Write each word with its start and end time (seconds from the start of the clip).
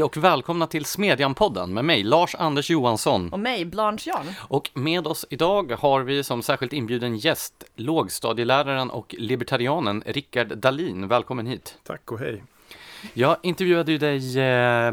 Hej 0.00 0.04
och 0.04 0.16
välkomna 0.16 0.66
till 0.66 0.84
Smedjan-podden 0.84 1.74
med 1.74 1.84
mig, 1.84 2.02
Lars 2.02 2.34
Anders 2.34 2.70
Johansson. 2.70 3.32
Och 3.32 3.40
mig, 3.40 3.64
Blanche 3.64 4.10
Jarn. 4.10 4.26
Och 4.48 4.70
med 4.74 5.06
oss 5.06 5.26
idag 5.30 5.72
har 5.72 6.02
vi 6.02 6.24
som 6.24 6.42
särskilt 6.42 6.72
inbjuden 6.72 7.16
gäst 7.16 7.64
lågstadieläraren 7.76 8.90
och 8.90 9.14
libertarianen 9.18 10.02
Rickard 10.06 10.58
Dalin. 10.58 11.08
Välkommen 11.08 11.46
hit. 11.46 11.78
Tack 11.84 12.12
och 12.12 12.18
hej. 12.18 12.42
Jag 13.14 13.36
intervjuade 13.42 13.92
ju 13.92 13.98
dig 13.98 14.38
eh, 14.38 14.92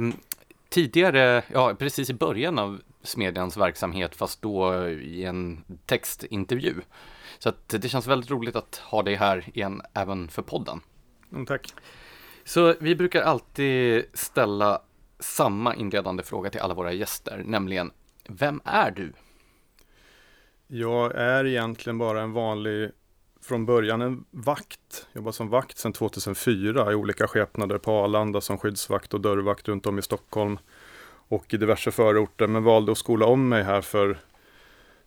tidigare, 0.70 1.43
ja 1.54 1.75
precis 1.79 2.10
i 2.10 2.14
början 2.14 2.60
av 2.60 2.82
Smedjans 3.04 3.57
verksamhet, 3.57 4.15
fast 4.15 4.42
då 4.42 4.87
i 4.87 5.25
en 5.25 5.64
textintervju. 5.86 6.74
Så 7.39 7.50
att 7.50 7.69
det 7.69 7.89
känns 7.89 8.07
väldigt 8.07 8.32
roligt 8.32 8.55
att 8.55 8.75
ha 8.75 9.04
dig 9.04 9.15
här 9.15 9.43
igen, 9.54 9.82
även 9.93 10.28
för 10.28 10.42
podden. 10.42 10.82
Mm, 11.32 11.46
tack. 11.46 11.74
Så 12.43 12.75
vi 12.79 12.96
brukar 12.96 13.21
alltid 13.21 14.05
ställa 14.14 14.82
samma 15.20 15.76
inledande 15.76 16.24
fråga 16.24 16.50
till 16.50 16.62
alla 16.62 16.74
våra 16.74 16.94
gäster, 16.94 17.44
nämligen 17.46 17.92
Vem 18.30 18.62
är 18.66 18.92
du? 18.92 19.14
Jag 20.68 21.16
är 21.16 21.46
egentligen 21.46 21.98
bara 21.98 22.21
en 22.21 22.34
vanlig, 22.34 22.92
från 23.42 23.66
början 23.66 24.02
en 24.02 24.26
vakt. 24.32 25.07
Jag 25.12 25.20
jobbar 25.20 25.32
som 25.32 25.50
vakt 25.50 25.78
sedan 25.78 25.93
2004 25.93 26.92
i 26.92 26.96
olika 26.96 27.28
skepnader 27.28 27.78
på 27.78 27.92
Arlanda 27.92 28.42
som 28.42 28.57
skyddsvakt 28.57 29.14
och 29.14 29.21
dörrvakt 29.21 29.68
runt 29.68 29.86
om 29.86 30.00
i 30.00 30.02
Stockholm 30.02 30.60
och 31.28 31.54
i 31.54 31.57
diverse 31.57 31.92
förorter, 31.92 32.48
men 32.48 32.64
valde 32.64 32.92
att 32.92 32.98
skola 32.98 33.26
om 33.26 33.50
mig 33.50 33.64
här 33.64 33.81
för 33.81 34.18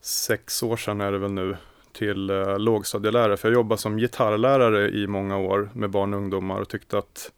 sex 0.00 0.62
år 0.62 0.76
sedan 0.76 1.00
är 1.00 1.12
det 1.12 1.18
väl 1.18 1.32
nu 1.32 1.56
till 1.92 2.30
eh, 2.30 2.58
lågstadielärare, 2.58 3.36
för 3.36 3.48
jag 3.48 3.54
jobbade 3.54 3.80
som 3.80 3.98
gitarrlärare 3.98 4.90
i 4.90 5.06
många 5.06 5.38
år 5.38 5.70
med 5.74 5.90
barn 5.90 6.14
och 6.14 6.20
ungdomar 6.20 6.60
och 6.60 6.68
tyckte 6.68 6.98
att 6.98 7.32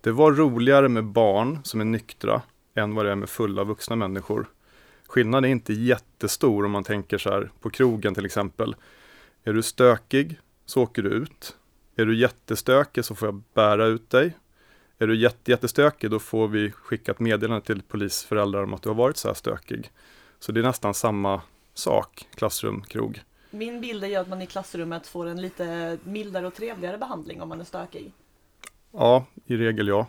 det 0.00 0.12
var 0.12 0.32
roligare 0.32 0.88
med 0.88 1.04
barn 1.04 1.58
som 1.64 1.80
är 1.80 1.84
nyktra 1.84 2.42
än 2.74 2.94
vad 2.94 3.04
det 3.04 3.10
är 3.10 3.16
med 3.16 3.28
fulla 3.28 3.64
vuxna 3.64 3.96
människor. 3.96 4.46
Skillnaden 5.06 5.44
är 5.44 5.52
inte 5.52 5.72
jättestor 5.72 6.64
om 6.64 6.70
man 6.70 6.84
tänker 6.84 7.18
så 7.18 7.30
här 7.30 7.50
på 7.60 7.70
krogen 7.70 8.14
till 8.14 8.24
exempel. 8.24 8.76
Är 9.44 9.52
du 9.52 9.62
stökig 9.62 10.40
så 10.66 10.82
åker 10.82 11.02
du 11.02 11.08
ut. 11.08 11.56
Är 11.96 12.06
du 12.06 12.16
jättestökig 12.16 13.04
så 13.04 13.14
får 13.14 13.28
jag 13.28 13.42
bära 13.54 13.86
ut 13.86 14.10
dig. 14.10 14.36
Är 14.98 15.06
du 15.06 15.16
jätte, 15.16 15.50
jättestökig 15.50 16.10
då 16.10 16.18
får 16.18 16.48
vi 16.48 16.70
skicka 16.70 17.12
ett 17.12 17.20
meddelande 17.20 17.66
till 17.66 17.82
polisföräldrar 17.82 18.62
om 18.62 18.74
att 18.74 18.82
du 18.82 18.88
har 18.88 18.96
varit 18.96 19.16
så 19.16 19.28
här 19.28 19.34
stökig. 19.34 19.90
Så 20.38 20.52
det 20.52 20.60
är 20.60 20.64
nästan 20.64 20.94
samma 20.94 21.42
sak, 21.74 22.26
klassrum, 22.34 22.82
krog. 22.82 23.22
Min 23.50 23.80
bild 23.80 24.04
är 24.04 24.08
ju 24.08 24.16
att 24.16 24.28
man 24.28 24.42
i 24.42 24.46
klassrummet 24.46 25.06
får 25.06 25.26
en 25.26 25.42
lite 25.42 25.98
mildare 26.04 26.46
och 26.46 26.54
trevligare 26.54 26.98
behandling 26.98 27.42
om 27.42 27.48
man 27.48 27.60
är 27.60 27.64
stökig. 27.64 28.12
Ja, 28.92 29.24
i 29.46 29.56
regel 29.56 29.88
ja. 29.88 30.06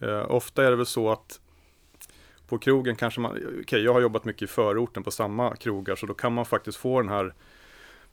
Eh, 0.00 0.30
ofta 0.30 0.66
är 0.66 0.70
det 0.70 0.76
väl 0.76 0.86
så 0.86 1.10
att 1.10 1.40
på 2.48 2.58
krogen 2.58 2.96
kanske 2.96 3.20
man, 3.20 3.30
okej 3.30 3.60
okay, 3.60 3.80
jag 3.80 3.92
har 3.92 4.00
jobbat 4.00 4.24
mycket 4.24 4.42
i 4.42 4.46
förorten 4.46 5.02
på 5.02 5.10
samma 5.10 5.56
krogar 5.56 5.96
så 5.96 6.06
då 6.06 6.14
kan 6.14 6.32
man 6.32 6.44
faktiskt 6.44 6.78
få 6.78 7.00
den 7.00 7.08
här 7.08 7.34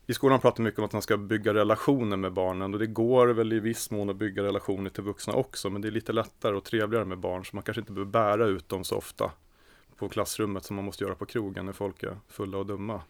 i 0.07 0.13
skolan 0.13 0.39
pratar 0.39 0.61
man 0.61 0.65
mycket 0.65 0.79
om 0.79 0.85
att 0.85 0.93
man 0.93 1.01
ska 1.01 1.17
bygga 1.17 1.53
relationer 1.53 2.17
med 2.17 2.33
barnen 2.33 2.73
och 2.73 2.79
det 2.79 2.87
går 2.87 3.27
väl 3.27 3.53
i 3.53 3.59
viss 3.59 3.91
mån 3.91 4.09
att 4.09 4.15
bygga 4.15 4.43
relationer 4.43 4.89
till 4.89 5.03
vuxna 5.03 5.33
också 5.33 5.69
men 5.69 5.81
det 5.81 5.87
är 5.87 5.91
lite 5.91 6.13
lättare 6.13 6.55
och 6.55 6.63
trevligare 6.63 7.05
med 7.05 7.17
barn 7.17 7.45
så 7.45 7.55
man 7.55 7.63
kanske 7.63 7.81
inte 7.81 7.91
behöver 7.91 8.11
bära 8.11 8.45
ut 8.45 8.69
dem 8.69 8.83
så 8.83 8.95
ofta 8.95 9.31
på 9.99 10.09
klassrummet 10.09 10.65
som 10.65 10.75
man 10.75 10.85
måste 10.85 11.03
göra 11.03 11.15
på 11.15 11.25
krogen 11.25 11.65
när 11.65 11.73
folk 11.73 12.03
är 12.03 12.17
fulla 12.27 12.57
och 12.57 12.65
dumma. 12.65 13.01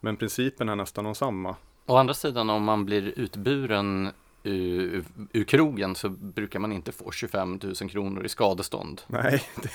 Men 0.00 0.16
principen 0.16 0.68
är 0.68 0.76
nästan 0.76 1.04
densamma. 1.04 1.56
Å 1.86 1.96
andra 1.96 2.14
sidan 2.14 2.50
om 2.50 2.64
man 2.64 2.84
blir 2.84 3.12
utburen 3.16 4.10
ur, 4.44 5.04
ur 5.32 5.44
krogen 5.44 5.94
så 5.94 6.08
brukar 6.08 6.58
man 6.58 6.72
inte 6.72 6.92
få 6.92 7.10
25 7.10 7.60
000 7.62 7.90
kronor 7.90 8.24
i 8.24 8.28
skadestånd. 8.28 9.02
Nej, 9.06 9.42
det, 9.62 9.70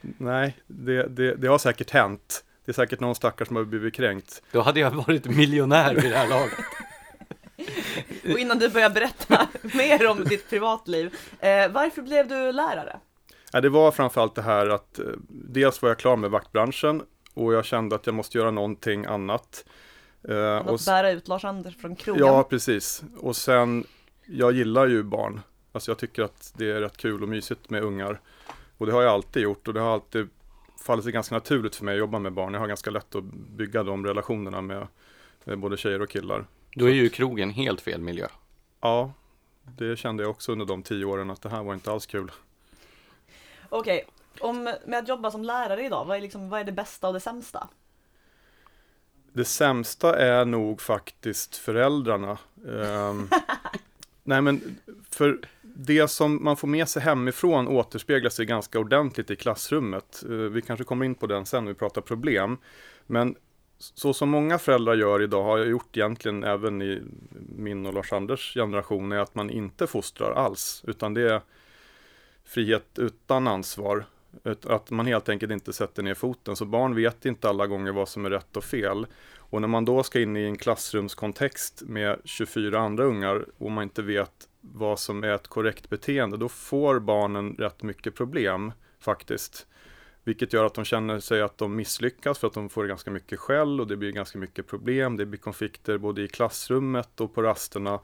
Nej, 0.18 0.56
det, 0.66 1.02
det, 1.02 1.34
det 1.34 1.48
har 1.48 1.58
säkert 1.58 1.90
hänt. 1.90 2.44
Det 2.64 2.70
är 2.70 2.74
säkert 2.74 3.00
någon 3.00 3.14
stackare 3.14 3.46
som 3.46 3.56
har 3.56 3.64
blivit 3.64 3.94
kränkt. 3.94 4.42
Då 4.52 4.60
hade 4.60 4.80
jag 4.80 4.90
varit 4.90 5.26
miljonär 5.26 5.94
vid 5.94 6.10
det 6.10 6.16
här 6.16 6.28
laget. 6.28 6.58
Och 8.32 8.38
innan 8.38 8.58
du 8.58 8.68
börjar 8.68 8.90
berätta 8.90 9.48
mer 9.76 10.06
om 10.06 10.24
ditt 10.24 10.50
privatliv, 10.50 11.14
eh, 11.40 11.68
varför 11.68 12.02
blev 12.02 12.28
du 12.28 12.52
lärare? 12.52 13.00
Ja, 13.52 13.60
det 13.60 13.68
var 13.68 13.90
framförallt 13.90 14.34
det 14.34 14.42
här 14.42 14.68
att 14.68 14.98
eh, 14.98 15.04
dels 15.28 15.82
var 15.82 15.88
jag 15.88 15.98
klar 15.98 16.16
med 16.16 16.30
vaktbranschen 16.30 17.02
och 17.34 17.54
jag 17.54 17.64
kände 17.64 17.96
att 17.96 18.06
jag 18.06 18.14
måste 18.14 18.38
göra 18.38 18.50
någonting 18.50 19.04
annat. 19.04 19.64
Eh, 20.28 20.56
att 20.56 20.66
och, 20.66 20.80
bära 20.86 21.10
ut 21.10 21.28
Lars 21.28 21.44
Anders 21.44 21.76
från 21.76 21.96
krogen. 21.96 22.26
Ja, 22.26 22.42
precis. 22.42 23.02
Och 23.20 23.36
sen, 23.36 23.84
jag 24.26 24.52
gillar 24.52 24.86
ju 24.86 25.02
barn. 25.02 25.40
Alltså 25.72 25.90
jag 25.90 25.98
tycker 25.98 26.22
att 26.22 26.52
det 26.56 26.70
är 26.70 26.80
rätt 26.80 26.96
kul 26.96 27.22
och 27.22 27.28
mysigt 27.28 27.70
med 27.70 27.82
ungar. 27.82 28.20
Och 28.78 28.86
det 28.86 28.92
har 28.92 29.02
jag 29.02 29.12
alltid 29.12 29.42
gjort 29.42 29.68
och 29.68 29.74
det 29.74 29.80
har 29.80 29.92
alltid 29.92 30.28
fallit 30.78 31.04
sig 31.04 31.12
ganska 31.12 31.34
naturligt 31.34 31.76
för 31.76 31.84
mig 31.84 31.94
att 31.94 31.98
jobba 31.98 32.18
med 32.18 32.32
barn. 32.32 32.52
Jag 32.52 32.60
har 32.60 32.66
ganska 32.66 32.90
lätt 32.90 33.14
att 33.14 33.24
bygga 33.24 33.82
de 33.82 34.06
relationerna 34.06 34.60
med, 34.60 34.86
med 35.44 35.58
både 35.58 35.76
tjejer 35.76 36.02
och 36.02 36.10
killar. 36.10 36.46
Då 36.74 36.88
är 36.88 36.92
ju 36.92 37.08
krogen 37.08 37.50
helt 37.50 37.80
fel 37.80 38.00
miljö. 38.00 38.26
Ja, 38.80 39.12
det 39.62 39.96
kände 39.96 40.22
jag 40.22 40.30
också 40.30 40.52
under 40.52 40.66
de 40.66 40.82
tio 40.82 41.04
åren 41.04 41.30
att 41.30 41.42
det 41.42 41.48
här 41.48 41.62
var 41.62 41.74
inte 41.74 41.92
alls 41.92 42.06
kul. 42.06 42.30
Okej, 43.68 44.04
okay. 44.34 44.50
om 44.50 44.74
med 44.86 44.98
att 44.98 45.08
jobba 45.08 45.30
som 45.30 45.44
lärare 45.44 45.84
idag, 45.86 46.04
vad 46.04 46.16
är, 46.16 46.20
liksom, 46.20 46.48
vad 46.48 46.60
är 46.60 46.64
det 46.64 46.72
bästa 46.72 47.06
och 47.08 47.14
det 47.14 47.20
sämsta? 47.20 47.68
Det 49.36 49.44
sämsta 49.44 50.18
är 50.18 50.44
nog 50.44 50.80
faktiskt 50.80 51.56
föräldrarna. 51.56 52.38
Um, 52.64 53.30
nej 54.24 54.42
men 54.42 54.78
för 55.10 55.38
det 55.62 56.08
som 56.08 56.44
man 56.44 56.56
får 56.56 56.68
med 56.68 56.88
sig 56.88 57.02
hemifrån 57.02 57.68
återspeglar 57.68 58.30
sig 58.30 58.46
ganska 58.46 58.78
ordentligt 58.78 59.30
i 59.30 59.36
klassrummet. 59.36 60.24
Uh, 60.30 60.50
vi 60.50 60.62
kanske 60.62 60.84
kommer 60.84 61.04
in 61.04 61.14
på 61.14 61.26
den 61.26 61.46
sen 61.46 61.64
när 61.64 61.72
vi 61.72 61.78
pratar 61.78 62.00
problem. 62.00 62.58
Men 63.06 63.34
så 63.78 64.14
som 64.14 64.28
många 64.28 64.58
föräldrar 64.58 64.94
gör 64.94 65.22
idag, 65.22 65.44
har 65.44 65.58
jag 65.58 65.68
gjort 65.68 65.96
egentligen 65.96 66.44
även 66.44 66.82
i 66.82 67.02
min 67.56 67.86
och 67.86 67.94
Lars-Anders 67.94 68.54
generation, 68.54 69.12
är 69.12 69.18
att 69.18 69.34
man 69.34 69.50
inte 69.50 69.86
fostrar 69.86 70.32
alls. 70.32 70.82
Utan 70.86 71.14
det 71.14 71.32
är 71.32 71.40
frihet 72.44 72.98
utan 72.98 73.48
ansvar. 73.48 74.04
Att 74.62 74.90
man 74.90 75.06
helt 75.06 75.28
enkelt 75.28 75.52
inte 75.52 75.72
sätter 75.72 76.02
ner 76.02 76.14
foten. 76.14 76.56
Så 76.56 76.64
barn 76.64 76.94
vet 76.94 77.24
inte 77.26 77.48
alla 77.48 77.66
gånger 77.66 77.92
vad 77.92 78.08
som 78.08 78.24
är 78.24 78.30
rätt 78.30 78.56
och 78.56 78.64
fel. 78.64 79.06
Och 79.36 79.60
när 79.60 79.68
man 79.68 79.84
då 79.84 80.02
ska 80.02 80.20
in 80.20 80.36
i 80.36 80.44
en 80.44 80.56
klassrumskontext 80.56 81.82
med 81.86 82.20
24 82.24 82.78
andra 82.78 83.04
ungar 83.04 83.46
och 83.58 83.70
man 83.70 83.82
inte 83.82 84.02
vet 84.02 84.48
vad 84.60 84.98
som 84.98 85.24
är 85.24 85.28
ett 85.28 85.48
korrekt 85.48 85.88
beteende, 85.88 86.36
då 86.36 86.48
får 86.48 87.00
barnen 87.00 87.56
rätt 87.58 87.82
mycket 87.82 88.14
problem 88.14 88.72
faktiskt. 89.00 89.66
Vilket 90.24 90.52
gör 90.52 90.64
att 90.64 90.74
de 90.74 90.84
känner 90.84 91.20
sig 91.20 91.42
att 91.42 91.58
de 91.58 91.76
misslyckas 91.76 92.38
för 92.38 92.46
att 92.46 92.52
de 92.52 92.68
får 92.68 92.86
ganska 92.86 93.10
mycket 93.10 93.38
skäll 93.38 93.80
och 93.80 93.86
det 93.86 93.96
blir 93.96 94.12
ganska 94.12 94.38
mycket 94.38 94.66
problem. 94.66 95.16
Det 95.16 95.26
blir 95.26 95.38
konflikter 95.38 95.98
både 95.98 96.22
i 96.22 96.28
klassrummet 96.28 97.20
och 97.20 97.34
på 97.34 97.42
rasterna 97.42 98.00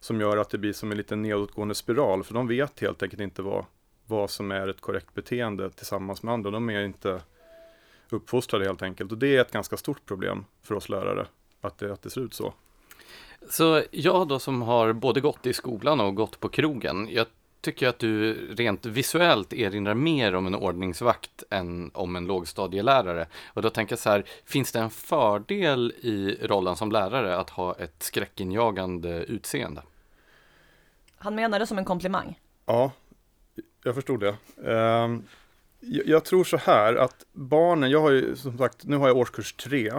som 0.00 0.20
gör 0.20 0.36
att 0.36 0.50
det 0.50 0.58
blir 0.58 0.72
som 0.72 0.90
en 0.90 0.96
liten 0.96 1.22
nedåtgående 1.22 1.74
spiral. 1.74 2.24
För 2.24 2.34
de 2.34 2.48
vet 2.48 2.80
helt 2.80 3.02
enkelt 3.02 3.22
inte 3.22 3.42
vad, 3.42 3.64
vad 4.10 4.30
som 4.30 4.50
är 4.50 4.68
ett 4.68 4.80
korrekt 4.80 5.14
beteende 5.14 5.70
tillsammans 5.70 6.22
med 6.22 6.34
andra. 6.34 6.50
De 6.50 6.70
är 6.70 6.84
inte 6.84 7.20
uppfostrade 8.10 8.64
helt 8.64 8.82
enkelt. 8.82 9.12
Och 9.12 9.18
det 9.18 9.36
är 9.36 9.40
ett 9.40 9.52
ganska 9.52 9.76
stort 9.76 10.06
problem 10.06 10.44
för 10.62 10.74
oss 10.74 10.88
lärare, 10.88 11.26
att 11.60 11.78
det, 11.78 11.92
att 11.92 12.02
det 12.02 12.10
ser 12.10 12.20
ut 12.20 12.34
så. 12.34 12.52
Så 13.50 13.82
jag 13.90 14.28
då 14.28 14.38
som 14.38 14.62
har 14.62 14.92
både 14.92 15.20
gått 15.20 15.46
i 15.46 15.52
skolan 15.52 16.00
och 16.00 16.14
gått 16.14 16.40
på 16.40 16.48
krogen, 16.48 17.08
jag 17.10 17.26
tycker 17.60 17.88
att 17.88 17.98
du 17.98 18.34
rent 18.54 18.86
visuellt 18.86 19.52
erinrar 19.52 19.94
mer 19.94 20.34
om 20.34 20.46
en 20.46 20.54
ordningsvakt 20.54 21.42
än 21.50 21.90
om 21.94 22.16
en 22.16 22.26
lågstadielärare. 22.26 23.26
Och 23.46 23.62
då 23.62 23.70
tänker 23.70 23.92
jag 23.92 23.98
så 23.98 24.10
här, 24.10 24.24
finns 24.44 24.72
det 24.72 24.78
en 24.78 24.90
fördel 24.90 25.92
i 26.00 26.38
rollen 26.42 26.76
som 26.76 26.92
lärare 26.92 27.36
att 27.36 27.50
ha 27.50 27.74
ett 27.74 28.02
skräckinjagande 28.02 29.24
utseende? 29.24 29.82
Han 31.18 31.34
menar 31.34 31.58
det 31.58 31.66
som 31.66 31.78
en 31.78 31.84
komplimang. 31.84 32.38
Ja, 32.66 32.92
jag 33.82 33.94
förstod 33.94 34.20
det. 34.20 34.36
Um, 34.72 35.24
jag 35.80 36.24
tror 36.24 36.44
så 36.44 36.56
här 36.56 36.94
att 36.96 37.26
barnen, 37.32 37.90
jag 37.90 38.00
har 38.00 38.10
ju 38.10 38.36
som 38.36 38.58
sagt, 38.58 38.84
nu 38.84 38.96
har 38.96 39.08
jag 39.08 39.16
årskurs 39.16 39.52
tre. 39.52 39.92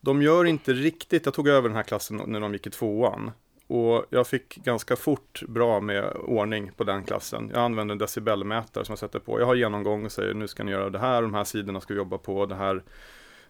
De 0.00 0.22
gör 0.22 0.44
inte 0.44 0.72
riktigt, 0.72 1.24
jag 1.24 1.34
tog 1.34 1.48
över 1.48 1.68
den 1.68 1.76
här 1.76 1.82
klassen 1.82 2.22
när 2.26 2.40
de 2.40 2.52
gick 2.52 2.66
i 2.66 2.70
tvåan. 2.70 3.30
Och 3.66 4.06
jag 4.10 4.26
fick 4.26 4.56
ganska 4.56 4.96
fort 4.96 5.42
bra 5.48 5.80
med 5.80 6.12
ordning 6.16 6.70
på 6.76 6.84
den 6.84 7.04
klassen. 7.04 7.50
Jag 7.54 7.62
använder 7.62 7.92
en 7.92 7.98
decibelmätare 7.98 8.84
som 8.84 8.92
jag 8.92 8.98
sätter 8.98 9.18
på. 9.18 9.40
Jag 9.40 9.46
har 9.46 9.54
genomgång 9.54 10.04
och 10.04 10.12
säger 10.12 10.34
nu 10.34 10.48
ska 10.48 10.64
ni 10.64 10.70
göra 10.70 10.90
det 10.90 10.98
här, 10.98 11.22
de 11.22 11.34
här 11.34 11.44
sidorna 11.44 11.80
ska 11.80 11.94
vi 11.94 11.98
jobba 11.98 12.18
på, 12.18 12.46
det 12.46 12.54
här, 12.54 12.82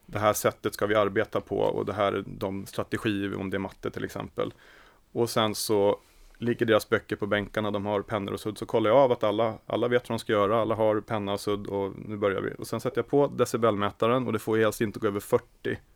det 0.06 0.18
här 0.18 0.32
sättet 0.32 0.74
ska 0.74 0.86
vi 0.86 0.94
arbeta 0.94 1.40
på 1.40 1.58
och 1.58 1.86
det 1.86 1.92
här 1.92 2.12
är 2.12 2.24
de 2.26 2.66
strategier, 2.66 3.40
om 3.40 3.50
det 3.50 3.56
är 3.56 3.58
matte 3.58 3.90
till 3.90 4.04
exempel. 4.04 4.54
Och 5.12 5.30
sen 5.30 5.54
så 5.54 6.00
ligger 6.38 6.66
deras 6.66 6.88
böcker 6.88 7.16
på 7.16 7.26
bänkarna, 7.26 7.70
de 7.70 7.86
har 7.86 8.02
pennor 8.02 8.32
och 8.32 8.40
sudd, 8.40 8.58
så 8.58 8.66
kollar 8.66 8.90
jag 8.90 8.98
av 8.98 9.12
att 9.12 9.24
alla, 9.24 9.58
alla 9.66 9.88
vet 9.88 10.08
vad 10.08 10.18
de 10.18 10.18
ska 10.18 10.32
göra, 10.32 10.60
alla 10.60 10.74
har 10.74 11.00
penna 11.00 11.32
och 11.32 11.40
sudd 11.40 11.66
och 11.66 11.92
nu 11.96 12.16
börjar 12.16 12.40
vi. 12.40 12.50
Och 12.58 12.66
sen 12.66 12.80
sätter 12.80 12.98
jag 12.98 13.08
på 13.08 13.26
decibelmätaren 13.26 14.26
och 14.26 14.32
det 14.32 14.38
får 14.38 14.56
helst 14.58 14.80
inte 14.80 14.98
gå 14.98 15.06
över 15.06 15.20
40, 15.20 15.44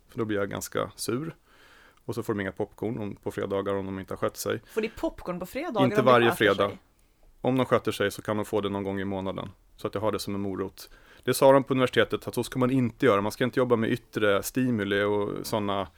för 0.09 0.19
då 0.19 0.25
blir 0.25 0.39
jag 0.39 0.51
ganska 0.51 0.91
sur. 0.97 1.35
Och 2.05 2.15
så 2.15 2.23
får 2.23 2.35
de 2.35 2.41
inga 2.41 2.53
popcorn 2.53 3.17
på 3.23 3.31
fredagar 3.31 3.75
om 3.75 3.87
de 3.87 3.99
inte 3.99 4.13
har 4.15 4.19
skött 4.19 4.37
sig. 4.37 4.61
Får 4.67 4.81
de 4.81 4.89
popcorn 4.89 5.41
på 5.41 5.47
fredagar? 5.47 5.85
Inte 5.85 6.03
varje 6.03 6.33
fredag. 6.33 6.69
Sig? 6.69 6.79
Om 7.41 7.57
de 7.57 7.67
sköter 7.67 7.93
sig 7.93 8.11
så 8.11 8.23
kan 8.23 8.37
de 8.37 8.45
få 8.45 8.61
det 8.61 8.69
någon 8.69 8.85
gång 8.85 9.01
i 9.01 9.05
månaden. 9.05 9.49
Så 9.77 9.87
att 9.87 9.95
jag 9.95 10.01
har 10.01 10.13
det 10.13 10.19
som 10.19 10.35
en 10.35 10.41
morot. 10.41 10.91
Det 11.25 11.35
sa 11.35 11.53
de 11.53 11.65
på 11.65 11.75
universitetet 11.75 12.29
att 12.29 12.35
så 12.35 12.45
ska 12.45 12.59
man 12.59 12.71
inte 12.71 13.07
göra. 13.07 13.21
Man 13.21 13.33
ska 13.33 13.45
inte 13.45 13.61
jobba 13.61 13.77
med 13.77 13.91
yttre 13.91 14.43
stimuli 14.43 15.03
och 15.03 15.47
sådana 15.47 15.89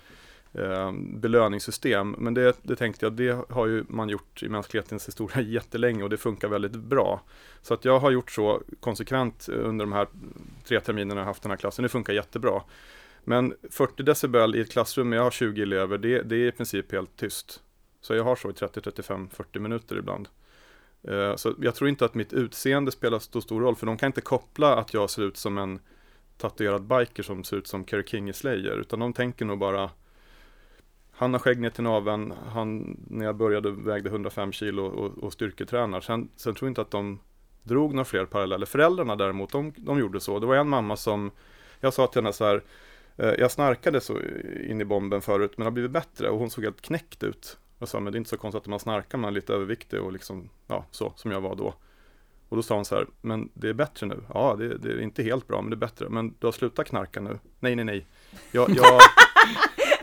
eh, 0.55 0.93
belöningssystem. 0.93 2.15
Men 2.19 2.35
det, 2.35 2.57
det 2.63 2.77
tänkte 2.77 3.07
jag, 3.07 3.13
det 3.13 3.39
har 3.49 3.67
ju 3.67 3.85
man 3.89 4.09
gjort 4.09 4.43
i 4.43 4.49
mänsklighetens 4.49 5.09
historia 5.09 5.41
jättelänge 5.41 6.03
och 6.03 6.11
det 6.11 6.17
funkar 6.17 6.49
väldigt 6.49 6.77
bra. 6.77 7.23
Så 7.63 7.75
att 7.75 7.85
jag 7.85 7.99
har 7.99 8.11
gjort 8.11 8.31
så 8.31 8.63
konsekvent 8.81 9.49
under 9.49 9.85
de 9.85 9.93
här 9.93 10.07
tre 10.65 10.81
terminerna 10.81 11.21
jag 11.21 11.27
haft 11.27 11.43
den 11.43 11.51
här 11.51 11.57
klassen. 11.57 11.83
Det 11.83 11.89
funkar 11.89 12.13
jättebra. 12.13 12.63
Men 13.25 13.55
40 13.71 14.03
decibel 14.03 14.55
i 14.55 14.61
ett 14.61 14.73
klassrum 14.73 15.09
med 15.09 15.19
jag 15.19 15.23
har 15.23 15.31
20 15.31 15.63
elever, 15.63 15.99
det, 15.99 16.23
det 16.23 16.37
är 16.37 16.49
i 16.49 16.53
princip 16.53 16.93
helt 16.93 17.17
tyst. 17.17 17.63
Så 18.01 18.15
jag 18.15 18.25
har 18.25 18.37
så 18.37 18.51
i 18.51 18.53
30, 18.53 18.81
35, 18.81 19.29
40 19.29 19.59
minuter 19.59 19.99
ibland. 19.99 20.29
Eh, 21.09 21.37
så 21.37 21.55
jag 21.61 21.75
tror 21.75 21.89
inte 21.89 22.05
att 22.05 22.15
mitt 22.15 22.33
utseende 22.33 22.93
spelar 22.93 23.19
så 23.19 23.41
stor 23.41 23.61
roll, 23.61 23.77
för 23.77 23.87
de 23.87 23.97
kan 23.97 24.07
inte 24.07 24.21
koppla 24.21 24.77
att 24.77 24.95
jag 24.95 25.11
ser 25.11 25.23
ut 25.23 25.37
som 25.37 25.59
en 25.59 25.81
tatuerad 26.39 26.83
biker 26.83 27.23
som 27.23 27.45
ser 27.45 27.57
ut 27.57 27.67
som 27.67 27.87
Kerry 27.87 28.05
King 28.07 28.29
i 28.29 28.33
Slayer, 28.33 28.77
utan 28.77 28.99
de 28.99 29.13
tänker 29.13 29.45
nog 29.45 29.59
bara 29.59 29.91
han 31.23 31.33
har 31.33 31.39
skägg 31.41 31.61
ner 31.61 31.71
till 31.71 31.85
naveln, 31.85 32.35
han 32.53 32.97
när 33.11 33.25
jag 33.27 33.37
började 33.37 33.71
vägde 33.71 34.11
105 34.11 34.53
kilo 34.53 34.87
och, 34.87 35.25
och 35.25 35.33
styrketränar. 35.33 36.01
Sen, 36.01 36.29
sen 36.37 36.55
tror 36.55 36.67
jag 36.67 36.71
inte 36.71 36.81
att 36.81 36.91
de 36.91 37.19
drog 37.63 37.95
några 37.95 38.05
fler 38.05 38.25
paralleller. 38.25 38.67
Föräldrarna 38.67 39.17
däremot, 39.17 39.53
de, 39.53 39.73
de 39.77 39.99
gjorde 39.99 40.21
så. 40.21 40.39
Det 40.39 40.47
var 40.47 40.57
en 40.57 40.69
mamma 40.69 40.97
som, 40.97 41.31
jag 41.81 41.95
sa 41.95 42.07
till 42.07 42.23
henne 42.23 42.33
så 42.33 42.45
här, 42.45 42.63
eh, 43.17 43.35
jag 43.39 43.51
snarkade 43.51 44.01
så 44.01 44.19
in 44.69 44.81
i 44.81 44.85
bomben 44.85 45.23
förut 45.23 45.53
men 45.57 45.67
har 45.67 45.73
blivit 45.73 45.91
bättre 45.91 46.31
och 46.31 46.39
hon 46.39 46.51
såg 46.51 46.65
helt 46.65 46.83
knäckt 46.83 47.23
ut. 47.23 47.59
Jag 47.79 47.89
sa, 47.89 48.01
men 48.01 48.13
det 48.13 48.17
är 48.17 48.19
inte 48.19 48.31
så 48.31 48.37
konstigt 48.37 48.63
att 48.63 48.67
man 48.67 48.81
snarkar, 48.81 49.19
man 49.19 49.29
är 49.29 49.35
lite 49.35 49.55
överviktig 49.55 50.01
och 50.01 50.13
liksom, 50.13 50.49
ja, 50.67 50.87
så 50.91 51.13
som 51.17 51.31
jag 51.31 51.41
var 51.41 51.55
då. 51.55 51.75
Och 52.49 52.57
då 52.57 52.63
sa 52.63 52.75
hon 52.75 52.85
så 52.85 52.95
här, 52.95 53.07
men 53.21 53.49
det 53.55 53.69
är 53.69 53.73
bättre 53.73 54.07
nu. 54.07 54.23
Ja, 54.35 54.57
det, 54.59 54.79
det 54.79 54.89
är 54.89 55.01
inte 55.01 55.23
helt 55.23 55.47
bra, 55.47 55.63
men 55.63 55.71
det 55.71 55.75
är 55.75 55.87
bättre. 55.89 56.09
Men 56.09 56.35
du 56.39 56.47
har 56.47 56.53
slutat 56.53 56.87
knarka 56.87 57.21
nu. 57.21 57.39
Nej, 57.61 57.77
nej, 57.77 57.85
nej. 57.85 58.07
Jag, 58.53 58.71
jag, 58.71 59.01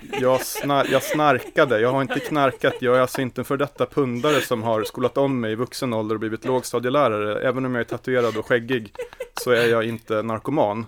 jag, 0.02 0.42
snar, 0.42 0.88
jag 0.92 1.04
snarkade, 1.04 1.80
jag 1.80 1.92
har 1.92 2.02
inte 2.02 2.20
knarkat. 2.20 2.76
Jag 2.80 2.96
är 2.96 3.00
alltså 3.00 3.22
inte 3.22 3.42
en 3.42 3.46
för 3.46 3.58
detta 3.58 3.86
pundare 3.86 4.42
som 4.42 4.64
har 4.64 4.84
skolat 4.84 5.18
om 5.18 5.40
mig 5.40 5.52
i 5.52 5.56
vuxen 5.56 5.94
ålder 5.94 6.16
och 6.16 6.20
blivit 6.20 6.46
lågstadielärare. 6.46 7.42
Även 7.42 7.66
om 7.66 7.76
jag 7.76 7.80
är 7.80 7.86
tatuerad 7.86 8.38
och 8.38 8.46
skäggig 8.46 8.94
så 9.42 9.52
är 9.52 9.68
jag 9.68 9.84
inte 9.84 10.22
narkoman. 10.22 10.86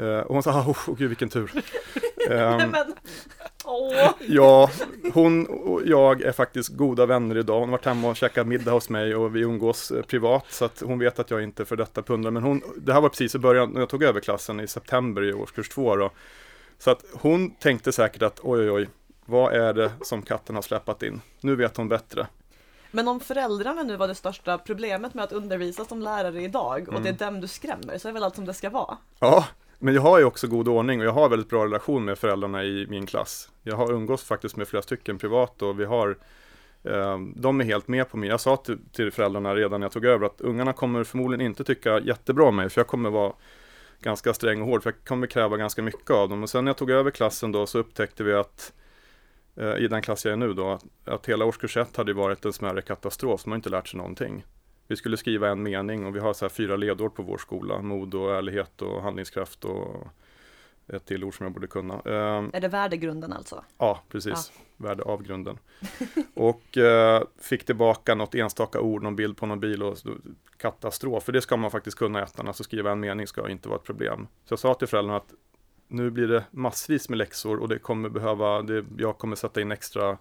Uh, 0.00 0.18
och 0.18 0.34
hon 0.34 0.42
sa, 0.42 0.60
oh, 0.60 0.90
oh 0.90 0.96
gud 0.96 1.08
vilken 1.08 1.28
tur. 1.28 1.50
Um. 2.30 2.74
Ja, 4.20 4.70
hon 5.12 5.46
och 5.46 5.82
jag 5.84 6.22
är 6.22 6.32
faktiskt 6.32 6.68
goda 6.68 7.06
vänner 7.06 7.38
idag. 7.38 7.60
Hon 7.60 7.68
har 7.68 7.78
varit 7.78 7.84
hemma 7.84 8.08
och 8.08 8.16
käkat 8.16 8.46
middag 8.46 8.70
hos 8.70 8.88
mig 8.88 9.14
och 9.14 9.36
vi 9.36 9.40
umgås 9.40 9.90
eh, 9.90 10.02
privat 10.02 10.44
så 10.48 10.64
att 10.64 10.82
hon 10.86 10.98
vet 10.98 11.18
att 11.18 11.30
jag 11.30 11.42
inte 11.42 11.62
är 11.62 11.64
för 11.64 11.76
detta 11.76 12.02
pundare. 12.02 12.32
Men 12.32 12.42
hon, 12.42 12.62
det 12.76 12.92
här 12.92 13.00
var 13.00 13.08
precis 13.08 13.34
i 13.34 13.38
början 13.38 13.70
när 13.70 13.80
jag 13.80 13.88
tog 13.88 14.02
över 14.02 14.20
klassen 14.20 14.60
i 14.60 14.66
september 14.66 15.24
i 15.24 15.32
årskurs 15.32 15.68
två 15.68 15.96
då. 15.96 16.10
Så 16.78 16.90
att 16.90 17.04
hon 17.12 17.50
tänkte 17.50 17.92
säkert 17.92 18.22
att 18.22 18.40
oj 18.42 18.60
oj 18.60 18.70
oj, 18.70 18.88
vad 19.26 19.52
är 19.52 19.74
det 19.74 19.92
som 20.02 20.22
katten 20.22 20.54
har 20.54 20.62
släpat 20.62 21.02
in? 21.02 21.20
Nu 21.40 21.56
vet 21.56 21.76
hon 21.76 21.88
bättre. 21.88 22.26
Men 22.90 23.08
om 23.08 23.20
föräldrarna 23.20 23.82
nu 23.82 23.96
var 23.96 24.08
det 24.08 24.14
största 24.14 24.58
problemet 24.58 25.14
med 25.14 25.24
att 25.24 25.32
undervisa 25.32 25.84
som 25.84 26.02
lärare 26.02 26.42
idag 26.42 26.88
och 26.88 26.94
mm. 26.94 27.02
det 27.02 27.08
är 27.08 27.26
dem 27.26 27.40
du 27.40 27.48
skrämmer 27.48 27.98
så 27.98 28.08
är 28.08 28.12
väl 28.12 28.24
allt 28.24 28.34
som 28.34 28.44
det 28.44 28.54
ska 28.54 28.70
vara? 28.70 28.96
Ja, 29.18 29.44
men 29.78 29.94
jag 29.94 30.02
har 30.02 30.18
ju 30.18 30.24
också 30.24 30.46
god 30.46 30.68
ordning 30.68 31.00
och 31.00 31.06
jag 31.06 31.12
har 31.12 31.28
väldigt 31.28 31.48
bra 31.48 31.64
relation 31.64 32.04
med 32.04 32.18
föräldrarna 32.18 32.64
i 32.64 32.86
min 32.88 33.06
klass. 33.06 33.50
Jag 33.62 33.76
har 33.76 33.92
umgås 33.92 34.24
faktiskt 34.24 34.56
med 34.56 34.68
flera 34.68 34.82
stycken 34.82 35.18
privat 35.18 35.62
och 35.62 35.80
vi 35.80 35.84
har 35.84 36.18
eh, 36.82 37.18
de 37.36 37.60
är 37.60 37.64
helt 37.64 37.88
med 37.88 38.10
på 38.10 38.16
mig. 38.16 38.28
Jag 38.28 38.40
sa 38.40 38.56
till, 38.56 38.78
till 38.92 39.12
föräldrarna 39.12 39.54
redan 39.54 39.80
när 39.80 39.84
jag 39.84 39.92
tog 39.92 40.04
över 40.04 40.26
att 40.26 40.40
ungarna 40.40 40.72
kommer 40.72 41.04
förmodligen 41.04 41.46
inte 41.46 41.64
tycka 41.64 42.00
jättebra 42.00 42.44
om 42.44 42.56
mig 42.56 42.68
för 42.68 42.80
jag 42.80 42.88
kommer 42.88 43.10
vara 43.10 43.32
ganska 44.04 44.34
sträng 44.34 44.62
och 44.62 44.68
hård 44.68 44.82
för 44.82 44.90
jag 44.90 45.04
kommer 45.04 45.26
kräva 45.26 45.56
ganska 45.56 45.82
mycket 45.82 46.10
av 46.10 46.28
dem. 46.28 46.42
Och 46.42 46.50
sen 46.50 46.64
när 46.64 46.68
jag 46.68 46.76
tog 46.76 46.90
över 46.90 47.10
klassen 47.10 47.52
då 47.52 47.66
så 47.66 47.78
upptäckte 47.78 48.24
vi 48.24 48.34
att 48.34 48.72
eh, 49.56 49.76
i 49.76 49.88
den 49.88 50.02
klass 50.02 50.24
jag 50.24 50.32
är 50.32 50.36
nu 50.36 50.52
då, 50.52 50.78
att, 51.04 51.26
hela 51.26 51.44
årskurs 51.44 51.76
1 51.76 51.96
hade 51.96 52.12
varit 52.12 52.44
en 52.44 52.52
smärre 52.52 52.82
katastrof, 52.82 53.46
man 53.46 53.52
har 53.52 53.56
inte 53.56 53.70
lärt 53.70 53.88
sig 53.88 53.98
någonting. 53.98 54.44
Vi 54.86 54.96
skulle 54.96 55.16
skriva 55.16 55.48
en 55.48 55.62
mening 55.62 56.06
och 56.06 56.16
vi 56.16 56.20
har 56.20 56.34
så 56.34 56.44
här 56.44 56.50
fyra 56.50 56.76
ledord 56.76 57.14
på 57.14 57.22
vår 57.22 57.38
skola. 57.38 57.82
Mod 57.82 58.14
och 58.14 58.34
ärlighet 58.34 58.82
och 58.82 59.02
handlingskraft 59.02 59.64
och 59.64 60.06
ett 60.88 61.06
till 61.06 61.24
ord 61.24 61.36
som 61.36 61.44
jag 61.44 61.52
borde 61.52 61.66
kunna. 61.66 61.94
Ehm, 61.94 62.50
är 62.52 62.60
det 62.60 62.68
värdegrunden 62.68 63.32
alltså? 63.32 63.64
Ja, 63.78 64.00
precis. 64.08 64.52
Ja. 64.54 64.63
Värde 64.76 65.02
avgrunden. 65.02 65.58
och 66.34 66.78
eh, 66.78 67.22
fick 67.38 67.64
tillbaka 67.64 68.14
något 68.14 68.34
enstaka 68.34 68.80
ord, 68.80 69.02
någon 69.02 69.16
bild 69.16 69.36
på 69.36 69.46
någon 69.46 69.60
bil 69.60 69.82
och 69.82 69.98
katastrof. 70.56 71.24
För 71.24 71.32
det 71.32 71.40
ska 71.40 71.56
man 71.56 71.70
faktiskt 71.70 71.98
kunna 71.98 72.20
i 72.20 72.22
ettan, 72.22 72.48
alltså 72.48 72.64
skriva 72.64 72.92
en 72.92 73.00
mening 73.00 73.26
ska 73.26 73.50
inte 73.50 73.68
vara 73.68 73.78
ett 73.78 73.84
problem. 73.84 74.26
Så 74.44 74.52
jag 74.52 74.58
sa 74.58 74.74
till 74.74 74.88
föräldrarna 74.88 75.16
att 75.16 75.34
nu 75.88 76.10
blir 76.10 76.28
det 76.28 76.44
massvis 76.50 77.08
med 77.08 77.18
läxor 77.18 77.60
och 77.60 77.68
det 77.68 77.78
kommer 77.78 78.08
behöva, 78.08 78.62
det, 78.62 78.84
jag 78.98 79.18
kommer 79.18 79.36
sätta 79.36 79.60
in 79.60 79.72
extra 79.72 80.18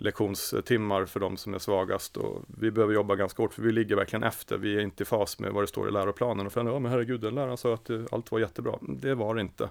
lektionstimmar 0.00 1.04
för 1.04 1.20
de 1.20 1.36
som 1.36 1.54
är 1.54 1.58
svagast 1.58 2.16
och 2.16 2.44
vi 2.58 2.70
behöver 2.70 2.94
jobba 2.94 3.16
ganska 3.16 3.42
hårt 3.42 3.54
för 3.54 3.62
vi 3.62 3.72
ligger 3.72 3.96
verkligen 3.96 4.22
efter. 4.22 4.58
Vi 4.58 4.76
är 4.76 4.80
inte 4.80 5.02
i 5.02 5.06
fas 5.06 5.38
med 5.38 5.52
vad 5.52 5.62
det 5.62 5.68
står 5.68 5.88
i 5.88 5.92
läroplanen 5.92 6.46
och 6.46 6.52
föräldrarna, 6.52 6.76
ja 6.76 6.80
men 6.80 6.92
herregud, 6.92 7.20
den 7.20 7.34
läraren 7.34 7.56
sa 7.56 7.74
att 7.74 7.90
eh, 7.90 8.00
allt 8.12 8.32
var 8.32 8.38
jättebra. 8.38 8.78
Det 8.80 9.14
var 9.14 9.34
det 9.34 9.40
inte. 9.40 9.70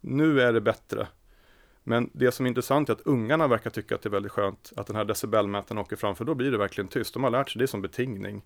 Nu 0.00 0.40
är 0.40 0.52
det 0.52 0.60
bättre. 0.60 1.06
Men 1.88 2.10
det 2.12 2.32
som 2.32 2.46
är 2.46 2.48
intressant 2.48 2.88
är 2.88 2.92
att 2.92 3.00
ungarna 3.00 3.48
verkar 3.48 3.70
tycka 3.70 3.94
att 3.94 4.02
det 4.02 4.08
är 4.08 4.10
väldigt 4.10 4.32
skönt 4.32 4.72
att 4.76 4.86
den 4.86 4.96
här 4.96 5.04
decibelmätaren 5.04 5.78
åker 5.78 5.96
fram, 5.96 6.16
för 6.16 6.24
då 6.24 6.34
blir 6.34 6.50
det 6.50 6.58
verkligen 6.58 6.88
tyst. 6.88 7.14
De 7.14 7.24
har 7.24 7.30
lärt 7.30 7.50
sig 7.50 7.58
det 7.58 7.66
som 7.66 7.82
betingning. 7.82 8.42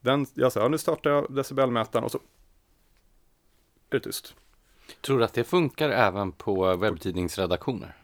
Den, 0.00 0.26
jag 0.34 0.52
säger, 0.52 0.64
ja, 0.64 0.68
nu 0.68 0.78
startar 0.78 1.10
jag 1.10 1.26
decibelmätaren 1.32 2.04
och 2.04 2.10
så 2.10 2.18
är 3.90 3.98
det 3.98 4.00
tyst. 4.00 4.34
Tror 5.00 5.18
du 5.18 5.24
att 5.24 5.32
det 5.32 5.44
funkar 5.44 5.90
även 5.90 6.32
på 6.32 6.76
webbtidningsredaktioner? 6.76 7.96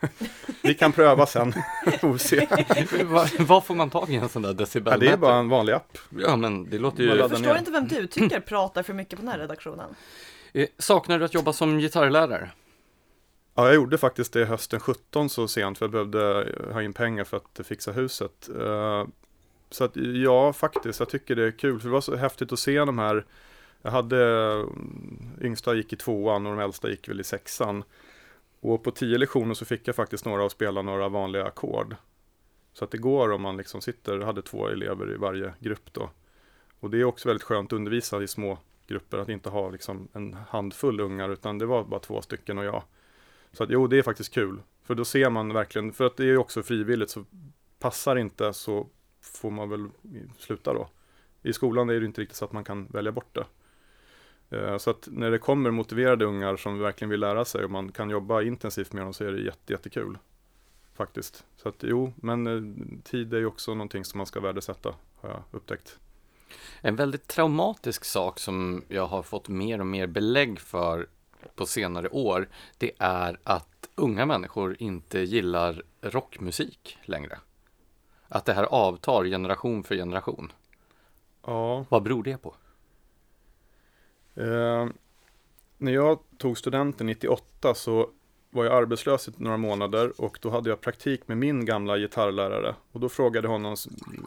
Vi 0.62 0.74
kan 0.74 0.92
pröva 0.92 1.26
sen. 1.26 1.52
Vad 3.38 3.64
får 3.64 3.74
man 3.74 3.90
tag 3.90 4.10
i 4.10 4.16
en 4.16 4.28
sån 4.28 4.42
där 4.42 4.54
decibelmätare? 4.54 5.04
Ja, 5.04 5.10
det 5.10 5.16
är 5.16 5.20
bara 5.20 5.36
en 5.36 5.48
vanlig 5.48 5.72
app. 5.72 5.98
Ja, 6.18 6.36
men 6.36 6.70
det 6.70 6.78
låter 6.78 7.02
ju... 7.02 7.14
Jag 7.14 7.30
förstår 7.30 7.58
inte 7.58 7.70
vem 7.70 7.88
du 7.88 8.06
tycker 8.06 8.40
pratar 8.40 8.82
för 8.82 8.94
mycket 8.94 9.18
på 9.18 9.22
den 9.24 9.32
här 9.32 9.38
redaktionen. 9.38 9.94
Eh, 10.52 10.68
saknar 10.78 11.18
du 11.18 11.24
att 11.24 11.34
jobba 11.34 11.52
som 11.52 11.78
gitarrlärare? 11.78 12.50
Ja, 13.54 13.66
jag 13.66 13.74
gjorde 13.74 13.98
faktiskt 13.98 14.32
det 14.32 14.44
hösten 14.44 14.80
17 14.80 15.30
så 15.30 15.48
sent 15.48 15.78
för 15.78 15.84
jag 15.84 15.90
behövde 15.90 16.42
eh, 16.42 16.72
ha 16.72 16.82
in 16.82 16.92
pengar 16.92 17.24
för 17.24 17.36
att 17.36 17.66
fixa 17.66 17.92
huset. 17.92 18.48
Eh, 18.60 19.06
så 19.70 19.84
att 19.84 19.96
ja, 19.96 20.52
faktiskt, 20.52 21.00
jag 21.00 21.08
tycker 21.08 21.36
det 21.36 21.46
är 21.46 21.50
kul. 21.50 21.80
För 21.80 21.88
det 21.88 21.92
var 21.92 22.00
så 22.00 22.16
häftigt 22.16 22.52
att 22.52 22.58
se 22.58 22.78
de 22.78 22.98
här. 22.98 23.26
Jag 23.82 23.90
hade, 23.90 24.52
mm, 24.52 25.30
yngsta 25.40 25.74
gick 25.74 25.92
i 25.92 25.96
tvåan 25.96 26.46
och 26.46 26.56
de 26.56 26.62
äldsta 26.62 26.90
gick 26.90 27.08
väl 27.08 27.20
i 27.20 27.24
sexan. 27.24 27.84
Och 28.60 28.84
på 28.84 28.90
tio 28.90 29.18
lektioner 29.18 29.54
så 29.54 29.64
fick 29.64 29.88
jag 29.88 29.96
faktiskt 29.96 30.24
några 30.24 30.46
att 30.46 30.52
spela 30.52 30.82
några 30.82 31.08
vanliga 31.08 31.44
ackord. 31.44 31.96
Så 32.72 32.84
att 32.84 32.90
det 32.90 32.98
går 32.98 33.32
om 33.32 33.42
man 33.42 33.56
liksom 33.56 33.80
sitter, 33.80 34.20
hade 34.20 34.42
två 34.42 34.68
elever 34.68 35.12
i 35.12 35.16
varje 35.16 35.54
grupp 35.58 35.92
då. 35.92 36.10
Och 36.80 36.90
det 36.90 37.00
är 37.00 37.04
också 37.04 37.28
väldigt 37.28 37.42
skönt 37.42 37.72
att 37.72 37.76
undervisa 37.76 38.22
i 38.22 38.28
små 38.28 38.58
grupper, 38.86 39.18
att 39.18 39.28
inte 39.28 39.48
ha 39.48 39.70
liksom 39.70 40.08
en 40.12 40.36
handfull 40.48 41.00
ungar, 41.00 41.28
utan 41.28 41.58
det 41.58 41.66
var 41.66 41.84
bara 41.84 42.00
två 42.00 42.22
stycken 42.22 42.58
och 42.58 42.64
jag. 42.64 42.82
Så 43.52 43.64
att 43.64 43.70
jo, 43.70 43.86
det 43.86 43.98
är 43.98 44.02
faktiskt 44.02 44.34
kul. 44.34 44.62
För 44.82 44.94
då 44.94 45.04
ser 45.04 45.30
man 45.30 45.52
verkligen, 45.52 45.92
för 45.92 46.06
att 46.06 46.16
det 46.16 46.24
är 46.24 46.36
också 46.36 46.62
frivilligt, 46.62 47.10
så 47.10 47.24
passar 47.78 48.16
inte 48.16 48.52
så 48.52 48.88
får 49.20 49.50
man 49.50 49.68
väl 49.68 49.88
sluta 50.38 50.72
då. 50.72 50.88
I 51.42 51.52
skolan 51.52 51.90
är 51.90 52.00
det 52.00 52.06
inte 52.06 52.20
riktigt 52.20 52.36
så 52.36 52.44
att 52.44 52.52
man 52.52 52.64
kan 52.64 52.86
välja 52.86 53.12
bort 53.12 53.34
det. 53.34 53.46
Eh, 54.56 54.78
så 54.78 54.90
att 54.90 55.08
när 55.10 55.30
det 55.30 55.38
kommer 55.38 55.70
motiverade 55.70 56.24
ungar 56.24 56.56
som 56.56 56.78
verkligen 56.78 57.10
vill 57.10 57.20
lära 57.20 57.44
sig 57.44 57.64
och 57.64 57.70
man 57.70 57.92
kan 57.92 58.10
jobba 58.10 58.42
intensivt 58.42 58.92
med 58.92 59.04
dem 59.04 59.14
så 59.14 59.24
är 59.24 59.32
det 59.32 59.40
jätte, 59.40 59.72
jättekul. 59.72 60.18
Faktiskt. 60.94 61.44
Så 61.56 61.68
att 61.68 61.76
jo, 61.80 62.12
men 62.16 62.46
eh, 62.46 63.02
tid 63.02 63.34
är 63.34 63.38
ju 63.38 63.46
också 63.46 63.74
någonting 63.74 64.04
som 64.04 64.18
man 64.18 64.26
ska 64.26 64.40
värdesätta, 64.40 64.94
har 65.20 65.30
jag 65.30 65.42
upptäckt. 65.50 65.98
En 66.80 66.96
väldigt 66.96 67.26
traumatisk 67.26 68.04
sak 68.04 68.38
som 68.38 68.84
jag 68.88 69.06
har 69.06 69.22
fått 69.22 69.48
mer 69.48 69.80
och 69.80 69.86
mer 69.86 70.06
belägg 70.06 70.60
för 70.60 71.06
på 71.54 71.66
senare 71.66 72.08
år, 72.08 72.48
det 72.78 72.92
är 72.98 73.38
att 73.44 73.88
unga 73.94 74.26
människor 74.26 74.76
inte 74.78 75.20
gillar 75.20 75.82
rockmusik 76.00 76.98
längre. 77.04 77.38
Att 78.28 78.44
det 78.44 78.52
här 78.52 78.64
avtar 78.64 79.24
generation 79.24 79.84
för 79.84 79.94
generation. 79.94 80.52
Ja. 81.46 81.84
Vad 81.88 82.02
beror 82.02 82.22
det 82.22 82.36
på? 82.36 82.54
Eh, 84.34 84.88
när 85.78 85.92
jag 85.92 86.18
tog 86.38 86.58
studenten 86.58 87.06
98 87.06 87.74
så 87.74 88.10
var 88.50 88.64
jag 88.64 88.74
arbetslös 88.74 89.28
i 89.28 89.32
några 89.36 89.56
månader 89.56 90.20
och 90.20 90.38
då 90.42 90.50
hade 90.50 90.70
jag 90.70 90.80
praktik 90.80 91.28
med 91.28 91.38
min 91.38 91.64
gamla 91.64 91.98
gitarrlärare. 91.98 92.74
Och 92.92 93.00
då 93.00 93.08
frågade 93.08 93.48
honom 93.48 93.76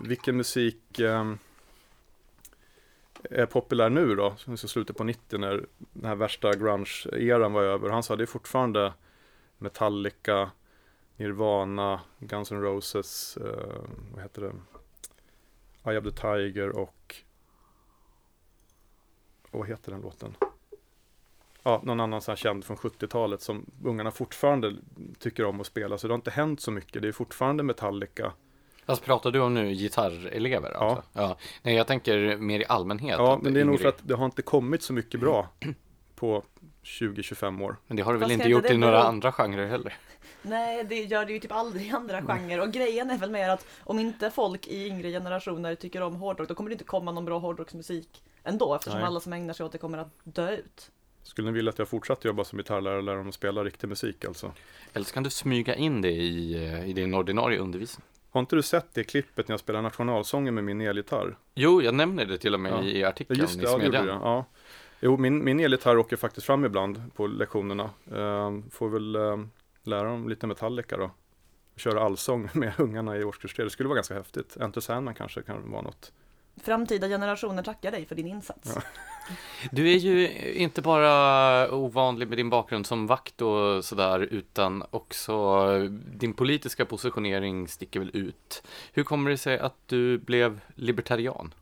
vilken 0.02 0.38
musik 0.38 1.00
eh, 1.00 1.34
är 3.32 3.46
populär 3.46 3.90
nu 3.90 4.16
då? 4.16 4.36
Så 4.38 4.68
slutet 4.68 4.98
på 4.98 5.04
90 5.04 5.40
när 5.40 5.66
den 5.94 6.06
här 6.06 6.16
värsta 6.16 6.52
grunge-eran 6.54 7.54
var 7.54 7.64
över. 7.64 7.90
Han 7.90 8.04
sa 8.04 8.16
det 8.16 8.24
är 8.24 8.26
fortfarande 8.26 8.94
Metallica, 9.58 10.52
Nirvana, 11.18 12.02
Guns 12.20 12.52
N' 12.52 12.62
Roses, 12.62 13.38
eh, 13.38 13.84
vad 14.14 14.24
heter 14.24 14.42
det? 14.42 14.54
Eye 15.92 15.98
of 15.98 16.04
the 16.04 16.12
Tiger 16.12 16.70
och 16.70 17.16
vad 19.52 19.68
heter 19.68 19.92
den 19.92 20.02
låten? 20.02 20.36
Ja, 21.64 21.82
någon 21.84 22.00
annan 22.00 22.22
så 22.22 22.32
här 22.32 22.36
känd 22.36 22.66
från 22.66 22.78
70-talet 22.78 23.42
som 23.42 23.66
ungarna 23.84 24.12
fortfarande 24.12 24.76
tycker 25.20 25.46
om 25.46 25.62
att 25.62 25.68
spela. 25.68 25.98
Så 25.98 26.08
det 26.08 26.14
har 26.14 26.18
inte 26.18 26.32
hänt 26.32 26.62
så 26.62 26.72
mycket. 26.72 27.02
Det 27.02 27.08
är 27.08 27.12
fortfarande 27.12 27.64
Metallica. 27.64 28.34
Alltså 28.86 29.06
pratar 29.06 29.32
du 29.32 29.40
om 29.40 29.54
nu 29.54 29.74
gitarrelever? 29.74 30.72
Alltså? 30.72 31.04
Ja. 31.14 31.22
ja. 31.22 31.38
Nej, 31.64 31.76
jag 31.76 31.88
tänker 31.88 32.38
mer 32.38 32.60
i 32.60 32.66
allmänhet. 32.66 33.16
Ja, 33.20 33.40
men 33.42 33.54
det 33.54 33.62
är 33.62 33.66
nog 33.66 33.80
för 33.80 33.90
att 33.90 34.00
det 34.08 34.14
har 34.16 34.26
inte 34.26 34.42
kommit 34.42 34.84
så 34.84 34.94
mycket 34.94 35.20
bra 35.20 35.50
på 36.16 36.44
20-25 36.84 37.64
år. 37.64 37.76
Men 37.88 37.98
det 37.98 38.04
har 38.04 38.14
det 38.14 38.20
väl 38.20 38.30
Fast 38.30 38.34
inte 38.40 38.50
gjort 38.50 38.64
det 38.68 38.74
i 38.74 38.78
några 38.78 38.98
bero- 39.04 39.08
andra 39.08 39.32
genrer 39.32 39.68
heller? 39.68 39.94
Nej, 40.42 40.84
det 40.84 40.96
gör 41.04 41.26
det 41.26 41.34
ju 41.34 41.40
typ 41.40 41.52
aldrig 41.52 41.88
i 41.88 41.90
andra 41.92 42.22
genrer. 42.22 42.60
Och 42.62 42.72
grejen 42.72 43.10
är 43.10 43.18
väl 43.18 43.32
mer 43.32 43.50
att 43.50 43.66
om 43.84 44.00
inte 44.00 44.32
folk 44.32 44.68
i 44.68 44.88
yngre 44.88 45.12
generationer 45.12 45.76
tycker 45.76 46.02
om 46.02 46.16
hårdrock, 46.16 46.48
då 46.48 46.56
kommer 46.56 46.70
det 46.70 46.74
inte 46.74 46.84
komma 46.84 47.12
någon 47.12 47.26
bra 47.26 47.40
hårdrocksmusik 47.40 48.24
ändå, 48.44 48.76
eftersom 48.76 49.00
Nej. 49.00 49.08
alla 49.08 49.20
som 49.20 49.34
ägnar 49.34 49.54
sig 49.54 49.66
åt 49.66 49.72
det 49.72 49.78
kommer 49.78 49.98
att 49.98 50.12
dö 50.24 50.52
ut. 50.56 50.92
Skulle 51.24 51.52
ni 51.52 51.54
vilja 51.58 51.70
att 51.70 51.80
jag 51.80 51.88
fortsatte 51.88 52.28
jobba 52.28 52.44
som 52.44 52.58
gitarrlärare 52.58 52.98
och 52.98 53.04
lära 53.04 53.18
dem 53.18 53.28
att 53.30 53.36
spela 53.36 53.64
riktig 53.64 53.88
musik 53.88 54.26
alltså? 54.26 54.52
Eller 54.94 55.06
så 55.06 55.14
kan 55.14 55.24
du 55.24 55.30
smyga 55.30 55.76
in 55.76 56.02
det 56.02 56.12
i, 56.12 56.66
eh, 56.66 56.90
i 56.90 56.94
din 56.94 57.14
ordinarie 57.14 57.60
undervisning? 57.60 58.06
Har 58.36 58.40
inte 58.40 58.56
du 58.56 58.62
sett 58.62 58.94
det 58.94 59.04
klippet 59.04 59.48
när 59.48 59.54
jag 59.54 59.60
spelar 59.60 59.82
nationalsången 59.82 60.56
med 60.56 60.64
min 60.64 60.82
elgitarr? 60.82 61.38
Jo, 61.54 61.82
jag 61.82 61.94
nämner 61.94 62.26
det 62.26 62.38
till 62.38 62.54
och 62.54 62.60
med 62.60 62.72
Ja. 62.72 62.84
i 62.84 63.04
artikeln 63.04 63.40
just 63.40 63.60
det, 63.60 63.64
i 63.64 63.66
ja, 63.66 63.78
det 63.78 63.84
Smedjan. 63.90 64.08
Ja. 64.08 64.46
Jo, 65.00 65.18
min, 65.18 65.44
min 65.44 65.60
elgitarr 65.60 65.98
åker 65.98 66.16
faktiskt 66.16 66.48
fram 66.48 66.66
ibland 66.66 67.14
på 67.16 67.28
lektionerna. 67.28 67.90
Ehm, 68.16 68.70
får 68.70 68.90
väl 68.90 69.16
ehm, 69.16 69.50
lära 69.84 70.04
dem 70.04 70.30
lite 70.30 70.48
Metallica 70.48 70.98
då. 70.98 71.12
Köra 71.76 72.02
allsång 72.04 72.50
med 72.54 72.74
ungarna 72.78 73.18
i 73.18 73.24
årskurs 73.24 73.54
3. 73.54 73.64
Det 73.64 73.70
skulle 73.70 73.90
vara 73.90 73.96
ganska 73.96 74.14
häftigt. 74.14 74.58
Enter 74.58 74.82
Sandman 74.82 75.16
kanske 75.16 75.42
kan 75.42 75.72
vara 75.72 75.82
något. 75.82 76.12
Framtida 76.64 77.08
generationer 77.08 77.64
tackar 77.64 77.92
dig 77.92 78.06
för 78.06 78.16
din 78.16 78.28
insats. 78.28 78.72
Ja. 78.76 78.82
Du 79.72 79.92
är 79.94 79.98
ju 79.98 80.30
inte 80.54 80.82
bara 80.82 81.72
ovanlig 81.72 82.28
med 82.28 82.38
din 82.38 82.50
bakgrund 82.50 82.86
som 82.86 83.08
vakt 83.08 83.42
och 83.42 83.86
sådär, 83.86 84.20
utan 84.20 84.84
också 84.90 85.66
din 86.14 86.34
politiska 86.34 86.86
positionering 86.86 87.68
sticker 87.68 88.00
väl 88.00 88.12
ut. 88.14 88.64
Hur 88.94 89.04
kommer 89.04 89.30
det 89.32 89.38
sig 89.38 89.60
att 89.60 89.76
du 89.86 90.18
blev 90.18 90.60
libertarian? 90.76 91.54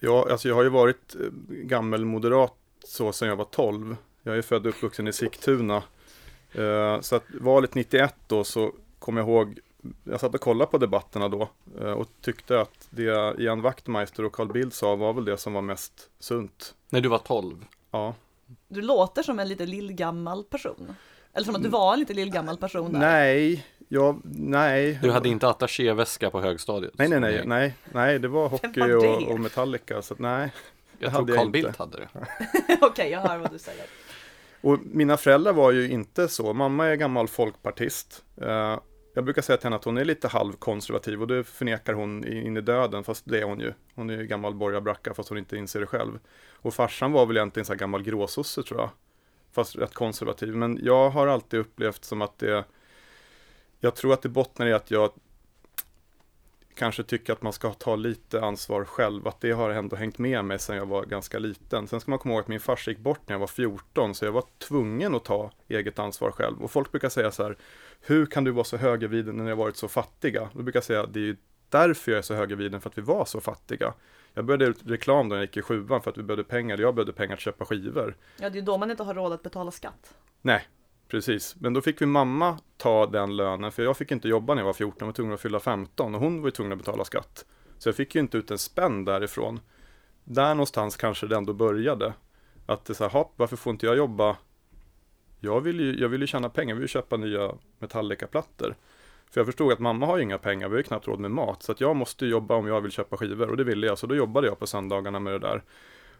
Ja, 0.00 0.26
alltså 0.30 0.48
jag 0.48 0.54
har 0.54 0.62
ju 0.62 0.68
varit 0.68 1.14
eh, 1.20 1.26
gammelmoderat 1.48 2.54
så 2.84 3.12
sedan 3.12 3.28
jag 3.28 3.36
var 3.36 3.44
12. 3.44 3.96
Jag 4.22 4.38
är 4.38 4.42
född 4.42 4.66
och 4.66 4.72
uppvuxen 4.72 5.08
i 5.08 5.12
Sigtuna. 5.12 5.82
Eh, 6.52 7.00
Så 7.00 7.16
att 7.16 7.24
valet 7.40 7.74
91 7.74 8.14
då 8.26 8.44
så 8.44 8.72
kommer 8.98 9.20
jag 9.20 9.28
ihåg, 9.28 9.58
jag 10.04 10.20
satt 10.20 10.34
och 10.34 10.40
kollade 10.40 10.70
på 10.70 10.78
debatterna 10.78 11.28
då 11.28 11.48
eh, 11.80 11.90
och 11.90 12.08
tyckte 12.20 12.60
att 12.60 12.88
det 12.90 13.34
Ian 13.38 13.62
Wachtmeister 13.62 14.24
och 14.24 14.32
Carl 14.32 14.52
Bildt 14.52 14.74
sa 14.74 14.96
var 14.96 15.12
väl 15.12 15.24
det 15.24 15.36
som 15.36 15.52
var 15.52 15.62
mest 15.62 16.10
sunt. 16.18 16.74
När 16.88 17.00
du 17.00 17.08
var 17.08 17.18
12? 17.18 17.64
Ja. 17.90 18.14
Du 18.68 18.82
låter 18.82 19.22
som 19.22 19.38
en 19.38 19.48
lite 19.48 19.66
lillgammal 19.66 20.44
person. 20.44 20.94
Eller 21.32 21.44
som 21.44 21.56
att 21.56 21.62
du 21.62 21.68
var 21.68 21.92
en 21.92 22.00
lite 22.00 22.14
lillgammal 22.14 22.56
person 22.56 22.92
där. 22.92 23.00
Nej, 23.00 23.66
jag, 23.88 24.20
nej. 24.24 24.98
Du 25.02 25.10
hade 25.10 25.28
inte 25.28 25.48
attachéväska 25.48 26.30
på 26.30 26.40
högstadiet? 26.40 26.92
Nej, 26.98 27.08
nej, 27.08 27.20
nej, 27.20 27.42
nej, 27.46 27.74
nej, 27.92 28.18
det 28.18 28.28
var 28.28 28.48
hockey 28.48 28.80
var 28.80 28.96
och, 28.96 29.02
det? 29.02 29.26
och 29.26 29.40
Metallica, 29.40 30.02
så 30.02 30.14
att 30.14 30.20
nej. 30.20 30.52
Jag 30.98 31.14
tror 31.14 31.36
Carl. 31.36 31.50
Bildt 31.50 31.76
hade 31.76 31.98
det. 31.98 32.08
Okej, 32.80 33.10
jag 33.10 33.20
hör 33.20 33.38
vad 33.38 33.52
du 33.52 33.58
säger. 33.58 33.84
Och 34.60 34.78
mina 34.82 35.16
föräldrar 35.16 35.52
var 35.52 35.72
ju 35.72 35.90
inte 35.90 36.28
så. 36.28 36.52
Mamma 36.52 36.86
är 36.86 36.96
gammal 36.96 37.28
folkpartist. 37.28 38.24
Eh, 38.36 38.78
jag 39.18 39.24
brukar 39.24 39.42
säga 39.42 39.56
till 39.56 39.64
henne 39.64 39.76
att 39.76 39.84
hon 39.84 39.98
är 39.98 40.04
lite 40.04 40.28
halvkonservativ 40.28 41.22
och 41.22 41.26
det 41.26 41.44
förnekar 41.44 41.92
hon 41.92 42.24
in 42.24 42.56
i 42.56 42.60
döden, 42.60 43.04
fast 43.04 43.24
det 43.26 43.38
är 43.38 43.44
hon 43.44 43.60
ju. 43.60 43.72
Hon 43.94 44.10
är 44.10 44.16
ju 44.16 44.26
gammal 44.26 44.54
borgarbracka 44.54 45.14
fast 45.14 45.28
hon 45.28 45.38
inte 45.38 45.56
inser 45.56 45.80
det 45.80 45.86
själv. 45.86 46.18
Och 46.54 46.74
farsan 46.74 47.12
var 47.12 47.26
väl 47.26 47.36
egentligen 47.36 47.64
så 47.64 47.72
här 47.72 47.78
gammal 47.78 48.02
gråsosse 48.02 48.62
tror 48.62 48.80
jag. 48.80 48.90
Fast 49.52 49.76
rätt 49.76 49.94
konservativ. 49.94 50.56
Men 50.56 50.78
jag 50.82 51.10
har 51.10 51.26
alltid 51.26 51.60
upplevt 51.60 52.04
som 52.04 52.22
att 52.22 52.38
det 52.38 52.64
Jag 53.80 53.94
tror 53.96 54.12
att 54.12 54.22
det 54.22 54.28
bottnar 54.28 54.66
i 54.66 54.72
att 54.72 54.90
jag 54.90 55.10
kanske 56.78 57.02
tycker 57.02 57.32
att 57.32 57.42
man 57.42 57.52
ska 57.52 57.72
ta 57.72 57.96
lite 57.96 58.40
ansvar 58.40 58.84
själv. 58.84 59.28
Att 59.28 59.40
det 59.40 59.50
har 59.50 59.70
ändå 59.70 59.96
hängt 59.96 60.18
med 60.18 60.44
mig 60.44 60.58
sedan 60.58 60.76
jag 60.76 60.86
var 60.86 61.04
ganska 61.04 61.38
liten. 61.38 61.88
Sen 61.88 62.00
ska 62.00 62.10
man 62.10 62.18
komma 62.18 62.34
ihåg 62.34 62.42
att 62.42 62.48
min 62.48 62.60
farsa 62.60 62.90
gick 62.90 63.00
bort 63.00 63.20
när 63.26 63.34
jag 63.34 63.40
var 63.40 63.46
14, 63.46 64.14
så 64.14 64.24
jag 64.24 64.32
var 64.32 64.44
tvungen 64.58 65.14
att 65.14 65.24
ta 65.24 65.50
eget 65.68 65.98
ansvar 65.98 66.30
själv. 66.30 66.62
Och 66.62 66.70
folk 66.70 66.90
brukar 66.90 67.08
säga 67.08 67.30
så 67.30 67.42
här, 67.42 67.56
hur 68.00 68.26
kan 68.26 68.44
du 68.44 68.50
vara 68.50 68.64
så 68.64 68.76
högervriden 68.76 69.36
när 69.36 69.44
ni 69.44 69.50
har 69.50 69.56
varit 69.56 69.76
så 69.76 69.88
fattiga? 69.88 70.48
Då 70.52 70.62
brukar 70.62 70.76
jag 70.76 70.84
säga, 70.84 71.06
det 71.06 71.20
är 71.20 71.24
ju 71.24 71.36
därför 71.68 72.12
jag 72.12 72.18
är 72.18 72.22
så 72.22 72.34
högervriden, 72.34 72.80
för 72.80 72.90
att 72.90 72.98
vi 72.98 73.02
var 73.02 73.24
så 73.24 73.40
fattiga. 73.40 73.94
Jag 74.34 74.44
började 74.44 74.64
ut 74.64 74.78
reklam 74.84 75.28
då 75.28 75.36
jag 75.36 75.42
gick 75.42 75.56
i 75.56 75.62
sjuan 75.62 76.02
för 76.02 76.10
att 76.10 76.18
vi 76.18 76.22
behövde 76.22 76.44
pengar. 76.44 76.78
Jag 76.78 76.94
behövde 76.94 77.12
pengar 77.12 77.34
att 77.34 77.40
köpa 77.40 77.64
skivor. 77.64 78.16
Ja, 78.36 78.50
det 78.50 78.54
är 78.54 78.60
ju 78.60 78.66
då 78.66 78.78
man 78.78 78.90
inte 78.90 79.02
har 79.02 79.14
råd 79.14 79.32
att 79.32 79.42
betala 79.42 79.70
skatt. 79.70 80.14
Nej, 80.42 80.68
precis. 81.08 81.56
Men 81.60 81.74
då 81.74 81.80
fick 81.80 82.02
vi 82.02 82.06
mamma 82.06 82.58
ta 82.76 83.06
den 83.06 83.36
lönen, 83.36 83.72
för 83.72 83.82
jag 83.82 83.96
fick 83.96 84.10
inte 84.10 84.28
jobba 84.28 84.54
när 84.54 84.62
jag 84.62 84.66
var 84.66 84.72
14, 84.72 84.96
jag 84.98 85.06
var 85.06 85.12
tvungen 85.12 85.34
att 85.34 85.40
fylla 85.40 85.60
15 85.60 86.14
och 86.14 86.20
hon 86.20 86.40
var 86.40 86.46
ju 86.46 86.50
tvungen 86.50 86.72
att 86.72 86.78
betala 86.78 87.04
skatt. 87.04 87.44
Så 87.78 87.88
jag 87.88 87.96
fick 87.96 88.14
ju 88.14 88.20
inte 88.20 88.38
ut 88.38 88.50
en 88.50 88.58
spänn 88.58 89.04
därifrån. 89.04 89.60
Där 90.24 90.54
någonstans 90.54 90.96
kanske 90.96 91.26
det 91.26 91.36
ändå 91.36 91.52
började. 91.52 92.12
Att 92.66 92.84
det 92.84 92.92
är 92.92 92.94
så 92.94 93.04
här, 93.04 93.10
hopp, 93.10 93.32
varför 93.36 93.56
får 93.56 93.70
inte 93.70 93.86
jag 93.86 93.96
jobba? 93.96 94.36
Jag 95.40 95.60
vill 95.60 95.80
ju, 95.80 96.00
jag 96.00 96.08
vill 96.08 96.20
ju 96.20 96.26
tjäna 96.26 96.48
pengar, 96.48 96.68
jag 96.68 96.76
vill 96.76 96.84
ju 96.84 96.88
köpa 96.88 97.16
nya 97.16 97.52
Metallica-plattor. 97.78 98.76
För 99.30 99.40
jag 99.40 99.46
förstod 99.46 99.72
att 99.72 99.78
mamma 99.78 100.06
har 100.06 100.16
ju 100.16 100.22
inga 100.22 100.38
pengar, 100.38 100.68
vi 100.68 100.74
har 100.74 100.78
ju 100.78 100.82
knappt 100.82 101.06
råd 101.06 101.20
med 101.20 101.30
mat. 101.30 101.62
Så 101.62 101.72
att 101.72 101.80
jag 101.80 101.96
måste 101.96 102.26
jobba 102.26 102.54
om 102.54 102.66
jag 102.66 102.80
vill 102.80 102.92
köpa 102.92 103.16
skivor 103.16 103.50
och 103.50 103.56
det 103.56 103.64
ville 103.64 103.86
jag. 103.86 103.98
Så 103.98 104.06
då 104.06 104.14
jobbade 104.14 104.46
jag 104.46 104.58
på 104.58 104.66
söndagarna 104.66 105.18
med 105.18 105.32
det 105.32 105.38
där. 105.38 105.62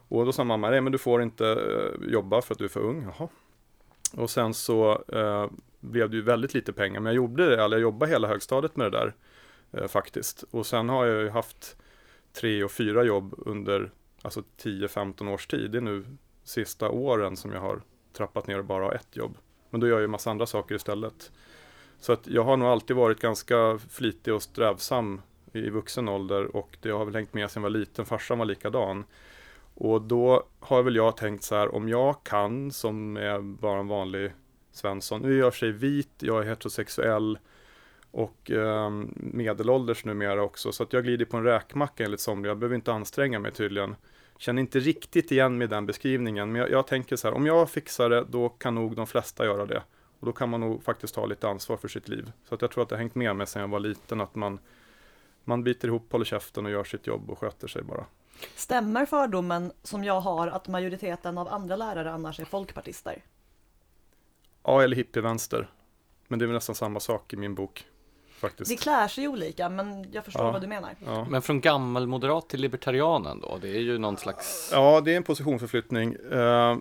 Och 0.08 0.24
då 0.24 0.32
sa 0.32 0.44
mamma, 0.44 0.70
nej 0.70 0.80
men 0.80 0.92
du 0.92 0.98
får 0.98 1.22
inte 1.22 1.46
eh, 1.48 2.12
jobba 2.12 2.42
för 2.42 2.54
att 2.54 2.58
du 2.58 2.64
är 2.64 2.68
för 2.68 2.80
ung. 2.80 3.02
Jaha. 3.02 3.28
Och 4.16 4.30
sen 4.30 4.54
så 4.54 5.04
eh, 5.12 5.46
blev 5.80 6.10
det 6.10 6.16
ju 6.16 6.22
väldigt 6.22 6.54
lite 6.54 6.72
pengar, 6.72 7.00
men 7.00 7.06
jag 7.06 7.16
gjorde 7.16 7.48
det, 7.48 7.64
eller 7.64 7.76
jag 7.76 7.82
jobbade 7.82 8.12
hela 8.12 8.28
högstadiet 8.28 8.76
med 8.76 8.92
det 8.92 8.98
där 8.98 9.14
eh, 9.72 9.88
faktiskt. 9.88 10.44
Och 10.50 10.66
sen 10.66 10.88
har 10.88 11.06
jag 11.06 11.22
ju 11.22 11.30
haft 11.30 11.76
tre 12.32 12.64
och 12.64 12.70
fyra 12.70 13.04
jobb 13.04 13.34
under 13.38 13.90
alltså 14.22 14.42
10-15 14.62 15.32
års 15.32 15.46
tid. 15.46 15.70
Det 15.70 15.78
är 15.78 15.82
nu 15.82 16.04
sista 16.44 16.88
åren 16.88 17.36
som 17.36 17.52
jag 17.52 17.60
har 17.60 17.80
trappat 18.12 18.46
ner 18.46 18.58
och 18.58 18.64
bara 18.64 18.84
har 18.84 18.92
ett 18.92 19.16
jobb. 19.16 19.36
Men 19.70 19.80
då 19.80 19.86
gör 19.86 19.94
jag 19.94 20.00
ju 20.00 20.06
massa 20.06 20.30
andra 20.30 20.46
saker 20.46 20.74
istället. 20.74 21.32
Så 22.00 22.12
att 22.12 22.26
jag 22.26 22.44
har 22.44 22.56
nog 22.56 22.68
alltid 22.68 22.96
varit 22.96 23.20
ganska 23.20 23.78
flitig 23.90 24.34
och 24.34 24.42
strävsam 24.42 25.20
i 25.52 25.70
vuxen 25.70 26.08
ålder 26.08 26.56
och 26.56 26.76
det 26.80 26.90
har 26.90 27.04
väl 27.04 27.14
hängt 27.14 27.34
med 27.34 27.50
sedan 27.50 27.62
jag 27.62 27.70
var 27.70 27.78
liten. 27.78 28.06
Farsan 28.06 28.38
var 28.38 28.46
likadan. 28.46 29.04
Och 29.80 30.02
då 30.02 30.42
har 30.60 30.82
väl 30.82 30.96
jag 30.96 31.16
tänkt 31.16 31.44
så 31.44 31.54
här, 31.54 31.74
om 31.74 31.88
jag 31.88 32.24
kan, 32.24 32.70
som 32.70 33.16
är 33.16 33.40
bara 33.40 33.80
en 33.80 33.88
vanlig 33.88 34.32
Svensson, 34.72 35.22
nu 35.22 35.34
är 35.34 35.38
jag 35.38 35.54
sig 35.54 35.72
vit, 35.72 36.10
jag 36.18 36.42
är 36.42 36.46
heterosexuell 36.48 37.38
och 38.10 38.50
eh, 38.50 38.90
medelålders 39.16 40.04
numera 40.04 40.42
också, 40.42 40.72
så 40.72 40.82
att 40.82 40.92
jag 40.92 41.04
glider 41.04 41.24
på 41.24 41.36
en 41.36 41.44
räkmacka 41.44 42.04
enligt 42.04 42.20
somliga, 42.20 42.50
jag 42.50 42.58
behöver 42.58 42.76
inte 42.76 42.92
anstränga 42.92 43.38
mig 43.38 43.52
tydligen. 43.52 43.96
Känner 44.38 44.60
inte 44.60 44.78
riktigt 44.78 45.32
igen 45.32 45.58
med 45.58 45.70
den 45.70 45.86
beskrivningen, 45.86 46.52
men 46.52 46.60
jag, 46.60 46.70
jag 46.70 46.86
tänker 46.86 47.16
så 47.16 47.28
här, 47.28 47.34
om 47.34 47.46
jag 47.46 47.70
fixar 47.70 48.10
det, 48.10 48.24
då 48.28 48.48
kan 48.48 48.74
nog 48.74 48.96
de 48.96 49.06
flesta 49.06 49.44
göra 49.44 49.66
det. 49.66 49.82
Och 50.20 50.26
då 50.26 50.32
kan 50.32 50.48
man 50.48 50.60
nog 50.60 50.82
faktiskt 50.82 51.14
ta 51.14 51.26
lite 51.26 51.48
ansvar 51.48 51.76
för 51.76 51.88
sitt 51.88 52.08
liv. 52.08 52.32
Så 52.48 52.54
att 52.54 52.62
jag 52.62 52.70
tror 52.70 52.82
att 52.82 52.88
det 52.88 52.94
har 52.94 53.00
hängt 53.00 53.14
med 53.14 53.36
mig 53.36 53.46
sedan 53.46 53.62
jag 53.62 53.68
var 53.68 53.80
liten, 53.80 54.20
att 54.20 54.34
man, 54.34 54.58
man 55.44 55.64
biter 55.64 55.88
ihop, 55.88 56.12
håller 56.12 56.24
käften 56.24 56.66
och 56.66 56.72
gör 56.72 56.84
sitt 56.84 57.06
jobb 57.06 57.30
och 57.30 57.38
sköter 57.38 57.68
sig 57.68 57.82
bara. 57.82 58.04
Stämmer 58.56 59.06
fördomen 59.06 59.72
som 59.82 60.04
jag 60.04 60.20
har 60.20 60.48
att 60.48 60.68
majoriteten 60.68 61.38
av 61.38 61.48
andra 61.48 61.76
lärare 61.76 62.12
annars 62.12 62.40
är 62.40 62.44
folkpartister? 62.44 63.22
Ja, 64.64 64.82
eller 64.82 64.96
hippievänster. 64.96 65.70
Men 66.28 66.38
det 66.38 66.44
är 66.44 66.46
väl 66.46 66.54
nästan 66.54 66.74
samma 66.74 67.00
sak 67.00 67.32
i 67.32 67.36
min 67.36 67.54
bok. 67.54 67.84
Faktiskt. 68.30 68.70
Det 68.70 68.76
klär 68.76 69.08
sig 69.08 69.28
olika, 69.28 69.68
men 69.68 70.12
jag 70.12 70.24
förstår 70.24 70.44
Ja. 70.44 70.52
vad 70.52 70.60
du 70.60 70.66
menar. 70.66 70.90
Ja. 71.06 71.26
Men 71.30 71.42
från 71.42 71.60
gammalmoderat 71.60 72.48
till 72.48 72.60
libertarianen 72.60 73.40
då? 73.40 73.58
Det 73.60 73.68
är 73.68 73.80
ju 73.80 73.98
någon 73.98 74.16
slags... 74.16 74.70
ja, 74.72 75.00
det 75.00 75.12
är 75.12 75.16
en 75.16 75.22
positionsförflyttning. 75.22 76.16
Eh, 76.32 76.76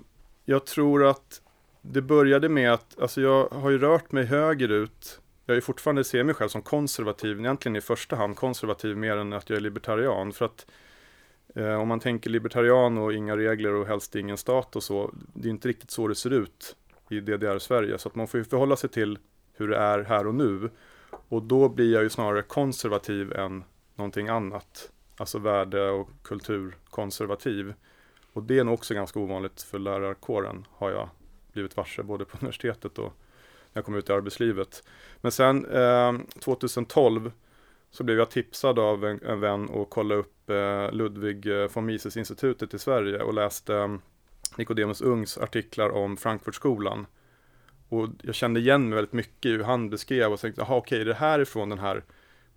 jag 0.46 0.66
tror 0.66 1.06
att 1.06 1.42
det 1.82 2.02
började 2.02 2.50
med 2.50 2.74
att, 2.74 3.00
alltså 3.00 3.22
jag 3.22 3.48
har 3.50 3.70
ju 3.70 3.78
rört 3.78 4.12
mig 4.12 4.24
högerut. 4.26 5.22
Jag 5.46 5.58
är 5.58 5.62
fortfarande 5.62 6.04
ser 6.04 6.24
mig 6.24 6.36
själv 6.36 6.50
som 6.50 6.62
konservativ, 6.62 7.40
egentligen 7.40 7.76
i 7.76 7.82
första 7.82 8.16
hand 8.16 8.36
konservativ 8.36 8.98
mer 8.98 9.18
än 9.18 9.34
att 9.34 9.50
jag 9.50 9.58
är 9.58 9.62
libertarian. 9.62 10.34
För 10.34 10.46
att 10.46 10.66
Eh, 11.58 11.82
om 11.82 11.88
man 11.88 12.00
tänker 12.00 12.30
libertarian 12.30 12.98
och 12.98 13.14
inga 13.14 13.38
regler 13.38 13.74
och 13.74 13.88
helst 13.88 14.16
ingen 14.16 14.38
stat 14.38 14.76
och 14.76 14.84
så, 14.84 15.12
det 15.34 15.48
är 15.48 15.50
inte 15.50 15.68
riktigt 15.68 15.92
så 15.92 16.08
det 16.08 16.16
ser 16.16 16.34
ut 16.34 16.76
i 17.10 17.20
DDR-Sverige. 17.20 17.98
Så 17.98 18.10
att 18.10 18.16
man 18.16 18.28
får 18.28 18.38
ju 18.38 18.44
förhålla 18.44 18.76
sig 18.76 18.90
till 18.90 19.20
hur 19.54 19.68
det 19.68 19.78
är 19.78 20.04
här 20.04 20.28
och 20.28 20.36
nu. 20.36 20.70
Och 21.10 21.44
då 21.44 21.70
blir 21.70 21.94
jag 21.94 22.04
ju 22.04 22.10
snarare 22.10 22.42
konservativ 22.42 23.34
än 23.34 23.64
någonting 23.96 24.28
annat. 24.28 24.92
Alltså 25.18 25.40
värde 25.40 25.90
och 25.90 26.10
kulturkonservativ. 26.24 27.74
Och 28.34 28.44
det 28.44 28.60
är 28.60 28.64
nog 28.64 28.74
också 28.74 28.94
ganska 28.94 29.20
ovanligt 29.20 29.62
för 29.62 29.80
lärarkåren 29.80 30.66
har 30.72 30.92
jag 30.92 31.10
blivit 31.52 31.78
varse 31.78 32.04
både 32.04 32.26
på 32.26 32.38
universitetet 32.42 32.98
och 32.98 33.14
när 33.74 33.80
jag 33.80 33.86
kom 33.86 33.96
ut 33.96 34.10
i 34.10 34.14
arbetslivet. 34.14 34.84
Men 35.22 35.32
sen 35.32 35.66
eh, 35.66 36.14
2012 36.40 37.32
så 37.92 38.04
blev 38.04 38.18
jag 38.18 38.32
tipsad 38.32 38.80
av 38.80 39.06
en, 39.06 39.20
en 39.24 39.40
vän 39.40 39.70
och 39.70 39.90
kollade 39.90 40.20
upp 40.20 40.50
eh, 40.50 40.92
Ludwig 40.92 41.48
eh, 41.48 41.70
von 41.74 41.86
Mises-institutet 41.86 42.74
i 42.74 42.80
Sverige 42.80 43.22
och 43.22 43.34
läste 43.34 43.76
eh, 43.76 43.96
Nicodemus 44.58 45.02
Ungs 45.02 45.38
artiklar 45.38 45.90
om 45.90 46.18
Frankfurtskolan. 46.18 47.06
Och 47.90 48.10
jag 48.22 48.36
kände 48.36 48.60
igen 48.60 48.90
mig 48.90 48.96
väldigt 48.96 49.14
mycket 49.14 49.46
i 49.46 49.52
hur 49.52 49.64
han 49.64 49.90
beskrev 49.90 50.34
och 50.34 50.40
tänkte, 50.40 50.62
jaha 50.62 50.76
okej, 50.76 51.04
det 51.04 51.12
är 51.12 51.16
härifrån 51.16 51.70
den 51.70 51.80
här 51.80 52.04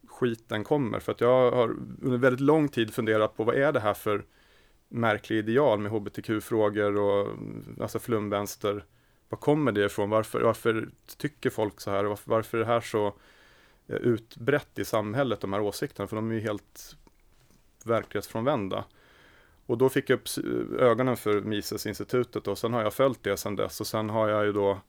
skiten 0.07 0.65
kommer. 0.65 1.01
För 1.01 1.13
att 1.13 1.21
jag 1.21 1.51
har 1.51 1.69
under 2.03 2.19
väldigt 2.19 2.41
lång 2.41 2.69
tid 2.69 2.95
funderat 2.95 3.37
på 3.37 3.45
vad 3.45 3.55
är 3.55 3.73
det 3.73 3.81
här 3.81 3.95
för 3.95 4.25
märklig 4.89 5.39
ideal 5.39 5.79
med 5.79 5.93
hbtq-frågor 5.93 6.97
och 6.97 7.27
mm, 7.27 7.77
alltså 7.81 7.99
flumvänster. 7.99 8.85
Var 9.29 9.39
kommer 9.39 9.73
det 9.73 9.85
ifrån? 9.85 10.11
Varför, 10.11 10.41
varför 10.41 10.89
tycker 11.17 11.51
folk 11.51 11.81
så 11.81 11.91
här? 11.91 12.05
Varför, 12.05 12.31
varför 12.31 12.59
är 12.59 12.63
det 12.63 12.67
här 12.67 12.81
så 12.81 13.15
utbrett 13.89 14.79
i 14.79 14.85
samhället, 14.85 15.41
de 15.41 15.53
här 15.53 15.61
åsikterna? 15.61 16.07
För 16.07 16.17
de 16.17 16.31
är 16.31 16.35
ju 16.35 16.41
helt 16.41 16.97
verklighetsfrånvända. 17.85 18.85
Och 19.67 19.79
då 19.79 19.89
fick 19.89 20.11
jag 20.11 20.17
upp 20.17 20.29
ögonen 20.79 21.17
för 21.17 21.41
Mises-institutet 21.41 22.49
och 22.49 22.59
sen 22.59 22.73
har 22.73 22.83
jag 22.83 22.95
följt 22.95 23.23
det 23.23 23.37
sen 23.37 23.57
dess. 23.57 23.81
Och 23.81 23.87
sen 23.87 24.11
har 24.11 24.29
jag 24.29 24.45
ju 24.45 24.53
då, 24.53 24.81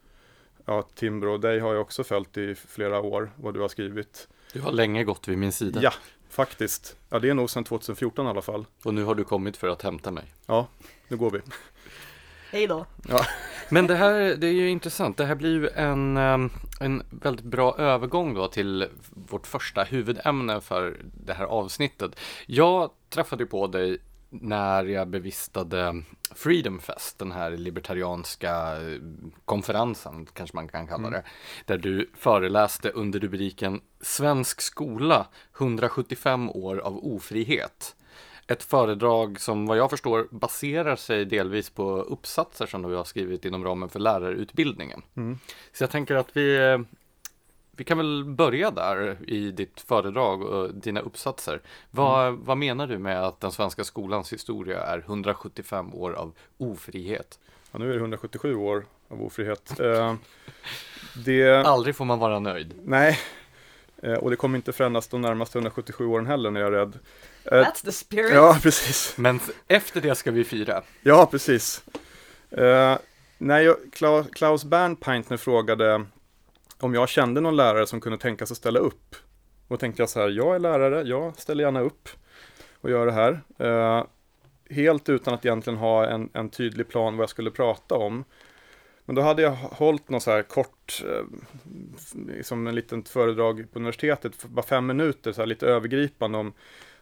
ja, 0.65 0.81
Timbro, 0.95 1.37
dig 1.37 1.59
har 1.59 1.73
jag 1.73 1.81
också 1.81 2.03
följt 2.03 2.37
i 2.37 2.55
flera 2.55 2.99
år, 2.99 3.31
vad 3.35 3.53
du 3.53 3.59
har 3.59 3.67
skrivit. 3.67 4.27
Du 4.53 4.61
har 4.61 4.71
länge 4.71 5.03
gått 5.03 5.27
vid 5.27 5.37
min 5.37 5.51
sida. 5.51 5.79
Ja, 5.83 5.93
faktiskt. 6.29 6.97
Ja, 7.09 7.19
det 7.19 7.29
är 7.29 7.33
nog 7.33 7.49
sedan 7.49 7.63
2014 7.63 8.25
i 8.25 8.29
alla 8.29 8.41
fall. 8.41 8.65
Och 8.83 8.93
nu 8.93 9.03
har 9.03 9.15
du 9.15 9.23
kommit 9.23 9.57
för 9.57 9.67
att 9.67 9.81
hämta 9.81 10.11
mig. 10.11 10.33
Ja, 10.45 10.67
nu 11.07 11.17
går 11.17 11.31
vi. 11.31 11.41
Hej 12.51 12.67
då. 12.67 12.85
Ja. 13.07 13.25
Men 13.69 13.87
det 13.87 13.95
här, 13.95 14.35
det 14.35 14.47
är 14.47 14.51
ju 14.51 14.69
intressant. 14.69 15.17
Det 15.17 15.25
här 15.25 15.35
blir 15.35 15.49
ju 15.49 15.69
en, 15.69 16.17
ehm, 16.17 16.49
en 16.79 17.03
väldigt 17.09 17.45
bra 17.45 17.75
övergång 17.77 18.33
då 18.33 18.47
till 18.47 18.87
vårt 19.09 19.47
första 19.47 19.83
huvudämne 19.83 20.61
för 20.61 20.97
det 21.25 21.33
här 21.33 21.45
avsnittet. 21.45 22.19
Jag 22.45 22.91
träffade 23.09 23.45
på 23.45 23.67
dig 23.67 23.97
när 24.29 24.85
jag 24.85 25.07
bevistade 25.07 26.03
Freedom 26.35 26.79
Fest, 26.79 27.19
den 27.19 27.31
här 27.31 27.51
libertarianska 27.51 28.77
konferensen, 29.45 30.27
kanske 30.33 30.55
man 30.55 30.67
kan 30.67 30.87
kalla 30.87 31.09
det, 31.09 31.17
mm. 31.17 31.29
där 31.65 31.77
du 31.77 32.09
föreläste 32.17 32.89
under 32.89 33.19
rubriken 33.19 33.81
Svensk 34.01 34.61
skola, 34.61 35.27
175 35.57 36.49
år 36.49 36.77
av 36.77 37.05
ofrihet. 37.05 37.95
Ett 38.51 38.63
föredrag 38.63 39.39
som 39.39 39.65
vad 39.65 39.77
jag 39.77 39.89
förstår 39.89 40.27
baserar 40.31 40.95
sig 40.95 41.25
delvis 41.25 41.69
på 41.69 42.01
uppsatser 42.01 42.65
som 42.65 42.81
du 42.81 42.95
har 42.95 43.03
skrivit 43.03 43.45
inom 43.45 43.63
ramen 43.63 43.89
för 43.89 43.99
lärarutbildningen. 43.99 45.01
Mm. 45.15 45.39
Så 45.73 45.83
jag 45.83 45.91
tänker 45.91 46.15
att 46.15 46.37
vi 46.37 46.77
vi 47.71 47.83
kan 47.83 47.97
väl 47.97 48.23
börja 48.25 48.71
där 48.71 49.17
i 49.27 49.51
ditt 49.51 49.81
föredrag 49.81 50.41
och 50.41 50.73
dina 50.73 50.99
uppsatser. 50.99 51.61
Vad, 51.91 52.27
mm. 52.27 52.45
vad 52.45 52.57
menar 52.57 52.87
du 52.87 52.97
med 52.97 53.23
att 53.23 53.39
den 53.39 53.51
svenska 53.51 53.83
skolans 53.83 54.33
historia 54.33 54.79
är 54.79 54.99
175 54.99 55.93
år 55.93 56.13
av 56.13 56.33
ofrihet? 56.57 57.39
Ja, 57.71 57.79
nu 57.79 57.89
är 57.89 57.93
det 57.93 57.99
177 57.99 58.55
år 58.55 58.85
av 59.07 59.23
ofrihet. 59.23 59.79
Eh, 59.79 60.15
det... 61.25 61.67
Aldrig 61.67 61.95
får 61.95 62.05
man 62.05 62.19
vara 62.19 62.39
nöjd. 62.39 62.73
Nej, 62.83 63.09
eh, 63.09 63.17
och 64.01 64.29
det 64.29 64.35
kommer 64.35 64.55
inte 64.57 64.71
förändras 64.71 65.07
de 65.07 65.21
närmaste 65.21 65.57
177 65.57 66.05
åren 66.05 66.25
heller 66.25 66.51
när 66.51 66.61
jag 66.61 66.67
är 66.67 66.77
rädd. 66.77 66.99
Eh, 67.43 67.51
That's 67.51 67.85
the 67.85 67.91
spirit. 67.91 68.33
Ja, 68.33 68.57
precis. 68.61 69.17
Men 69.17 69.39
efter 69.67 70.01
det 70.01 70.15
ska 70.15 70.31
vi 70.31 70.43
fira. 70.43 70.81
Ja, 71.01 71.25
precis. 71.31 71.83
Eh, 72.49 72.97
när 73.37 73.59
jag, 73.59 73.75
Klaus 74.33 74.63
Bernpaintner 74.63 75.37
frågade 75.37 76.05
om 76.79 76.93
jag 76.93 77.09
kände 77.09 77.41
någon 77.41 77.55
lärare 77.55 77.87
som 77.87 78.01
kunde 78.01 78.17
tänka 78.17 78.45
sig 78.45 78.55
ställa 78.55 78.79
upp. 78.79 79.15
Och 79.67 79.79
tänkte 79.79 80.01
jag 80.01 80.09
så 80.09 80.19
här, 80.19 80.29
jag 80.29 80.55
är 80.55 80.59
lärare, 80.59 81.01
jag 81.01 81.39
ställer 81.39 81.63
gärna 81.63 81.81
upp 81.81 82.09
och 82.81 82.89
gör 82.89 83.05
det 83.05 83.11
här. 83.11 83.41
Eh, 83.57 84.05
helt 84.69 85.09
utan 85.09 85.33
att 85.33 85.45
egentligen 85.45 85.79
ha 85.79 86.05
en, 86.05 86.29
en, 86.33 86.49
tydlig 86.49 86.87
plan 86.87 87.17
vad 87.17 87.23
jag 87.23 87.29
skulle 87.29 87.51
prata 87.51 87.95
om. 87.95 88.23
Men 89.05 89.15
då 89.15 89.21
hade 89.21 89.41
jag 89.41 89.51
hållit 89.51 90.09
något 90.09 90.23
så 90.23 90.31
här 90.31 90.43
kort, 90.43 91.03
eh, 91.05 91.25
som 91.97 92.27
liksom 92.27 92.67
en 92.67 92.75
liten 92.75 93.03
föredrag 93.03 93.67
på 93.71 93.79
universitetet, 93.79 94.45
bara 94.45 94.65
fem 94.65 94.87
minuter, 94.87 95.31
så 95.31 95.41
här 95.41 95.45
lite 95.45 95.67
övergripande 95.67 96.37
om 96.37 96.53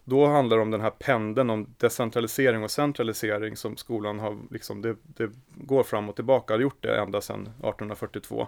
då 0.10 0.26
handlar 0.26 0.58
det 0.58 0.64
om 0.64 0.72
den 0.72 0.82
här 0.82 0.90
pendeln 0.90 1.50
om 1.50 1.76
decentralisering 1.78 2.64
och 2.64 2.72
centralisering 2.72 3.58
som 3.58 3.78
skolan 3.78 4.20
har, 4.20 4.38
liksom, 4.52 4.82
det, 4.82 4.96
det 5.04 5.32
går 5.56 5.84
fram 5.84 6.10
och 6.10 6.16
tillbaka, 6.16 6.54
har 6.54 6.60
gjort 6.60 6.84
det 6.84 6.98
ända 6.98 7.22
sedan 7.22 7.42
1842. 7.42 8.48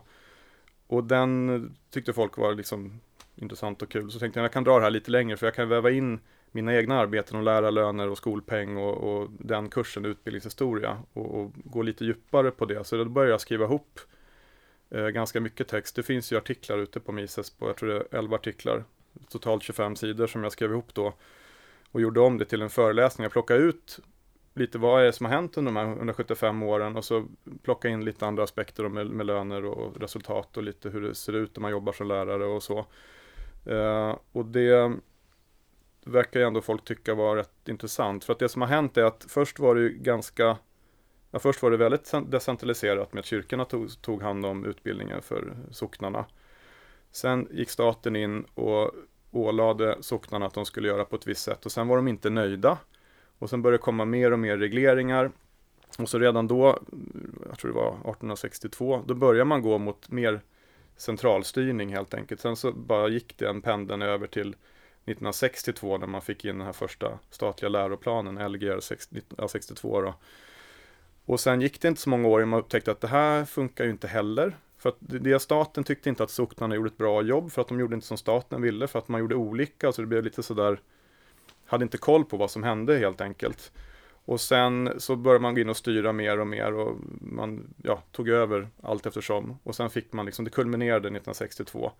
Och 0.87 1.03
den 1.03 1.75
tyckte 1.89 2.13
folk 2.13 2.37
var 2.37 2.55
liksom 2.55 2.99
intressant 3.35 3.81
och 3.81 3.91
kul. 3.91 4.11
Så 4.11 4.19
tänkte 4.19 4.39
jag 4.39 4.45
jag 4.45 4.53
kan 4.53 4.63
dra 4.63 4.77
det 4.77 4.83
här 4.83 4.91
lite 4.91 5.11
längre 5.11 5.37
för 5.37 5.47
jag 5.47 5.55
kan 5.55 5.69
väva 5.69 5.91
in 5.91 6.19
mina 6.51 6.75
egna 6.75 6.99
arbeten 6.99 7.37
om 7.37 7.43
lärarlöner 7.43 8.09
och 8.09 8.17
skolpeng 8.17 8.77
och, 8.77 8.97
och 8.97 9.29
den 9.39 9.69
kursen 9.69 10.05
utbildningshistoria 10.05 10.97
och, 11.13 11.39
och, 11.39 11.51
gå 11.55 11.81
lite 11.81 12.05
djupare 12.05 12.51
på 12.51 12.65
det. 12.65 12.83
Så 12.83 12.97
då 12.97 13.05
började 13.05 13.31
jag 13.31 13.41
skriva 13.41 13.65
ihop 13.65 13.99
eh, 14.89 15.07
ganska 15.07 15.39
mycket 15.39 15.67
text. 15.67 15.95
Det 15.95 16.03
finns 16.03 16.31
ju 16.31 16.37
artiklar 16.37 16.77
ute 16.77 16.99
på 16.99 17.11
Mises 17.11 17.49
på, 17.49 17.67
jag 17.67 17.75
tror 17.75 17.89
det 17.89 17.95
är 17.95 18.17
11 18.19 18.35
artiklar, 18.35 18.83
totalt 19.29 19.63
25 19.63 19.95
sidor 19.95 20.27
som 20.27 20.43
jag 20.43 20.51
skrev 20.51 20.71
ihop 20.71 20.93
då 20.93 21.13
och 21.91 22.01
gjorde 22.01 22.19
om 22.19 22.37
det 22.37 22.45
till 22.45 22.61
en 22.61 22.69
föreläsning. 22.69 23.23
Jag 23.23 23.31
plockade 23.31 23.59
ut 23.59 23.99
lite 24.53 24.77
vad 24.77 25.01
är 25.01 25.05
det 25.05 25.13
som 25.13 25.25
har 25.25 25.33
hänt 25.33 25.57
under 25.57 25.71
de 25.71 25.77
här 25.79 25.95
175 25.95 26.63
åren 26.63 26.97
och 26.97 27.05
så 27.05 27.25
plocka 27.63 27.89
in 27.89 28.05
lite 28.05 28.25
andra 28.25 28.43
aspekter 28.43 28.89
med, 28.89 29.07
med 29.07 29.25
löner 29.25 29.65
och 29.65 30.01
resultat 30.01 30.57
och 30.57 30.63
lite 30.63 30.89
hur 30.89 31.01
det 31.01 31.15
ser 31.15 31.33
ut 31.33 31.55
när 31.55 31.61
man 31.61 31.71
jobbar 31.71 31.93
som 31.93 32.07
lärare 32.07 32.45
och 32.45 32.63
så. 32.63 32.85
Eh, 33.65 34.15
och 34.31 34.45
det 34.45 34.91
verkar 36.05 36.39
ju 36.39 36.45
ändå 36.45 36.61
folk 36.61 36.85
tycka 36.85 37.15
var 37.15 37.35
rätt 37.35 37.67
intressant. 37.69 38.23
För 38.23 38.33
att 38.33 38.39
det 38.39 38.49
som 38.49 38.61
har 38.61 38.69
hänt 38.69 38.97
är 38.97 39.03
att 39.03 39.25
först 39.29 39.59
var 39.59 39.75
det 39.75 39.81
ju 39.81 39.89
ganska 39.89 40.57
Ja, 41.31 41.39
först 41.39 41.61
var 41.61 41.71
det 41.71 41.77
väldigt 41.77 42.11
decentraliserat 42.27 43.13
med 43.13 43.19
att 43.19 43.25
kyrkorna 43.25 43.65
tog, 43.65 44.01
tog 44.01 44.21
hand 44.21 44.45
om 44.45 44.65
utbildningen 44.65 45.21
för 45.21 45.57
socknarna. 45.71 46.25
Sen 47.11 47.47
gick 47.51 47.69
staten 47.69 48.15
in 48.15 48.43
och 48.43 48.91
ålade 49.31 49.97
socknarna 50.01 50.45
att 50.45 50.53
de 50.53 50.65
skulle 50.65 50.87
göra 50.87 51.05
på 51.05 51.15
ett 51.15 51.27
visst 51.27 51.43
sätt 51.43 51.65
och 51.65 51.71
sen 51.71 51.87
var 51.87 51.95
de 51.95 52.07
inte 52.07 52.29
nöjda. 52.29 52.77
Och 53.39 53.49
sen 53.49 53.61
började 53.61 53.77
det 53.77 53.81
komma 53.81 54.05
mer 54.05 54.31
och 54.31 54.39
mer 54.39 54.57
regleringar. 54.57 55.31
Och 55.99 56.09
så 56.09 56.19
redan 56.19 56.47
då, 56.47 56.79
jag 57.49 57.59
tror 57.59 57.71
det 57.71 57.77
var 57.77 57.89
1862, 57.89 59.03
då 59.05 59.13
började 59.13 59.45
man 59.45 59.61
gå 59.61 59.77
mot 59.77 60.09
mer 60.09 60.41
centralstyrning 60.97 61.93
helt 61.93 62.13
enkelt. 62.13 62.41
Sen 62.41 62.55
så 62.55 62.71
bara 62.71 63.07
gick 63.07 63.37
den 63.37 63.61
pendeln 63.61 64.01
över 64.01 64.27
till 64.27 64.55
1962 65.12 65.97
när 65.97 66.08
man 66.08 66.21
fick 66.21 66.45
in 66.45 66.58
den 66.58 66.65
här 66.65 66.74
första 66.74 67.19
statliga 67.30 67.69
läroplanen, 67.69 68.52
Lgr 68.52 68.80
62 69.47 70.02
då. 70.02 70.13
Och 71.26 71.39
sen 71.39 71.62
gick 71.62 71.82
det 71.82 71.88
inte 71.88 72.02
så 72.02 72.10
många 72.10 72.28
år 72.28 72.39
innan 72.39 72.50
man 72.50 72.60
upptäckte 72.60 72.91
att 72.91 73.02
det 73.02 73.08
här 73.08 73.45
funkar 73.45 73.84
ju 73.84 73.91
inte 73.91 74.08
heller. 74.08 74.58
För 74.78 74.89
att 74.89 74.97
det 75.00 75.39
staten 75.39 75.84
tyckte 75.84 76.10
inte 76.10 76.24
att 76.24 76.32
socknarna 76.32 76.76
gjorde 76.76 76.88
ett 76.88 76.97
bra 76.97 77.21
jobb 77.21 77.52
för 77.52 77.62
att 77.62 77.67
de 77.67 77.80
gjorde 77.80 77.95
inte 77.95 78.08
som 78.08 78.17
staten 78.17 78.62
ville 78.62 78.88
för 78.88 79.00
att 79.00 79.08
man 79.08 79.21
gjorde 79.21 79.36
olika 79.36 79.91
så 79.91 80.02
det 80.02 80.08
blev 80.08 80.24
lite 80.24 80.43
sådär 80.43 80.80
hade 81.65 81.84
inte 81.84 81.97
koll 81.97 82.26
på 82.26 82.38
vad 82.38 82.52
som 82.52 82.63
hände 82.63 82.97
helt 82.97 83.21
enkelt. 83.21 83.71
Och 84.26 84.41
sen 84.41 84.93
så 84.97 85.15
började 85.15 85.41
man 85.41 85.56
gå 85.56 85.62
in 85.62 85.69
och 85.69 85.78
styra 85.78 86.13
mer 86.13 86.39
och 86.39 86.47
mer 86.47 86.74
och 86.74 86.97
man 87.21 87.74
ja, 87.84 88.04
tog 88.12 88.30
över 88.30 88.69
allt 88.84 89.06
eftersom. 89.06 89.60
Och 89.63 89.76
sen 89.76 89.89
fick 89.89 90.13
man 90.13 90.26
liksom, 90.26 90.45
det 90.45 90.52
kulminerade 90.52 91.08
1962. 91.08 91.91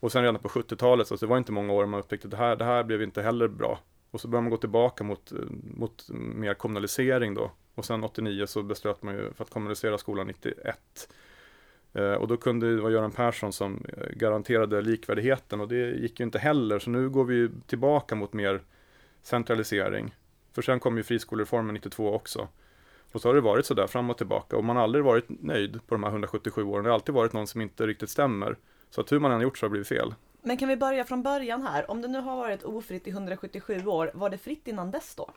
Och 0.00 0.12
sen 0.12 0.22
redan 0.22 0.38
på 0.38 0.48
70-talet, 0.48 1.08
så 1.08 1.16
det 1.16 1.26
var 1.26 1.38
inte 1.38 1.52
många 1.52 1.72
år 1.72 1.86
man 1.86 2.00
upptäckte 2.00 2.26
att 2.26 2.30
det 2.30 2.36
här, 2.36 2.56
det 2.56 2.64
här 2.64 2.84
blev 2.84 3.02
inte 3.02 3.22
heller 3.22 3.48
bra. 3.48 3.78
Och 4.10 4.20
så 4.20 4.28
började 4.28 4.42
man 4.42 4.50
gå 4.50 4.56
tillbaka 4.56 5.04
mot, 5.04 5.32
mot 5.76 6.08
mer 6.10 6.54
kommunalisering 6.54 7.34
då. 7.34 7.50
Och 7.74 7.84
sen 7.84 8.04
89 8.04 8.46
så 8.46 8.62
beslöt 8.62 9.02
man 9.02 9.14
ju 9.14 9.32
för 9.32 9.44
att 9.44 9.50
kommunalisera 9.50 9.98
skolan 9.98 10.26
91. 10.26 11.08
Eh, 11.92 12.12
och 12.12 12.28
då 12.28 12.36
kunde 12.36 12.74
det 12.74 12.80
vara 12.80 12.92
Göran 12.92 13.10
Persson 13.10 13.52
som 13.52 13.84
eh, 13.96 14.08
garanterade 14.16 14.80
likvärdigheten 14.80 15.60
och 15.60 15.68
det 15.68 15.90
gick 15.90 16.20
ju 16.20 16.24
inte 16.24 16.38
heller. 16.38 16.78
Så 16.78 16.90
nu 16.90 17.08
går 17.08 17.24
vi 17.24 17.50
tillbaka 17.66 18.14
mot 18.14 18.32
mer 18.32 18.62
centralisering. 19.22 20.14
För 20.52 20.62
sen 20.62 20.80
kom 20.80 20.96
ju 20.96 21.02
friskolereformen 21.02 21.74
92 21.74 22.14
också. 22.14 22.48
Och 23.12 23.20
så 23.20 23.28
har 23.28 23.34
det 23.34 23.40
varit 23.40 23.66
sådär 23.66 23.86
fram 23.86 24.10
och 24.10 24.18
tillbaka 24.18 24.56
och 24.56 24.64
man 24.64 24.76
har 24.76 24.82
aldrig 24.82 25.04
varit 25.04 25.26
nöjd 25.28 25.86
på 25.86 25.94
de 25.94 26.02
här 26.02 26.10
177 26.10 26.62
åren. 26.62 26.84
Det 26.84 26.90
har 26.90 26.94
alltid 26.94 27.14
varit 27.14 27.32
någon 27.32 27.46
som 27.46 27.60
inte 27.60 27.86
riktigt 27.86 28.10
stämmer. 28.10 28.56
Så 28.90 29.00
att 29.00 29.12
hur 29.12 29.18
man 29.18 29.32
än 29.32 29.40
gjort 29.40 29.58
så 29.58 29.64
har 29.64 29.68
det 29.68 29.72
blivit 29.72 29.88
fel. 29.88 30.14
Men 30.42 30.56
kan 30.56 30.68
vi 30.68 30.76
börja 30.76 31.04
från 31.04 31.22
början 31.22 31.62
här? 31.62 31.90
Om 31.90 32.02
det 32.02 32.08
nu 32.08 32.20
har 32.20 32.36
varit 32.36 32.62
ofritt 32.62 33.06
i 33.06 33.10
177 33.10 33.86
år, 33.86 34.10
var 34.14 34.30
det 34.30 34.38
fritt 34.38 34.68
innan 34.68 34.90
dess 34.90 35.14
då? 35.14 35.30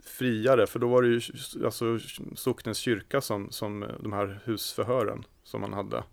Friare, 0.00 0.66
för 0.66 0.78
då 0.78 0.88
var 0.88 1.02
det 1.02 1.08
ju 1.08 1.20
alltså 1.64 1.98
socknens 2.36 2.78
kyrka 2.78 3.20
som, 3.20 3.50
som 3.50 3.86
de 4.00 4.12
här 4.12 4.40
husförhören 4.44 5.24
som 5.44 5.60
man 5.60 5.72
hade. 5.72 6.04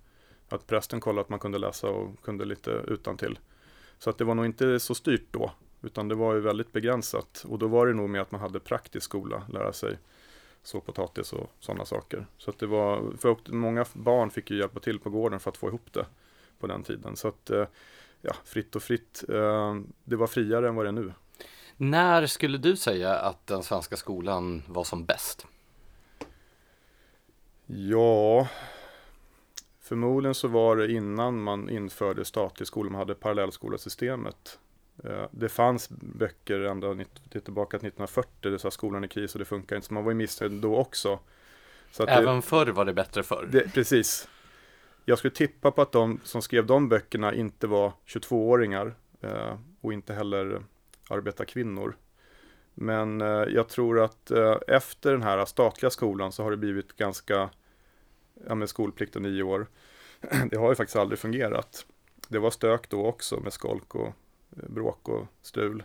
Att 0.50 0.68
prästen 0.68 1.00
kollade 1.00 1.22
att 1.22 1.30
man 1.30 1.40
kunde 1.40 1.58
läsa 1.58 1.90
och 1.90 2.24
kunde 2.24 2.46
lite 2.46 2.72
utan 2.88 3.18
till. 3.18 3.40
Så 4.00 4.10
att 4.10 4.18
det 4.18 4.24
var 4.24 4.36
nog 4.36 4.46
inte 4.46 4.80
så 4.80 4.96
styrt 4.96 5.28
då. 5.32 5.52
Utan 5.82 6.08
det 6.08 6.16
var 6.16 6.34
ju 6.34 6.40
väldigt 6.40 6.72
begränsat. 6.72 7.46
Och 7.48 7.60
då 7.60 7.68
var 7.68 7.88
det 7.88 7.94
nog 7.94 8.10
med 8.10 8.22
att 8.22 8.32
man 8.32 8.42
hade 8.42 8.60
praktisk 8.60 9.06
skola, 9.06 9.44
lära 9.54 9.74
sig 9.74 9.98
så 10.64 10.82
potatis 10.82 11.34
och 11.34 11.52
sådana 11.60 11.86
saker. 11.86 12.28
Så 12.38 12.50
att 12.50 12.60
det 12.60 12.68
var, 12.68 13.14
för 13.18 13.52
många 13.52 13.86
barn 13.94 14.30
fick 14.30 14.52
ju 14.52 14.58
hjälpa 14.58 14.80
till 14.80 15.00
på 15.00 15.10
gården 15.10 15.40
för 15.40 15.50
att 15.50 15.58
få 15.58 15.68
ihop 15.68 15.94
det 15.94 16.06
på 16.62 16.68
den 16.68 16.84
tiden. 16.84 17.16
Så 17.16 17.28
att 17.28 17.50
eh, 17.50 17.66
ja, 18.22 18.34
fritt 18.46 18.76
och 18.76 18.84
fritt. 18.84 19.24
Eh, 19.30 19.76
det 20.04 20.16
var 20.16 20.28
friare 20.28 20.68
än 20.68 20.76
vad 20.76 20.86
det 20.86 20.90
är 20.90 20.92
nu. 20.92 21.14
När 21.78 22.28
skulle 22.28 22.58
du 22.58 22.76
säga 22.76 23.16
att 23.16 23.48
den 23.48 23.64
svenska 23.64 23.96
skolan 23.96 24.64
var 24.68 24.84
som 24.84 25.06
bäst? 25.06 25.46
Ja, 27.66 28.48
förmodligen 29.82 30.36
så 30.36 30.48
var 30.48 30.78
det 30.78 30.92
innan 30.92 31.42
man 31.42 31.70
införde 31.70 32.26
statlig 32.26 32.68
skola, 32.68 32.90
man 32.90 33.00
hade 33.00 33.16
parallellskolasystemet. 33.16 34.60
Eh, 35.04 35.26
det 35.32 35.50
fanns 35.50 35.90
böcker 35.90 36.60
ända 36.60 36.96
tillbaka 37.30 37.80
till 37.80 37.88
1940, 37.88 38.52
det 38.52 38.60
sa 38.60 38.72
skolan 38.72 39.04
i 39.04 39.08
kris 39.08 39.36
och 39.36 39.40
det 39.40 39.46
funkar 39.46 39.76
inte, 39.76 39.88
så 39.88 39.94
man 39.94 40.04
var 40.04 40.12
ju 40.12 40.16
missnöjd 40.16 40.52
då 40.52 40.78
också. 40.78 41.20
Även 42.08 42.36
det, 42.36 42.42
förr 42.42 42.68
var 42.68 42.86
det 42.86 42.94
bättre 42.94 43.24
förr? 43.24 43.50
Det, 43.52 43.74
precis. 43.74 44.28
Jag 45.06 45.18
skulle 45.18 45.32
tippa 45.32 45.72
på 45.72 45.82
att 45.82 45.92
de 45.92 46.20
som 46.24 46.42
skrev 46.42 46.66
de 46.66 46.90
böckerna 46.90 47.34
inte 47.34 47.68
var 47.68 47.94
22-åringar 48.06 48.96
eh, 49.22 49.58
och 49.82 49.94
inte 49.94 50.14
heller 50.14 50.64
arbetarkvinnor. 51.10 51.98
Men 52.74 53.22
eh, 53.22 53.28
jag 53.28 53.70
tror 53.70 54.00
att 54.00 54.32
eh, 54.32 54.58
efter 54.68 55.12
den 55.12 55.22
här 55.22 55.46
statliga 55.46 55.90
skolan 55.90 56.32
så 56.32 56.44
har 56.44 56.52
det 56.52 56.58
blivit 56.58 56.96
ganska, 56.96 57.50
ja 58.48 58.56
med 58.56 58.70
skolplikt 58.70 59.16
och 59.16 59.22
nio 59.22 59.44
år, 59.44 59.68
det 60.50 60.58
har 60.58 60.70
ju 60.70 60.76
faktiskt 60.76 60.96
aldrig 60.96 61.20
fungerat. 61.20 61.86
Det 62.28 62.40
var 62.40 62.52
stök 62.52 62.90
då 62.90 63.06
också 63.06 63.40
med 63.40 63.54
skolk 63.54 63.96
och 63.96 64.08
eh, 64.08 64.70
bråk 64.70 65.10
och 65.10 65.28
strul. 65.42 65.84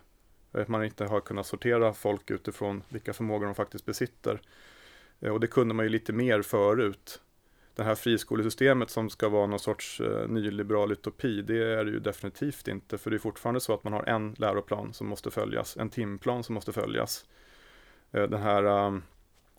Att 0.52 0.68
man 0.68 0.84
inte 0.84 1.04
har 1.04 1.20
kunnat 1.20 1.46
sortera 1.46 1.92
folk 1.92 2.30
utifrån 2.30 2.82
vilka 2.88 3.12
förmågor 3.12 3.46
de 3.46 3.54
faktiskt 3.54 3.86
besitter. 3.86 4.40
Eh, 5.20 5.32
och 5.32 5.40
det 5.40 5.46
kunde 5.46 5.74
man 5.74 5.84
ju 5.84 5.88
lite 5.88 6.12
mer 6.12 6.42
förut 6.42 7.20
det 7.76 7.84
här 7.84 7.94
friskolesystemet 7.94 8.90
som 8.90 9.10
ska 9.10 9.28
vara 9.28 9.46
någon 9.46 9.58
sorts 9.58 10.00
eh, 10.00 10.28
nyliberal 10.28 10.92
utopi, 10.92 11.42
det 11.42 11.72
är 11.72 11.84
det 11.84 11.90
ju 11.90 12.00
definitivt 12.00 12.68
inte. 12.68 12.98
För 12.98 13.10
det 13.10 13.16
är 13.16 13.18
fortfarande 13.18 13.60
så 13.60 13.74
att 13.74 13.84
man 13.84 13.92
har 13.92 14.02
en 14.02 14.34
läroplan 14.38 14.92
som 14.92 15.06
måste 15.06 15.30
följas, 15.30 15.76
en 15.76 15.90
timplan 15.90 16.44
som 16.44 16.54
måste 16.54 16.72
följas. 16.72 17.24
Eh, 18.12 18.22
den 18.22 18.42
här 18.42 18.64
eh, 18.64 19.00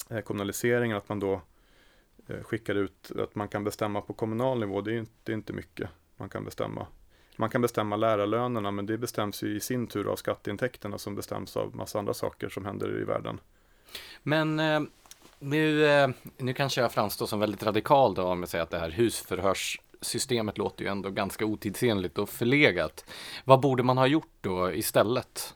eh 0.09 0.21
kommunaliseringen, 0.21 0.97
att 0.97 1.09
man 1.09 1.19
då 1.19 1.41
eh, 2.27 2.43
skickar 2.43 2.75
ut 2.75 3.11
att 3.19 3.35
man 3.35 3.47
kan 3.47 3.63
bestämma 3.63 4.01
på 4.01 4.13
kommunal 4.13 4.59
nivå, 4.59 4.81
det 4.81 4.93
är, 4.93 4.97
inte, 4.97 5.11
det 5.23 5.31
är 5.31 5.33
inte 5.33 5.53
mycket 5.53 5.89
man 6.15 6.29
kan 6.29 6.45
bestämma. 6.45 6.87
Man 7.35 7.49
kan 7.49 7.61
bestämma 7.61 7.95
lärarlönerna, 7.95 8.71
men 8.71 8.85
det 8.85 8.97
bestäms 8.97 9.43
ju 9.43 9.55
i 9.55 9.59
sin 9.59 9.87
tur 9.87 10.11
av 10.11 10.15
skatteintäkterna 10.15 10.97
som 10.97 11.15
bestäms 11.15 11.57
av 11.57 11.75
massa 11.75 11.99
andra 11.99 12.13
saker 12.13 12.49
som 12.49 12.65
händer 12.65 13.01
i 13.01 13.03
världen. 13.03 13.39
Men 14.23 14.59
eh, 14.59 14.81
nu, 15.39 15.85
eh, 15.85 16.09
nu 16.37 16.53
kanske 16.53 16.81
jag 16.81 16.91
framstår 16.91 17.25
som 17.25 17.39
väldigt 17.39 17.63
radikal 17.63 18.13
då 18.13 18.23
om 18.23 18.39
jag 18.39 18.49
säger 18.49 18.63
att 18.63 18.69
det 18.69 18.79
här 18.79 18.89
husförhörssystemet 18.89 20.57
låter 20.57 20.83
ju 20.83 20.91
ändå 20.91 21.09
ganska 21.09 21.45
otidsenligt 21.45 22.17
och 22.17 22.29
förlegat. 22.29 23.05
Vad 23.45 23.59
borde 23.59 23.83
man 23.83 23.97
ha 23.97 24.07
gjort 24.07 24.37
då 24.41 24.73
istället? 24.73 25.55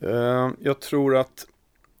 Eh, 0.00 0.50
jag 0.58 0.80
tror 0.80 1.16
att 1.16 1.46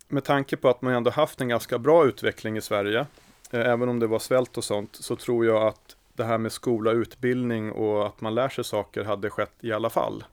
med 0.08 0.24
tanke 0.24 0.56
på 0.56 0.68
att 0.68 0.82
man 0.82 0.94
ändå 0.94 1.10
haft 1.10 1.40
en 1.40 1.48
ganska 1.48 1.78
bra 1.78 2.06
utveckling 2.06 2.56
i 2.56 2.60
Sverige, 2.60 3.06
eh, 3.50 3.60
även 3.60 3.88
om 3.88 3.98
det 3.98 4.06
var 4.06 4.18
svält 4.18 4.58
och 4.58 4.64
sånt, 4.64 4.96
så 4.96 5.16
tror 5.16 5.46
jag 5.46 5.66
att 5.66 5.96
det 6.12 6.24
här 6.24 6.38
med 6.38 6.52
skola, 6.52 6.90
utbildning 6.90 7.72
och 7.72 8.06
att 8.06 8.20
man 8.20 8.34
lär 8.34 8.48
sig 8.48 8.64
saker 8.64 9.04
hade 9.04 9.30
skett 9.30 9.54
i 9.60 9.72
alla 9.72 9.90
fall. 9.90 10.24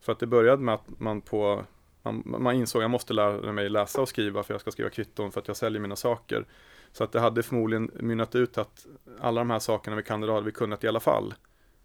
För 0.00 0.12
att 0.12 0.18
det 0.18 0.26
började 0.26 0.62
med 0.62 0.74
att 0.74 1.00
man 1.00 1.20
på 1.20 1.64
man, 2.04 2.22
man 2.42 2.54
insåg 2.54 2.80
att 2.80 2.84
jag 2.84 2.90
måste 2.90 3.12
lära 3.12 3.52
mig 3.52 3.68
läsa 3.68 4.00
och 4.00 4.08
skriva 4.08 4.42
för 4.42 4.54
jag 4.54 4.60
ska 4.60 4.70
skriva 4.70 4.90
kvitton 4.90 5.32
för 5.32 5.40
att 5.40 5.48
jag 5.48 5.56
säljer 5.56 5.80
mina 5.80 5.96
saker. 5.96 6.46
Så 6.92 7.04
att 7.04 7.12
det 7.12 7.20
hade 7.20 7.42
förmodligen 7.42 7.90
mynnat 7.94 8.34
ut 8.34 8.58
att 8.58 8.86
alla 9.20 9.40
de 9.40 9.50
här 9.50 9.58
sakerna 9.58 9.96
vi 9.96 10.02
kan 10.02 10.22
idag 10.22 10.34
hade 10.34 10.46
vi 10.46 10.52
kunnat 10.52 10.84
i 10.84 10.88
alla 10.88 11.00
fall. 11.00 11.34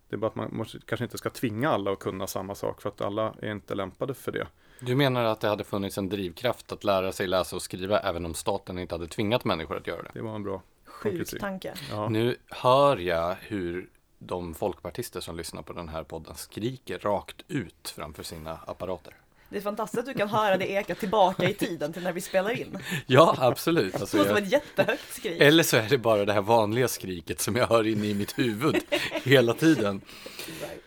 Det 0.09 0.15
är 0.15 0.17
bara 0.17 0.27
att 0.27 0.35
man 0.35 0.49
måste, 0.55 0.79
kanske 0.85 1.03
inte 1.03 1.17
ska 1.17 1.29
tvinga 1.29 1.69
alla 1.69 1.91
att 1.91 1.99
kunna 1.99 2.27
samma 2.27 2.55
sak 2.55 2.81
för 2.81 2.89
att 2.89 3.01
alla 3.01 3.33
är 3.41 3.51
inte 3.51 3.75
lämpade 3.75 4.13
för 4.13 4.31
det. 4.31 4.47
Du 4.79 4.95
menar 4.95 5.23
att 5.23 5.41
det 5.41 5.47
hade 5.47 5.63
funnits 5.63 5.97
en 5.97 6.09
drivkraft 6.09 6.71
att 6.71 6.83
lära 6.83 7.11
sig 7.11 7.27
läsa 7.27 7.55
och 7.55 7.61
skriva 7.61 7.99
även 7.99 8.25
om 8.25 8.33
staten 8.33 8.79
inte 8.79 8.95
hade 8.95 9.07
tvingat 9.07 9.45
människor 9.45 9.77
att 9.77 9.87
göra 9.87 10.01
det? 10.01 10.11
Det 10.13 10.21
var 10.21 10.35
en 10.35 10.43
bra 10.43 10.61
Sjuk 10.85 11.39
tanke. 11.39 11.73
Ja. 11.91 12.09
Nu 12.09 12.35
hör 12.49 12.97
jag 12.97 13.35
hur 13.41 13.89
de 14.19 14.53
folkpartister 14.53 15.19
som 15.19 15.37
lyssnar 15.37 15.61
på 15.61 15.73
den 15.73 15.89
här 15.89 16.03
podden 16.03 16.35
skriker 16.35 16.99
rakt 16.99 17.41
ut 17.47 17.93
framför 17.95 18.23
sina 18.23 18.59
apparater. 18.67 19.13
Det 19.49 19.57
är 19.57 19.61
fantastiskt 19.61 19.99
att 19.99 20.05
du 20.05 20.13
kan 20.13 20.29
höra 20.29 20.57
det 20.57 20.71
eka 20.71 20.95
tillbaka 20.95 21.49
i 21.49 21.53
tiden 21.53 21.93
till 21.93 22.03
när 22.03 22.13
vi 22.13 22.21
spelar 22.21 22.61
in. 22.61 22.77
Ja, 23.07 23.35
absolut. 23.39 23.95
Alltså, 23.95 24.17
det 24.17 24.23
låter 24.23 24.35
som 24.35 24.43
ett 24.43 24.51
jättehögt 24.51 25.13
skrik. 25.13 25.41
Eller 25.41 25.63
så 25.63 25.77
är 25.77 25.89
det 25.89 25.97
bara 25.97 26.25
det 26.25 26.33
här 26.33 26.41
vanliga 26.41 26.87
skriket 26.87 27.41
som 27.41 27.55
jag 27.55 27.67
hör 27.67 27.87
inne 27.87 28.07
i 28.07 28.13
mitt 28.13 28.39
huvud 28.39 28.75
hela 29.23 29.53
tiden. 29.53 30.01
Right. 30.61 30.83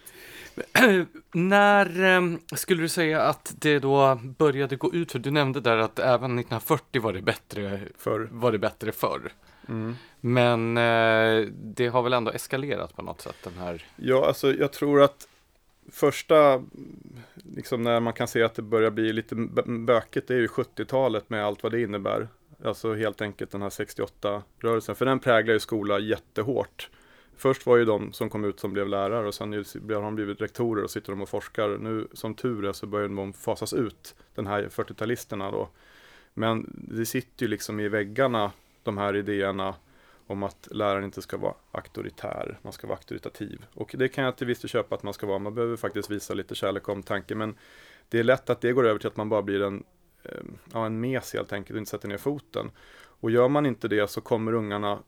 När 1.32 2.02
um, 2.16 2.40
skulle 2.54 2.82
du 2.82 2.88
säga 2.88 3.22
att 3.22 3.54
det 3.58 3.78
då 3.78 4.20
började 4.38 4.76
gå 4.76 4.94
ut 4.94 5.12
för? 5.12 5.18
Du 5.18 5.30
nämnde 5.30 5.60
där 5.60 5.76
att 5.76 5.98
även 5.98 6.38
1940 6.38 7.02
var 7.02 7.12
det 7.12 7.22
bättre 7.22 7.80
förr. 7.98 8.28
Var 8.32 8.52
det 8.52 8.58
bättre 8.58 8.92
förr. 8.92 9.32
Mm. 9.68 9.96
Men 10.20 10.78
uh, 10.78 11.48
det 11.52 11.88
har 11.88 12.02
väl 12.02 12.12
ändå 12.12 12.30
eskalerat 12.30 12.96
på 12.96 13.02
något 13.02 13.20
sätt 13.20 13.36
den 13.42 13.58
här? 13.58 13.86
Ja, 13.96 14.26
alltså 14.26 14.54
jag 14.54 14.72
tror 14.72 15.02
att 15.02 15.28
första, 15.92 16.64
liksom 17.34 17.82
när 17.82 18.00
man 18.00 18.12
kan 18.12 18.28
se 18.28 18.42
att 18.42 18.54
det 18.54 18.62
börjar 18.62 18.90
bli 18.90 19.12
lite 19.12 19.34
bökigt, 19.66 20.28
det 20.28 20.34
är 20.34 20.38
ju 20.38 20.46
70-talet 20.46 21.30
med 21.30 21.44
allt 21.44 21.62
vad 21.62 21.72
det 21.72 21.82
innebär. 21.82 22.28
Alltså 22.64 22.94
helt 22.94 23.20
enkelt 23.20 23.50
den 23.50 23.62
här 23.62 23.70
68-rörelsen, 23.70 24.94
för 24.94 25.04
den 25.04 25.18
präglar 25.18 25.54
ju 25.54 25.60
skola 25.60 25.98
jättehårt. 25.98 26.90
Först 27.36 27.66
var 27.66 27.76
ju 27.76 27.84
de 27.84 28.12
som 28.12 28.30
kom 28.30 28.44
ut 28.44 28.60
som 28.60 28.72
blev 28.72 28.88
lärare 28.88 29.26
och 29.26 29.34
sen 29.34 29.52
har 29.52 30.02
de 30.02 30.14
blivit 30.14 30.40
rektorer 30.40 30.84
och 30.84 30.90
sitter 30.90 31.12
de 31.12 31.22
och 31.22 31.28
forskar. 31.28 31.78
Nu 31.78 32.08
som 32.12 32.34
tur 32.34 32.64
är 32.64 32.72
så 32.72 32.86
börjar 32.86 33.08
de 33.08 33.32
fasas 33.32 33.72
ut, 33.72 34.14
den 34.34 34.46
här 34.46 34.62
40-talisterna 34.62 35.52
då. 35.52 35.68
Men 36.34 36.70
det 36.90 37.06
sitter 37.06 37.46
ju 37.46 37.48
liksom 37.48 37.80
i 37.80 37.88
väggarna, 37.88 38.52
de 38.82 38.98
här 38.98 39.16
idéerna 39.16 39.74
om 40.26 40.42
att 40.42 40.68
läraren 40.70 41.04
inte 41.04 41.22
ska 41.22 41.36
vara 41.36 41.54
auktoritär, 41.72 42.58
man 42.62 42.72
ska 42.72 42.86
vara 42.86 42.96
auktoritativ. 42.96 43.66
Och 43.74 43.94
det 43.98 44.08
kan 44.08 44.24
jag 44.24 44.36
till 44.36 44.46
viss 44.46 44.60
del 44.60 44.68
köpa 44.68 44.94
att 44.94 45.02
man 45.02 45.14
ska 45.14 45.26
vara, 45.26 45.38
man 45.38 45.54
behöver 45.54 45.76
faktiskt 45.76 46.10
visa 46.10 46.34
lite 46.34 46.54
kärlek 46.54 46.88
och 46.88 46.94
omtanke, 46.94 47.34
men 47.34 47.54
det 48.08 48.18
är 48.18 48.24
lätt 48.24 48.50
att 48.50 48.60
det 48.60 48.72
går 48.72 48.86
över 48.86 48.98
till 48.98 49.08
att 49.08 49.16
man 49.16 49.28
bara 49.28 49.42
blir 49.42 49.62
en, 49.62 49.84
eh, 50.22 50.40
ja, 50.72 50.86
en 50.86 51.00
mes 51.00 51.32
helt 51.32 51.52
enkelt 51.52 51.74
och 51.74 51.78
inte 51.78 51.90
sätter 51.90 52.08
ner 52.08 52.18
foten. 52.18 52.70
Och 52.94 53.30
gör 53.30 53.48
man 53.48 53.66
inte 53.66 53.88
det 53.88 54.10
så 54.10 54.20
kommer 54.20 54.52
ungarna 54.52 54.98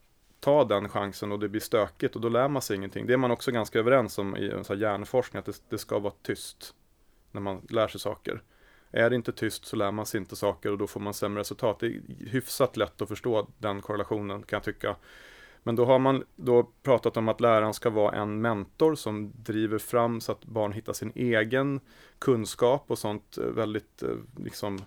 ta 0.40 0.64
den 0.64 0.88
chansen 0.88 1.32
och 1.32 1.38
det 1.38 1.48
blir 1.48 1.60
stökigt 1.60 2.16
och 2.16 2.20
då 2.20 2.28
lär 2.28 2.48
man 2.48 2.62
sig 2.62 2.76
ingenting. 2.76 3.06
Det 3.06 3.12
är 3.12 3.16
man 3.16 3.30
också 3.30 3.50
ganska 3.50 3.78
överens 3.78 4.18
om 4.18 4.36
i 4.36 4.50
en 4.50 4.78
hjärnforskning, 4.78 5.38
att 5.38 5.46
det, 5.46 5.62
det 5.68 5.78
ska 5.78 5.98
vara 5.98 6.14
tyst 6.22 6.74
när 7.32 7.40
man 7.40 7.66
lär 7.70 7.88
sig 7.88 8.00
saker. 8.00 8.42
Är 8.96 9.10
det 9.10 9.16
inte 9.16 9.32
tyst 9.32 9.64
så 9.64 9.76
lär 9.76 9.92
man 9.92 10.06
sig 10.06 10.20
inte 10.20 10.36
saker 10.36 10.72
och 10.72 10.78
då 10.78 10.86
får 10.86 11.00
man 11.00 11.14
sämre 11.14 11.40
resultat. 11.40 11.78
Det 11.80 11.86
är 11.86 12.00
hyfsat 12.30 12.76
lätt 12.76 13.02
att 13.02 13.08
förstå 13.08 13.48
den 13.58 13.82
korrelationen 13.82 14.42
kan 14.42 14.56
jag 14.56 14.62
tycka. 14.62 14.96
Men 15.62 15.76
då 15.76 15.84
har 15.84 15.98
man 15.98 16.24
då 16.36 16.70
pratat 16.82 17.16
om 17.16 17.28
att 17.28 17.40
läraren 17.40 17.74
ska 17.74 17.90
vara 17.90 18.16
en 18.16 18.40
mentor 18.40 18.94
som 18.94 19.32
driver 19.36 19.78
fram 19.78 20.20
så 20.20 20.32
att 20.32 20.44
barn 20.44 20.72
hittar 20.72 20.92
sin 20.92 21.12
egen 21.14 21.80
kunskap 22.18 22.84
och 22.86 22.98
sånt 22.98 23.38
eh, 23.38 23.44
väldigt 23.44 24.02
eh, 24.02 24.08
liksom 24.36 24.78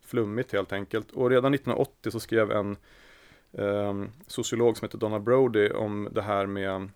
flummigt 0.00 0.52
helt 0.52 0.72
enkelt. 0.72 1.10
Och 1.10 1.30
redan 1.30 1.54
1980 1.54 2.10
så 2.10 2.20
skrev 2.20 2.50
en 2.50 2.76
eh, 3.52 4.04
sociolog 4.26 4.76
som 4.76 4.84
heter 4.84 4.98
Donna 4.98 5.20
Brody 5.20 5.70
om 5.70 6.08
det 6.12 6.22
här 6.22 6.46
med 6.46 6.88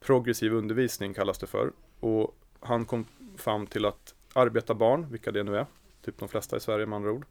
progressiv 0.00 0.52
undervisning 0.52 1.14
kallas 1.14 1.38
det 1.38 1.46
för. 1.46 1.72
Och 2.00 2.38
han 2.60 2.84
kom 2.84 3.04
fram 3.36 3.66
till 3.66 3.84
att 3.84 4.14
arbetarbarn, 4.32 5.10
vilka 5.10 5.30
det 5.30 5.42
nu 5.42 5.56
är, 5.56 5.66
typ 6.06 6.18
de 6.18 6.28
flesta 6.28 6.56
i 6.56 6.60
Sverige 6.60 6.86
med 6.86 6.96
andra 6.96 7.10
ord, 7.10 7.26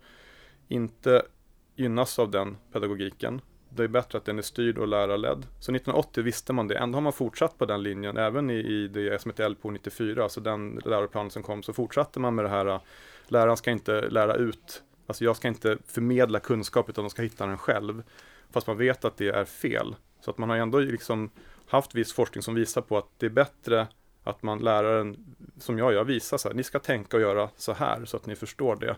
inte 0.67 1.21
gynnas 1.75 2.19
av 2.19 2.31
den 2.31 2.57
pedagogiken. 2.71 3.41
Det 3.69 3.83
är 3.83 3.87
bättre 3.87 4.17
att 4.17 4.25
den 4.25 4.37
är 4.37 4.41
styrd 4.41 4.77
och 4.77 4.87
lärarledd. 4.87 5.41
Så 5.59 5.71
1980 5.71 6.23
visste 6.23 6.53
man 6.53 6.67
det. 6.67 6.77
Ändå 6.77 6.95
har 6.95 7.01
man 7.01 7.13
fortsatt 7.13 7.57
på 7.57 7.65
den 7.65 7.83
linjen, 7.83 8.17
även 8.17 8.49
i, 8.49 8.53
i 8.53 8.87
det 8.87 9.21
som 9.21 9.31
heter 9.31 9.49
LPO 9.49 9.69
94, 9.69 10.23
alltså 10.23 10.41
den 10.41 10.81
läroplanen 10.85 11.31
som 11.31 11.43
kom, 11.43 11.63
så 11.63 11.73
fortsatte 11.73 12.19
man 12.19 12.35
med 12.35 12.45
det 12.45 12.49
här, 12.49 12.65
äh, 12.65 12.81
läraren 13.27 13.57
ska 13.57 13.71
inte 13.71 14.09
lära 14.09 14.35
ut, 14.35 14.83
alltså 15.07 15.23
jag 15.23 15.35
ska 15.35 15.47
inte 15.47 15.77
förmedla 15.87 16.39
kunskap, 16.39 16.89
utan 16.89 17.03
de 17.03 17.09
ska 17.09 17.21
hitta 17.21 17.45
den 17.45 17.57
själv. 17.57 18.03
Fast 18.51 18.67
man 18.67 18.77
vet 18.77 19.05
att 19.05 19.17
det 19.17 19.29
är 19.29 19.45
fel. 19.45 19.95
Så 20.21 20.31
att 20.31 20.37
man 20.37 20.49
har 20.49 20.57
ändå 20.57 20.79
liksom 20.79 21.29
haft 21.67 21.95
viss 21.95 22.13
forskning 22.13 22.41
som 22.41 22.55
visar 22.55 22.81
på 22.81 22.97
att 22.97 23.09
det 23.17 23.25
är 23.25 23.29
bättre 23.29 23.87
att 24.25 24.43
man 24.43 24.59
läraren, 24.59 25.35
som 25.57 25.77
jag 25.77 25.93
gör, 25.93 26.03
visar 26.03 26.37
så 26.37 26.47
här, 26.47 26.55
ni 26.55 26.63
ska 26.63 26.79
tänka 26.79 27.17
och 27.17 27.23
göra 27.23 27.49
så 27.55 27.73
här 27.73 28.05
så 28.05 28.17
att 28.17 28.25
ni 28.25 28.35
förstår 28.35 28.75
det. 28.75 28.97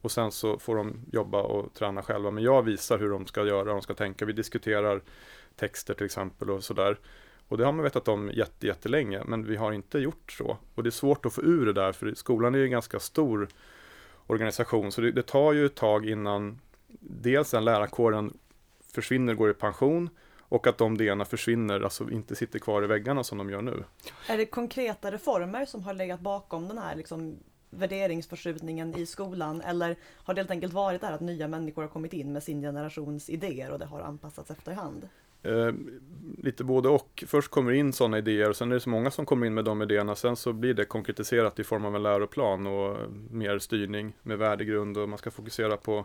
Och 0.00 0.10
sen 0.10 0.32
så 0.32 0.58
får 0.58 0.76
de 0.76 1.00
jobba 1.12 1.42
och 1.42 1.74
träna 1.74 2.02
själva. 2.02 2.30
Men 2.30 2.44
jag 2.44 2.62
visar 2.62 2.98
hur 2.98 3.10
de 3.10 3.26
ska 3.26 3.46
göra, 3.46 3.64
de 3.64 3.82
ska 3.82 3.94
tänka. 3.94 4.24
Vi 4.24 4.32
diskuterar 4.32 5.02
texter 5.56 5.94
till 5.94 6.06
exempel 6.06 6.50
och 6.50 6.64
sådär. 6.64 6.98
Och 7.48 7.58
det 7.58 7.64
har 7.64 7.72
man 7.72 7.82
vetat 7.82 8.08
om 8.08 8.30
jätte, 8.34 8.66
jättelänge, 8.66 9.22
men 9.26 9.46
vi 9.46 9.56
har 9.56 9.72
inte 9.72 9.98
gjort 9.98 10.32
så. 10.32 10.58
Och 10.74 10.82
det 10.82 10.88
är 10.88 10.90
svårt 10.90 11.26
att 11.26 11.32
få 11.32 11.42
ur 11.42 11.66
det 11.66 11.72
där, 11.72 11.92
för 11.92 12.14
skolan 12.14 12.54
är 12.54 12.58
ju 12.58 12.64
en 12.64 12.70
ganska 12.70 13.00
stor 13.00 13.48
organisation, 14.26 14.92
så 14.92 15.00
det, 15.00 15.12
det 15.12 15.22
tar 15.22 15.52
ju 15.52 15.66
ett 15.66 15.74
tag 15.74 16.08
innan 16.08 16.60
dels 17.00 17.50
den 17.50 17.64
lärarkåren 17.64 18.38
försvinner, 18.94 19.34
går 19.34 19.50
i 19.50 19.54
pension, 19.54 20.10
och 20.54 20.66
att 20.66 20.78
de 20.78 20.94
idéerna 20.94 21.24
försvinner, 21.24 21.80
alltså 21.80 22.10
inte 22.10 22.36
sitter 22.36 22.58
kvar 22.58 22.84
i 22.84 22.86
väggarna 22.86 23.24
som 23.24 23.38
de 23.38 23.50
gör 23.50 23.62
nu. 23.62 23.84
Är 24.28 24.36
det 24.36 24.46
konkreta 24.46 25.10
reformer 25.10 25.64
som 25.64 25.82
har 25.82 25.94
legat 25.94 26.20
bakom 26.20 26.68
den 26.68 26.78
här 26.78 26.96
liksom 26.96 27.38
värderingsförskjutningen 27.70 28.94
i 28.98 29.06
skolan 29.06 29.60
eller 29.60 29.96
har 30.16 30.34
det 30.34 30.40
helt 30.40 30.50
enkelt 30.50 30.72
varit 30.72 31.00
det 31.00 31.06
här 31.06 31.14
att 31.14 31.20
nya 31.20 31.48
människor 31.48 31.82
har 31.82 31.88
kommit 31.88 32.12
in 32.12 32.32
med 32.32 32.42
sin 32.42 32.62
generations 32.62 33.30
idéer 33.30 33.70
och 33.70 33.78
det 33.78 33.84
har 33.84 34.00
anpassats 34.00 34.50
efterhand? 34.50 35.08
Eh, 35.42 35.72
lite 36.38 36.64
både 36.64 36.88
och. 36.88 37.24
Först 37.26 37.50
kommer 37.50 37.72
in 37.72 37.92
sådana 37.92 38.18
idéer 38.18 38.48
och 38.48 38.56
sen 38.56 38.70
är 38.70 38.74
det 38.74 38.80
så 38.80 38.90
många 38.90 39.10
som 39.10 39.26
kommer 39.26 39.46
in 39.46 39.54
med 39.54 39.64
de 39.64 39.82
idéerna. 39.82 40.14
Sen 40.16 40.36
så 40.36 40.52
blir 40.52 40.74
det 40.74 40.84
konkretiserat 40.84 41.58
i 41.58 41.64
form 41.64 41.84
av 41.84 41.96
en 41.96 42.02
läroplan 42.02 42.66
och 42.66 42.96
mer 43.30 43.58
styrning 43.58 44.12
med 44.22 44.38
värdegrund 44.38 44.98
och 44.98 45.08
man 45.08 45.18
ska 45.18 45.30
fokusera 45.30 45.76
på 45.76 46.04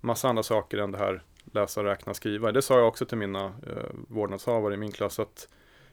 massa 0.00 0.28
andra 0.28 0.42
saker 0.42 0.78
än 0.78 0.92
det 0.92 0.98
här 0.98 1.22
läsa, 1.44 1.84
räkna, 1.84 2.14
skriva. 2.14 2.52
Det 2.52 2.62
sa 2.62 2.78
jag 2.78 2.88
också 2.88 3.04
till 3.06 3.18
mina 3.18 3.44
eh, 3.44 3.90
vårdnadshavare 4.08 4.74
i 4.74 4.76
min 4.76 4.92
klass 4.92 5.18
att 5.18 5.48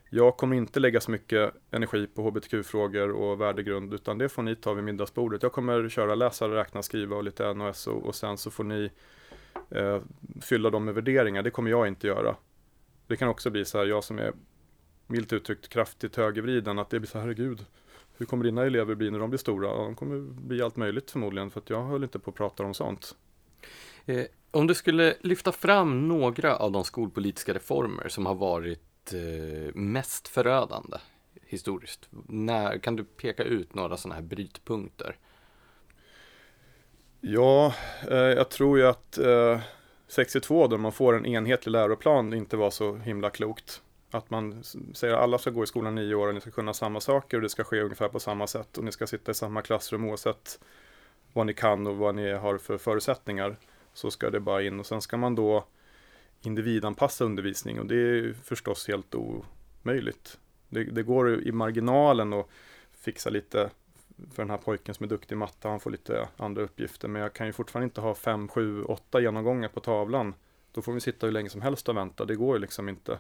jag 0.10 0.38
kommer 0.38 0.56
inte 0.56 0.80
lägga 0.80 1.02
så 1.02 1.12
mycket 1.12 1.54
energi 1.72 2.08
på 2.08 2.22
hbtq-frågor 2.22 3.12
och 3.12 3.42
värdegrund 3.42 3.94
utan 3.94 4.18
det 4.18 4.30
får 4.30 4.44
ni 4.44 4.56
ta 4.56 4.74
vid 4.74 4.84
middagsbordet. 4.84 5.44
Jag 5.44 5.52
kommer 5.52 5.90
köra 5.90 6.16
läsa, 6.16 6.48
räkna, 6.48 6.84
skriva 6.84 7.16
och 7.16 7.24
lite 7.24 7.54
NOS 7.54 7.88
och, 7.88 8.06
och 8.06 8.16
sen 8.16 8.38
så 8.38 8.52
får 8.52 8.64
ni 8.64 8.92
eh, 9.70 10.02
fylla 10.42 10.70
dem 10.70 10.86
med 10.86 10.96
värderingar. 10.96 11.44
Det 11.44 11.52
kommer 11.52 11.70
jag 11.70 11.88
inte 11.88 12.08
göra. 12.08 12.36
Det 13.08 13.16
kan 13.16 13.28
också 13.28 13.50
bli 13.50 13.66
så 13.66 13.78
här, 13.78 13.86
jag 13.86 14.04
som 14.04 14.20
är 14.20 14.34
milt 15.08 15.34
uttryckt 15.34 15.70
kraftigt 15.70 16.16
högervriden, 16.16 16.80
att 16.80 16.90
det 16.90 17.00
blir 17.00 17.10
så 17.10 17.18
här, 17.18 17.26
herregud, 17.26 17.66
hur 18.18 18.26
kommer 18.26 18.44
dina 18.44 18.66
elever 18.66 18.96
bli 18.96 19.12
när 19.12 19.20
de 19.20 19.30
blir 19.30 19.38
stora? 19.38 19.68
Ja, 19.68 19.84
de 19.84 19.96
kommer 19.96 20.20
bli 20.20 20.62
allt 20.62 20.76
möjligt 20.76 21.12
förmodligen, 21.12 21.52
för 21.52 21.60
att 21.60 21.70
jag 21.70 21.84
höll 21.84 22.04
inte 22.04 22.20
på 22.20 22.30
att 22.30 22.36
prata 22.36 22.64
om 22.64 22.74
sånt. 22.74 23.16
Eh, 24.06 24.26
om 24.52 24.68
du 24.68 24.74
skulle 24.74 25.16
lyfta 25.22 25.52
fram 25.52 26.08
några 26.08 26.56
av 26.56 26.72
de 26.72 26.84
skolpolitiska 26.84 27.54
reformer 27.54 28.08
som 28.10 28.26
har 28.26 28.36
varit 28.36 29.14
eh, 29.14 29.76
mest 29.76 30.28
förödande 30.28 30.98
historiskt, 31.46 32.10
när, 32.28 32.78
kan 32.78 32.96
du 32.96 33.04
peka 33.04 33.44
ut 33.44 33.76
några 33.76 33.98
sådana 33.98 34.16
här 34.16 34.22
brytpunkter? 34.22 35.18
Ja, 37.22 37.74
eh, 38.12 38.18
jag 38.18 38.50
tror 38.50 38.78
ju 38.78 38.88
att 38.88 39.20
62 40.08 40.68
då 40.68 40.78
man 40.78 40.92
får 40.92 41.16
en 41.18 41.26
enhetlig 41.26 41.72
läroplan 41.72 42.34
inte 42.34 42.58
var 42.58 42.70
så 42.70 42.96
himla 42.96 43.30
klokt. 43.30 43.82
Att 44.12 44.30
man 44.30 44.64
säger 44.94 45.14
att 45.14 45.20
alla 45.20 45.38
ska 45.38 45.50
gå 45.50 45.64
i 45.64 45.68
skolan 45.68 45.96
nio 45.96 46.16
år 46.16 46.28
och 46.28 46.34
ni 46.34 46.42
ska 46.42 46.52
kunna 46.52 46.74
samma 46.74 47.00
saker 47.00 47.38
och 47.38 47.44
det 47.44 47.50
ska 47.50 47.64
ske 47.64 47.82
ungefär 47.82 48.08
på 48.08 48.20
samma 48.20 48.48
sätt 48.48 48.78
och 48.78 48.84
ni 48.84 48.92
ska 48.92 49.08
sitta 49.08 49.32
i 49.32 49.36
samma 49.36 49.62
klassrum 49.62 50.06
oavsett 50.06 50.60
vad 51.38 51.46
ni 51.46 51.54
kan 51.54 51.88
och 51.88 51.98
vad 51.98 52.16
ni 52.16 52.32
har 52.32 52.58
för 52.58 52.78
förutsättningar. 52.78 53.58
Så 53.94 54.12
ska 54.12 54.30
det 54.30 54.40
bara 54.40 54.64
in 54.64 54.80
och 54.80 54.86
sen 54.86 55.02
ska 55.02 55.18
man 55.18 55.36
då 55.36 55.66
individanpassa 56.42 57.26
undervisning 57.26 57.80
och 57.80 57.86
det 57.86 57.96
är 57.96 58.34
förstås 58.44 58.88
helt 58.88 59.16
omöjligt. 59.16 60.40
Det, 60.70 60.84
det 60.84 61.04
går 61.04 61.44
i 61.44 61.52
marginalen 61.52 62.34
att 62.34 62.48
fixa 62.92 63.30
lite 63.30 63.70
för 64.34 64.44
den 64.44 64.50
här 64.50 64.58
pojken 64.58 64.96
som 64.96 65.04
är 65.04 65.08
duktig 65.08 65.36
i 65.36 65.38
matte, 65.38 65.68
han 65.68 65.80
får 65.80 65.92
lite 65.92 66.28
andra 66.38 66.62
uppgifter. 66.62 67.08
Men 67.08 67.22
jag 67.22 67.34
kan 67.34 67.48
ju 67.48 67.54
fortfarande 67.54 67.84
inte 67.84 68.02
ha 68.02 68.16
fem, 68.16 68.48
sju, 68.48 68.84
åtta 68.84 69.22
genomgångar 69.22 69.70
på 69.70 69.80
tavlan. 69.80 70.34
Då 70.72 70.82
får 70.82 70.94
vi 70.94 71.00
sitta 71.00 71.28
hur 71.28 71.34
länge 71.34 71.50
som 71.50 71.62
helst 71.62 71.90
och 71.90 71.98
vänta, 71.98 72.26
det 72.26 72.36
går 72.36 72.56
ju 72.56 72.62
liksom 72.62 72.90
inte. 72.90 73.20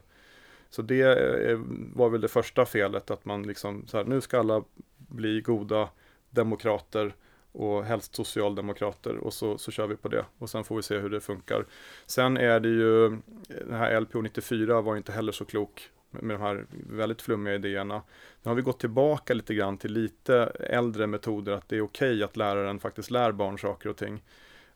Så 0.69 0.81
det 0.81 1.59
var 1.95 2.09
väl 2.09 2.21
det 2.21 2.27
första 2.27 2.65
felet, 2.65 3.11
att 3.11 3.25
man 3.25 3.43
liksom 3.43 3.87
så 3.87 3.97
här, 3.97 4.05
nu 4.05 4.21
ska 4.21 4.39
alla 4.39 4.63
bli 4.97 5.41
goda 5.41 5.89
demokrater 6.29 7.13
och 7.57 7.85
helst 7.85 8.15
socialdemokrater 8.15 9.17
och 9.17 9.33
så, 9.33 9.57
så 9.57 9.71
kör 9.71 9.87
vi 9.87 9.95
på 9.95 10.07
det 10.07 10.25
och 10.37 10.49
sen 10.49 10.63
får 10.63 10.75
vi 10.75 10.83
se 10.83 10.97
hur 10.97 11.09
det 11.09 11.21
funkar. 11.21 11.65
Sen 12.05 12.37
är 12.37 12.59
det 12.59 12.69
ju, 12.69 13.09
den 13.47 13.73
här 13.73 13.99
LPO 14.01 14.21
94 14.21 14.81
var 14.81 14.97
inte 14.97 15.11
heller 15.11 15.31
så 15.31 15.45
klok 15.45 15.89
med 16.09 16.35
de 16.35 16.41
här 16.41 16.65
väldigt 16.89 17.21
flummiga 17.21 17.55
idéerna. 17.55 18.01
Nu 18.43 18.49
har 18.49 18.55
vi 18.55 18.61
gått 18.61 18.79
tillbaka 18.79 19.33
lite 19.33 19.53
grann 19.53 19.77
till 19.77 19.93
lite 19.93 20.35
äldre 20.59 21.07
metoder, 21.07 21.53
att 21.53 21.69
det 21.69 21.77
är 21.77 21.81
okej 21.81 22.09
okay 22.09 22.23
att 22.23 22.37
läraren 22.37 22.79
faktiskt 22.79 23.11
lär 23.11 23.31
barn 23.31 23.59
saker 23.59 23.89
och 23.89 23.97
ting. 23.97 24.23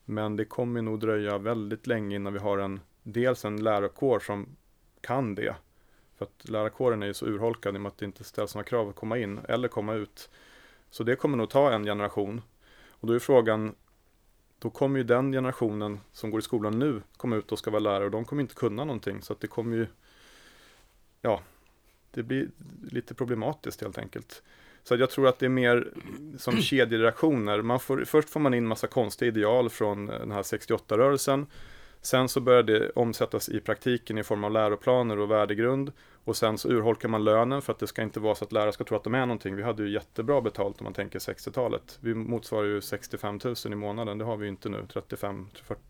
Men 0.05 0.35
det 0.35 0.45
kommer 0.45 0.81
nog 0.81 0.99
dröja 0.99 1.37
väldigt 1.37 1.87
länge 1.87 2.15
innan 2.15 2.33
vi 2.33 2.39
har 2.39 2.57
en, 2.57 2.79
dels 3.03 3.45
en 3.45 3.63
lärarkår 3.63 4.19
som 4.19 4.55
kan 5.01 5.35
det. 5.35 5.55
För 6.17 6.25
att 6.25 6.49
lärarkåren 6.49 7.03
är 7.03 7.07
ju 7.07 7.13
så 7.13 7.25
urholkad 7.25 7.75
i 7.75 7.77
och 7.77 7.81
med 7.81 7.89
att 7.89 7.97
det 7.97 8.05
inte 8.05 8.23
ställs 8.23 8.55
några 8.55 8.65
krav 8.65 8.89
att 8.89 8.95
komma 8.95 9.17
in 9.17 9.39
eller 9.47 9.67
komma 9.67 9.93
ut. 9.93 10.29
Så 10.89 11.03
det 11.03 11.15
kommer 11.15 11.37
nog 11.37 11.49
ta 11.49 11.71
en 11.71 11.83
generation. 11.83 12.41
Och 13.01 13.07
då 13.07 13.13
är 13.13 13.19
frågan, 13.19 13.75
då 14.59 14.69
kommer 14.69 14.97
ju 14.97 15.03
den 15.03 15.31
generationen 15.31 15.99
som 16.11 16.31
går 16.31 16.39
i 16.39 16.43
skolan 16.43 16.79
nu 16.79 17.01
komma 17.17 17.35
ut 17.35 17.51
och 17.51 17.59
ska 17.59 17.71
vara 17.71 17.79
lärare 17.79 18.05
och 18.05 18.11
de 18.11 18.25
kommer 18.25 18.41
inte 18.41 18.55
kunna 18.55 18.83
någonting. 18.83 19.21
Så 19.21 19.33
att 19.33 19.39
det 19.39 19.47
kommer 19.47 19.77
ju 19.77 19.87
ja, 21.21 21.41
det 22.11 22.23
blir 22.23 22.49
lite 22.91 23.13
problematiskt 23.13 23.81
helt 23.81 23.97
enkelt. 23.97 24.43
Så 24.83 24.95
jag 24.95 25.09
tror 25.09 25.27
att 25.27 25.39
det 25.39 25.45
är 25.45 25.49
mer 25.49 25.93
som 26.37 26.57
kedjereaktioner. 26.61 27.61
Man 27.61 27.79
får, 27.79 28.05
först 28.05 28.29
får 28.29 28.39
man 28.39 28.53
in 28.53 28.67
massa 28.67 28.87
konstiga 28.87 29.27
ideal 29.27 29.69
från 29.69 30.05
den 30.05 30.31
här 30.31 30.43
68-rörelsen. 30.43 31.45
Sen 32.01 32.29
så 32.29 32.41
börjar 32.41 32.63
det 32.63 32.89
omsättas 32.89 33.49
i 33.49 33.59
praktiken 33.59 34.17
i 34.17 34.23
form 34.23 34.43
av 34.43 34.51
läroplaner 34.51 35.19
och 35.19 35.31
värdegrund. 35.31 35.91
Och 36.23 36.37
sen 36.37 36.57
så 36.57 36.69
urholkar 36.69 37.09
man 37.09 37.23
lönen 37.23 37.61
för 37.61 37.73
att 37.73 37.79
det 37.79 37.87
ska 37.87 38.01
inte 38.01 38.19
vara 38.19 38.35
så 38.35 38.45
att 38.45 38.51
lärare 38.51 38.71
ska 38.71 38.83
tro 38.83 38.97
att 38.97 39.03
de 39.03 39.15
är 39.15 39.25
någonting. 39.25 39.55
Vi 39.55 39.63
hade 39.63 39.83
ju 39.83 39.89
jättebra 39.89 40.41
betalt 40.41 40.79
om 40.79 40.83
man 40.83 40.93
tänker 40.93 41.19
60-talet. 41.19 41.97
Vi 42.01 42.13
motsvarar 42.13 42.65
ju 42.65 42.81
65 42.81 43.39
000 43.43 43.55
i 43.65 43.75
månaden. 43.75 44.17
Det 44.17 44.25
har 44.25 44.37
vi 44.37 44.45
ju 44.45 44.49
inte 44.49 44.69
nu. 44.69 44.85
35-40 44.93 45.45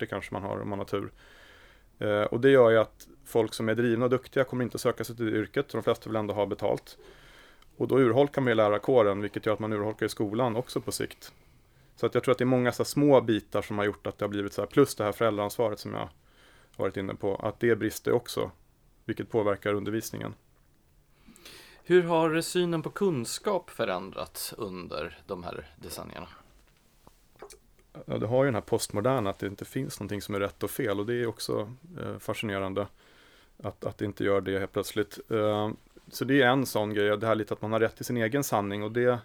kanske 0.10 0.34
man 0.34 0.44
har 0.44 0.62
om 0.62 0.70
man 0.70 0.80
har 0.80 0.86
tur. 0.86 1.12
Eh, 2.00 2.24
och 2.24 2.40
det 2.40 2.50
gör 2.50 2.70
ju 2.70 2.78
att 2.78 3.08
folk 3.26 3.54
som 3.54 3.70
är 3.70 3.76
drivna 3.76 4.06
och 4.06 4.12
duktiga 4.12 4.44
kommer 4.44 4.64
inte 4.64 4.78
söka 4.78 5.04
sig 5.04 5.16
till 5.16 5.26
det 5.26 5.38
yrket. 5.38 5.70
De 5.70 5.84
flesta 5.84 6.10
vill 6.10 6.16
ändå 6.16 6.34
ha 6.34 6.46
betalt. 6.46 6.98
Och 7.78 7.88
då 7.88 8.00
urholkar 8.00 8.42
man 8.42 8.52
ju 8.52 8.56
lärarkåren, 8.56 9.22
vilket 9.22 9.46
gör 9.46 9.54
att 9.54 9.60
man 9.60 9.74
urholkar 9.74 10.06
i 10.06 10.10
skolan 10.10 10.56
också 10.56 10.82
på 10.82 10.92
sikt. 10.92 11.32
Så 11.96 12.06
att 12.06 12.14
jag 12.14 12.24
tror 12.24 12.32
att 12.32 12.38
det 12.38 12.44
är 12.44 12.46
många 12.46 12.72
så 12.72 12.86
små 12.86 13.22
bitar 13.22 13.62
som 13.62 13.78
har 13.78 13.86
gjort 13.86 14.08
att 14.08 14.18
det 14.18 14.26
har 14.26 14.30
blivit 14.30 14.54
så 14.54 14.62
här, 14.62 14.68
plus 14.68 14.96
det 14.96 15.04
här 15.04 15.12
föräldraansvaret 15.12 15.80
som 15.80 15.94
jag 15.94 16.10
varit 16.78 16.98
inne 16.98 17.16
på, 17.16 17.36
att 17.36 17.60
det 17.60 17.76
brister 17.76 18.12
också, 18.12 18.52
vilket 19.06 19.30
påverkar 19.30 19.74
undervisningen. 19.74 20.34
Hur 21.84 22.04
har 22.04 22.42
synen 22.42 22.82
på 22.82 22.90
kunskap 22.90 23.70
förändrats 23.70 24.54
under 24.58 25.20
de 25.28 25.44
här 25.44 25.70
decennierna? 25.76 26.28
Ja, 28.06 28.18
det 28.18 28.28
har 28.28 28.44
ju 28.44 28.48
den 28.48 28.56
här 28.56 28.62
postmoderna, 28.62 29.30
att 29.30 29.40
det 29.40 29.48
inte 29.48 29.66
finns 29.66 30.00
någonting 30.00 30.22
som 30.22 30.36
är 30.36 30.40
rätt 30.40 30.64
och 30.64 30.72
fel 30.72 31.00
och 31.00 31.06
det 31.06 31.14
är 31.14 31.28
också 31.28 31.74
eh, 32.00 32.18
fascinerande 32.18 32.88
att, 33.64 33.86
att 33.86 33.98
det 33.98 34.06
inte 34.06 34.24
gör 34.24 34.42
det 34.42 34.60
helt 34.60 34.74
plötsligt. 34.74 35.20
Eh, 35.32 35.72
så 36.08 36.26
det 36.26 36.42
är 36.42 36.48
en 36.48 36.66
sån 36.66 36.94
grej, 36.94 37.18
det 37.18 37.28
här 37.28 37.36
lite 37.36 37.54
att 37.54 37.62
man 37.62 37.72
har 37.72 37.80
rätt 37.80 37.96
till 37.96 38.06
sin 38.06 38.18
egen 38.18 38.44
sanning 38.44 38.84
och 38.84 38.92
det 38.92 39.20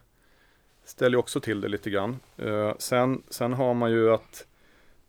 ställer 0.85 1.19
också 1.19 1.41
till 1.41 1.61
det 1.61 1.69
lite 1.69 1.91
grann. 1.91 2.21
Eh, 2.37 2.73
sen, 2.79 3.23
sen 3.29 3.53
har 3.53 3.75
man 3.75 3.91
ju 3.91 4.13
att, 4.13 4.47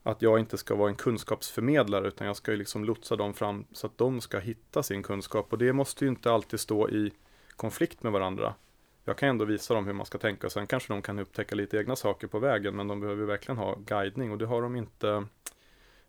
att 0.08 0.22
jag 0.22 0.40
inte 0.40 0.58
ska 0.58 0.76
vara 0.76 0.90
en 0.90 0.96
kunskapsförmedlare 0.96 2.08
utan 2.08 2.28
jag 2.28 2.36
ska 2.36 2.52
ju 2.52 2.58
liksom 2.58 2.86
lotsa 2.86 3.16
dem 3.16 3.34
fram 3.34 3.66
så 3.72 3.88
att 3.88 3.98
de 3.98 4.22
ska 4.22 4.40
hitta 4.40 4.84
sin 4.84 5.04
kunskap 5.04 5.54
och 5.54 5.58
det 5.58 5.74
måste 5.74 6.06
ju 6.06 6.10
inte 6.10 6.32
alltid 6.32 6.60
stå 6.60 6.90
i 6.90 7.12
konflikt 7.56 8.04
med 8.04 8.12
varandra 8.12 8.54
jag 9.08 9.18
kan 9.18 9.30
ändå 9.30 9.46
visa 9.46 9.74
dem 9.74 9.86
hur 9.86 9.94
man 9.94 10.06
ska 10.06 10.18
tänka. 10.18 10.48
och 10.48 10.54
Sen 10.54 10.68
kanske 10.68 10.94
de 10.94 11.02
kan 11.02 11.20
upptäcka 11.20 11.56
lite 11.56 11.78
egna 11.78 11.96
saker 11.96 12.28
på 12.28 12.40
vägen. 12.40 12.76
Men 12.76 12.88
de 12.88 13.00
behöver 13.00 13.26
verkligen 13.26 13.58
ha 13.58 13.76
guidning 13.76 14.32
och 14.32 14.38
det 14.38 14.46
har 14.46 14.62
de 14.62 14.76
inte 14.76 15.26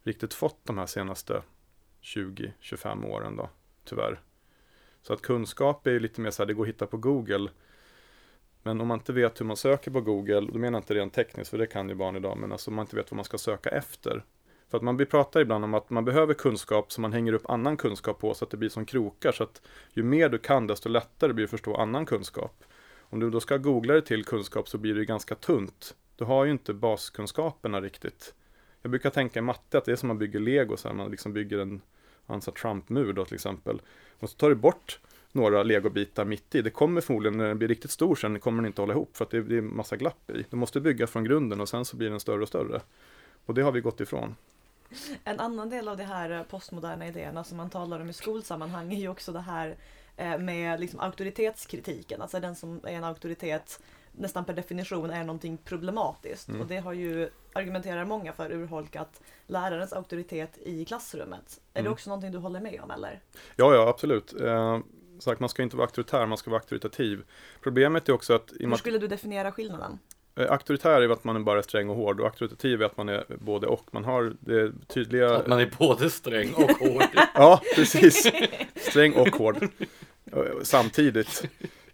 riktigt 0.02 0.34
fått 0.34 0.64
de 0.64 0.78
här 0.78 0.86
senaste 0.86 1.42
20-25 2.02 3.06
åren 3.06 3.36
då, 3.36 3.48
tyvärr. 3.84 4.20
Så 5.02 5.12
att 5.12 5.22
kunskap 5.22 5.86
är 5.86 5.90
ju 5.90 6.00
lite 6.00 6.20
mer 6.20 6.30
så 6.30 6.42
här, 6.42 6.46
det 6.46 6.54
går 6.54 6.62
att 6.62 6.68
hitta 6.68 6.86
på 6.86 6.96
Google. 6.96 7.50
Men 8.68 8.80
om 8.80 8.88
man 8.88 8.98
inte 8.98 9.12
vet 9.12 9.40
hur 9.40 9.46
man 9.46 9.56
söker 9.56 9.90
på 9.90 10.00
Google, 10.00 10.40
då 10.40 10.58
menar 10.58 10.76
jag 10.78 10.82
inte 10.82 10.94
rent 10.94 11.14
tekniskt, 11.14 11.50
för 11.50 11.58
det 11.58 11.66
kan 11.66 11.88
ju 11.88 11.94
barn 11.94 12.16
idag, 12.16 12.38
men 12.38 12.52
alltså 12.52 12.70
om 12.70 12.74
man 12.74 12.82
inte 12.82 12.96
vet 12.96 13.10
vad 13.10 13.16
man 13.16 13.24
ska 13.24 13.38
söka 13.38 13.70
efter. 13.70 14.24
För 14.70 14.76
att 14.76 14.82
man 14.82 15.06
pratar 15.06 15.40
ibland 15.40 15.64
om 15.64 15.74
att 15.74 15.90
man 15.90 16.04
behöver 16.04 16.34
kunskap 16.34 16.92
som 16.92 17.02
man 17.02 17.12
hänger 17.12 17.32
upp 17.32 17.50
annan 17.50 17.76
kunskap 17.76 18.18
på 18.18 18.34
så 18.34 18.44
att 18.44 18.50
det 18.50 18.56
blir 18.56 18.68
som 18.68 18.86
krokar. 18.86 19.32
Så 19.32 19.42
att 19.42 19.62
ju 19.92 20.02
mer 20.02 20.28
du 20.28 20.38
kan, 20.38 20.66
desto 20.66 20.88
lättare 20.88 21.32
blir 21.32 21.42
det 21.42 21.46
att 21.46 21.50
förstå 21.50 21.76
annan 21.76 22.06
kunskap. 22.06 22.64
Om 23.00 23.20
du 23.20 23.30
då 23.30 23.40
ska 23.40 23.56
googla 23.56 23.92
dig 23.92 24.04
till 24.04 24.24
kunskap 24.24 24.68
så 24.68 24.78
blir 24.78 24.94
det 24.94 25.04
ganska 25.04 25.34
tunt. 25.34 25.94
Du 26.16 26.24
har 26.24 26.44
ju 26.44 26.50
inte 26.50 26.74
baskunskaperna 26.74 27.80
riktigt. 27.80 28.34
Jag 28.82 28.90
brukar 28.90 29.10
tänka 29.10 29.38
i 29.38 29.42
matte 29.42 29.78
att 29.78 29.84
det 29.84 29.92
är 29.92 29.96
som 29.96 30.06
man 30.06 30.18
bygger 30.18 30.40
lego, 30.40 30.76
så 30.76 30.88
här, 30.88 30.94
man 30.94 31.10
liksom 31.10 31.32
bygger 31.32 31.58
en 31.58 31.80
Trump-mur 32.62 33.12
då 33.12 33.24
till 33.24 33.34
exempel. 33.34 33.82
Och 34.18 34.30
så 34.30 34.36
tar 34.36 34.48
du 34.48 34.54
bort 34.54 35.00
några 35.32 35.62
legobitar 35.62 36.24
mitt 36.24 36.54
i. 36.54 36.62
Det 36.62 36.70
kommer 36.70 37.00
förmodligen, 37.00 37.38
när 37.38 37.48
den 37.48 37.58
blir 37.58 37.68
riktigt 37.68 37.90
stor 37.90 38.14
sen, 38.16 38.40
kommer 38.40 38.62
den 38.62 38.66
inte 38.66 38.82
hålla 38.82 38.92
ihop 38.92 39.16
för 39.16 39.24
att 39.24 39.30
det, 39.30 39.42
det 39.42 39.56
är 39.56 39.62
massa 39.62 39.96
glapp 39.96 40.30
i. 40.30 40.44
Du 40.50 40.56
måste 40.56 40.80
bygga 40.80 41.06
från 41.06 41.24
grunden 41.24 41.60
och 41.60 41.68
sen 41.68 41.84
så 41.84 41.96
blir 41.96 42.10
den 42.10 42.20
större 42.20 42.42
och 42.42 42.48
större. 42.48 42.80
Och 43.46 43.54
det 43.54 43.62
har 43.62 43.72
vi 43.72 43.80
gått 43.80 44.00
ifrån. 44.00 44.36
En 45.24 45.40
annan 45.40 45.70
del 45.70 45.88
av 45.88 45.96
de 45.96 46.04
här 46.04 46.44
postmoderna 46.50 47.08
idéerna 47.08 47.44
som 47.44 47.56
man 47.56 47.70
talar 47.70 48.00
om 48.00 48.10
i 48.10 48.12
skolsammanhang 48.12 48.92
är 48.92 48.98
ju 48.98 49.08
också 49.08 49.32
det 49.32 49.40
här 49.40 49.76
Eh, 50.18 50.38
med 50.38 50.80
liksom 50.80 51.00
auktoritetskritiken. 51.00 52.22
Alltså 52.22 52.40
den 52.40 52.56
som 52.56 52.80
är 52.84 52.92
en 52.92 53.04
auktoritet 53.04 53.80
nästan 54.12 54.44
per 54.44 54.54
definition 54.54 55.10
är 55.10 55.24
någonting 55.24 55.56
problematiskt. 55.56 56.48
Mm. 56.48 56.60
Och 56.60 56.66
det 56.66 56.76
har 56.76 56.92
ju, 56.92 57.30
argumenterar 57.52 58.04
många 58.04 58.32
för, 58.32 58.52
urholkat 58.52 59.20
lärarens 59.46 59.92
auktoritet 59.92 60.58
i 60.58 60.84
klassrummet. 60.84 61.60
Är 61.72 61.74
det 61.74 61.80
Mm. 61.80 61.92
också 61.92 62.10
någonting 62.10 62.32
du 62.32 62.38
håller 62.38 62.60
med 62.60 62.80
om 62.80 62.90
eller? 62.90 63.20
Ja, 63.56 63.74
ja, 63.74 63.88
absolut. 63.88 64.34
Sagt, 65.18 65.40
man 65.40 65.48
ska 65.48 65.62
inte 65.62 65.76
vara 65.76 65.84
auktoritär, 65.86 66.26
man 66.26 66.38
ska 66.38 66.50
vara 66.50 66.60
auktoritativ. 66.60 67.22
Problemet 67.62 68.08
är 68.08 68.12
också 68.12 68.34
att, 68.34 68.52
Hur 68.60 68.74
skulle 68.76 68.98
du 68.98 69.06
definiera 69.08 69.52
skillnaden? 69.52 69.98
eh, 70.36 70.52
auktoritär 70.52 71.00
är 71.02 71.08
att 71.08 71.24
man 71.24 71.36
är 71.36 71.40
bara 71.40 71.62
sträng 71.62 71.88
och 71.90 71.96
hård 71.96 72.20
och 72.20 72.26
auktoritativ 72.26 72.82
är 72.82 72.86
att 72.86 72.96
man 72.96 73.08
är 73.08 73.24
både 73.38 73.66
och. 73.66 73.84
Man 73.90 74.04
har 74.04 74.34
det 74.40 74.72
tydliga... 74.88 75.36
Att 75.36 75.46
man 75.46 75.60
är 75.60 75.70
både 75.78 76.10
sträng 76.10 76.52
och 76.54 76.70
hård. 76.70 77.02
Ja, 77.34 77.60
precis. 77.74 78.32
Sträng 78.76 79.12
och 79.12 79.28
hård. 79.28 79.56
Eh, 80.32 80.42
Samtidigt. 80.62 81.44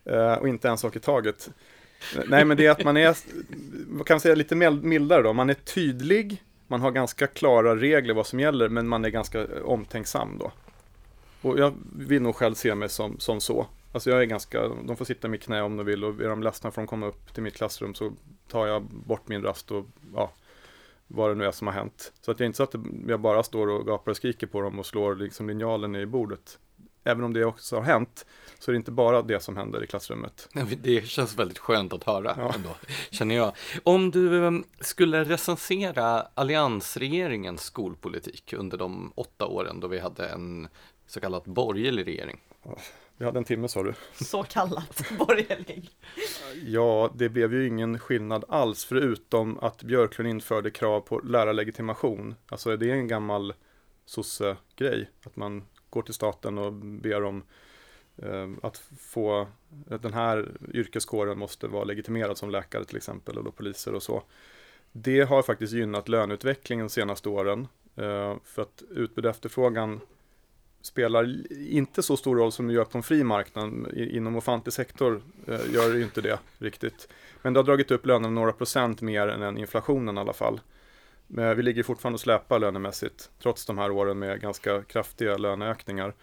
Eh, 0.05 0.33
Och 0.35 0.49
inte 0.49 0.69
en 0.69 0.79
sak 0.79 0.97
i 0.97 1.01
taget. 1.01 1.51
Nej, 2.27 2.45
men 2.45 2.57
det 2.57 2.67
är 2.67 2.71
att 2.71 2.85
man 2.85 2.97
är, 2.97 3.17
vad 3.87 4.07
kan 4.07 4.15
man 4.15 4.21
säga, 4.21 4.35
lite 4.35 4.55
mil- 4.55 4.83
mildare 4.83 5.23
då. 5.23 5.33
Man 5.33 5.51
är 5.51 5.55
tydlig, 5.55 6.43
man 6.67 6.81
har 6.81 6.91
ganska 6.91 7.27
klara 7.27 7.77
regler 7.77 8.15
vad 8.15 8.27
som 8.27 8.41
gäller, 8.41 8.69
men 8.69 8.89
man 8.89 9.05
är 9.05 9.09
ganska 9.11 9.47
omtänksam 9.65 10.39
då. 10.39 10.53
Och 11.45 11.59
jag 11.59 11.75
vill 11.93 12.23
nog 12.23 12.35
själv 12.35 12.55
se 12.55 12.75
mig 12.75 12.89
som, 12.89 13.19
som 13.19 13.41
så. 13.41 13.67
Alltså 13.93 14.11
jag 14.11 14.23
är 14.23 14.25
ganska, 14.25 14.69
de 14.69 14.97
får 14.97 15.05
sitta 15.05 15.29
i 15.29 15.31
mitt 15.31 15.43
knä 15.43 15.63
om 15.63 15.77
de 15.77 15.87
vill 15.87 16.05
och 16.05 16.21
är 16.21 16.29
de 16.29 16.43
ledsna 16.43 16.71
för 16.71 16.83
att 16.83 16.87
de 16.87 16.91
kommer 16.91 17.07
upp 17.07 17.35
till 17.35 17.43
mitt 17.43 17.55
klassrum 17.57 17.95
så 17.95 18.13
tar 18.49 18.67
jag 18.67 18.83
bort 18.83 19.29
min 19.29 19.43
rast 19.43 19.71
och 19.71 19.87
ja, 20.15 20.31
vad 21.07 21.31
det 21.31 21.35
nu 21.35 21.45
är 21.45 21.53
som 21.53 21.67
har 21.67 21.75
hänt. 21.75 22.13
Så 22.21 22.31
att 22.31 22.41
är 22.41 22.45
inte 22.45 22.57
så 22.57 22.63
att 22.63 22.75
jag 23.09 23.21
bara 23.21 23.43
står 23.43 23.67
och 23.69 23.87
gapar 23.87 24.11
och 24.11 24.17
skriker 24.17 24.47
på 24.47 24.61
dem 24.61 24.79
och 24.79 24.87
slår 24.87 25.15
liksom 25.15 25.49
linjalen 25.49 25.97
i 25.97 26.07
bordet. 26.07 26.59
Även 27.05 27.25
om 27.25 27.33
det 27.33 27.45
också 27.45 27.77
har 27.77 27.83
hänt 27.83 28.27
så 28.59 28.71
är 28.71 28.73
det 28.73 28.77
inte 28.77 28.91
bara 28.91 29.23
det 29.23 29.41
som 29.41 29.57
händer 29.57 29.85
i 29.85 29.87
klassrummet. 29.87 30.49
Det 30.83 31.07
känns 31.07 31.39
väldigt 31.39 31.59
skönt 31.59 31.93
att 31.93 32.05
höra 32.05 32.35
Ja. 32.39 32.53
ändå, 32.55 32.71
känner 33.11 33.35
jag. 33.35 33.53
Om 33.83 34.11
du 34.11 34.47
em, 34.47 34.65
skulle 34.81 35.25
recensera 35.25 36.27
alliansregeringens 36.35 37.63
skolpolitik 37.63 38.53
under 38.53 38.79
de 38.79 39.13
åtta 39.15 39.47
åren 39.47 39.81
då 39.81 39.89
vi 39.89 39.99
hade 39.99 40.29
en 40.29 40.69
så 41.15 41.21
kallad 41.21 41.43
borgerlig 41.45 42.07
regering. 42.07 42.41
Vi 43.17 43.25
hade 43.25 43.39
en 43.39 43.45
timme 43.45 43.69
sa 43.69 43.83
du. 43.83 43.95
Så 44.13 44.43
kallat 44.43 45.03
borgerlig. 45.19 45.91
Ja, 46.65 47.11
det 47.15 47.29
blev 47.29 47.55
ju 47.55 47.67
ingen 47.67 47.99
skillnad 47.99 48.45
alls 48.49 48.85
förutom 48.85 49.59
att 49.59 49.83
Björklund 49.83 50.29
införde 50.29 50.71
krav 50.71 51.01
på 51.01 51.19
lärarlegitimation. 51.19 52.35
Alltså 52.47 52.77
det 52.77 52.91
är 52.91 52.95
en 52.95 53.09
gammal 53.09 53.55
sosse-grej, 54.07 55.11
att 55.27 55.37
man 55.37 55.65
går 55.91 56.03
till 56.03 56.15
staten 56.15 56.59
och 56.59 56.73
ber 56.73 57.25
om 57.25 57.43
eh, 58.17 58.49
att 58.63 58.83
få, 58.99 59.49
att 59.91 60.03
den 60.03 60.15
här 60.15 60.53
yrkeskåren 60.73 61.39
måste 61.39 61.67
vara 61.67 61.85
legitimerad 61.85 62.39
som 62.39 62.51
läkare 62.51 62.85
till 62.85 62.97
exempel, 62.97 63.39
och 63.39 63.45
då 63.45 63.51
poliser 63.51 63.95
och 63.95 64.03
så. 64.03 64.23
Det 64.93 65.21
har 65.21 65.43
faktiskt 65.43 65.73
gynnat 65.73 66.09
löneutvecklingen 66.09 66.87
de 66.87 66.91
senaste 66.91 67.29
åren, 67.29 67.69
eh, 67.97 68.37
för 68.45 68.63
att 68.63 68.83
utbud 68.91 69.25
och 69.25 69.31
efterfrågan 69.31 70.01
spelar 70.87 71.47
inte 71.71 72.03
så 72.03 72.17
stor 72.17 72.37
roll 72.37 72.53
som 72.53 72.67
det 72.67 72.75
gör 72.75 72.85
på 72.85 72.99
en 72.99 73.03
fri 73.03 73.25
marknad. 73.25 73.93
Inom 73.97 74.37
offentlig 74.37 74.73
sektor 74.73 75.23
eh, 75.47 75.73
gör 75.73 75.93
det 75.93 75.99
ju 75.99 76.05
inte 76.05 76.21
det 76.21 76.39
riktigt. 76.59 77.09
Men 77.43 77.53
det 77.53 77.59
har 77.59 77.65
dragit 77.65 77.91
upp 77.91 78.07
lönerna 78.07 78.35
några 78.35 78.53
procent 78.53 79.01
mer 79.01 79.29
än 79.29 79.59
inflationen 79.59 80.17
i 80.17 80.21
alla 80.21 80.33
fall. 80.33 80.61
Men 81.27 81.57
vi 81.57 81.63
ligger 81.63 81.83
fortfarande 81.83 82.15
och 82.15 82.21
släpar 82.21 82.59
lönemässigt, 82.59 83.31
trots 83.43 83.67
de 83.67 83.79
här 83.79 83.91
åren 83.91 84.19
med 84.19 84.41
ganska 84.41 84.83
kraftiga 84.83 85.37
löneökningar. 85.37 86.15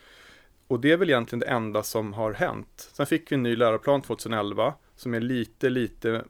Och 0.68 0.80
det 0.80 0.92
är 0.92 0.98
väl 0.98 1.10
egentligen 1.10 1.40
det 1.40 1.46
enda 1.46 1.84
som 1.84 2.14
har 2.14 2.34
hänt. 2.34 2.90
Sen 2.94 3.06
fick 3.06 3.32
vi 3.32 3.36
en 3.36 3.44
ny 3.44 3.56
läroplan 3.56 4.02
2011 4.02 4.74
som 4.96 5.14
är 5.14 5.20
lite, 5.20 5.70
lite, 5.70 6.24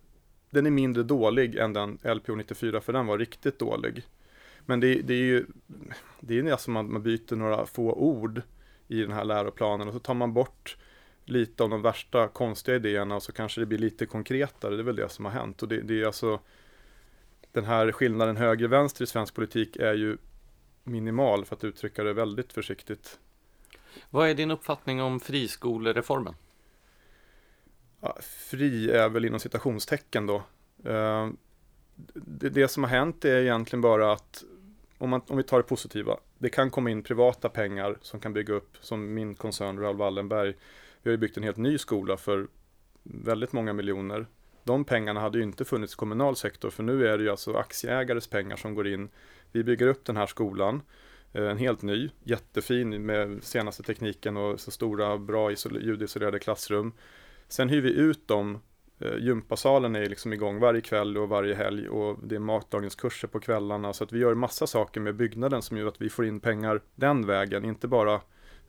den 0.50 0.66
är 0.66 0.72
mindre 0.72 1.04
dålig 1.04 1.56
än 1.56 1.74
den 1.74 1.98
LPO 2.04 2.36
94 2.36 2.82
för 2.82 2.94
den 2.94 3.08
var 3.08 3.18
riktigt 3.18 3.60
dålig. 3.60 4.04
Men 4.72 4.80
det, 4.80 5.02
det 5.02 5.14
är 5.14 5.18
ju, 5.18 5.46
det 6.20 6.34
är 6.38 6.44
ju 6.44 6.52
alltså 6.52 6.72
man, 6.72 6.92
man 6.92 7.04
byter 7.04 7.36
några 7.36 7.66
få 7.66 7.94
ord 7.94 8.42
i 8.88 9.02
den 9.02 9.12
här 9.12 9.24
läroplanen 9.24 9.88
och 9.88 9.94
så 9.94 10.00
tar 10.00 10.14
man 10.14 10.34
bort 10.34 10.78
lite 11.26 11.64
av 11.64 11.70
de 11.70 11.82
värsta 11.82 12.28
konstiga 12.28 12.76
idéerna 12.76 13.16
och 13.16 13.24
så 13.24 13.32
kanske 13.32 13.62
det 13.62 13.66
blir 13.66 13.78
lite 13.78 14.06
konkretare. 14.06 14.76
Det 14.76 14.82
är 14.82 14.84
väl 14.84 14.96
det 14.96 15.10
som 15.10 15.26
har 15.26 15.32
hänt. 15.32 15.64
Och 15.64 15.68
det, 15.68 15.82
det 15.82 16.02
är 16.02 16.06
alltså 16.06 16.40
den 17.52 17.66
här 17.66 17.92
skillnaden 17.92 18.38
höger-vänster 18.38 19.04
i 19.04 19.08
svensk 19.08 19.36
politik 19.36 19.76
är 19.76 19.94
ju 19.94 20.18
minimal 20.84 21.46
för 21.46 21.56
att 21.56 21.64
uttrycka 21.64 22.04
det 22.04 22.14
väldigt 22.14 22.54
försiktigt. 22.54 23.20
Vad 24.10 24.30
är 24.30 24.34
din 24.34 24.52
uppfattning 24.52 25.02
om 25.02 25.20
friskolereformen? 25.20 26.34
Ja, 28.02 28.18
fri 28.22 28.92
är 28.92 29.10
väl 29.10 29.26
inom 29.26 29.40
citationstecken 29.40 30.26
då. 30.26 30.44
Eh, 30.84 31.30
det, 32.14 32.50
det 32.50 32.68
som 32.68 32.84
har 32.84 32.90
hänt 32.90 33.26
är 33.26 33.42
egentligen 33.42 33.82
bara 33.82 34.14
att 34.14 34.44
om, 35.02 35.10
man, 35.10 35.22
om 35.28 35.38
vi 35.38 35.44
tar 35.44 35.58
det 35.58 35.64
positiva, 35.64 36.18
det 36.38 36.50
kan 36.50 36.72
komma 36.72 36.90
in 36.90 37.04
privata 37.04 37.50
pengar 37.50 37.98
som 38.02 38.20
kan 38.20 38.34
bygga 38.34 38.54
upp, 38.54 38.78
som 38.82 39.14
min 39.14 39.36
koncern 39.36 39.80
Raoul 39.80 39.98
Wallenberg, 39.98 40.54
vi 41.02 41.10
har 41.10 41.12
ju 41.12 41.18
byggt 41.18 41.38
en 41.38 41.44
helt 41.44 41.58
ny 41.58 41.78
skola 41.78 42.18
för 42.18 42.48
väldigt 43.04 43.54
många 43.54 43.74
miljoner. 43.74 44.26
De 44.64 44.86
pengarna 44.86 45.20
hade 45.20 45.38
ju 45.38 45.44
inte 45.44 45.66
funnits 45.66 45.94
i 45.94 45.96
kommunal 45.96 46.36
sektor, 46.36 46.70
för 46.70 46.84
nu 46.84 47.08
är 47.08 47.18
det 47.18 47.24
ju 47.24 47.30
alltså 47.30 47.54
aktieägares 47.54 48.28
pengar 48.28 48.56
som 48.56 48.76
går 48.76 48.88
in. 48.88 49.10
Vi 49.52 49.64
bygger 49.64 49.88
upp 49.88 50.06
den 50.06 50.18
här 50.18 50.26
skolan, 50.28 50.82
eh, 51.34 51.50
en 51.50 51.58
helt 51.58 51.82
ny, 51.82 52.10
jättefin 52.24 53.06
med 53.06 53.44
senaste 53.44 53.84
tekniken 53.84 54.38
och 54.38 54.60
så 54.60 54.72
stora, 54.72 55.18
bra 55.18 55.52
ljudisolerade 55.52 56.40
klassrum. 56.40 56.94
Sen 57.48 57.70
hyr 57.70 57.82
vi 57.82 57.94
ut 57.94 58.28
dem 58.28 58.60
Eh, 59.02 59.18
Gympasalen 59.18 59.96
är 59.96 60.10
liksom 60.10 60.34
igång 60.34 60.60
varje 60.60 60.82
kväll 60.82 61.18
och 61.18 61.30
varje 61.30 61.56
helg 61.56 61.90
och 61.90 62.20
det 62.24 62.36
är 62.36 62.40
matlagningskurser 62.40 63.28
på 63.28 63.40
kvällarna 63.40 63.94
så 63.94 64.04
att 64.04 64.12
vi 64.12 64.20
gör 64.20 64.34
massa 64.34 64.68
saker 64.68 65.02
med 65.02 65.16
byggnaden 65.16 65.62
som 65.62 65.78
gör 65.78 65.88
att 65.88 66.02
vi 66.02 66.10
får 66.10 66.26
in 66.26 66.40
pengar 66.40 66.82
den 66.96 67.26
vägen, 67.26 67.66
inte 67.66 67.88
bara 67.88 68.22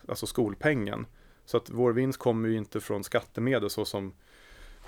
alltså 0.09 0.27
skolpengen. 0.27 1.07
Så 1.45 1.57
att 1.57 1.71
vår 1.71 1.93
vinst 1.93 2.19
kommer 2.19 2.49
ju 2.49 2.57
inte 2.57 2.81
från 2.81 3.05
skattemedel 3.05 3.71
så 3.71 3.85
som 3.85 4.13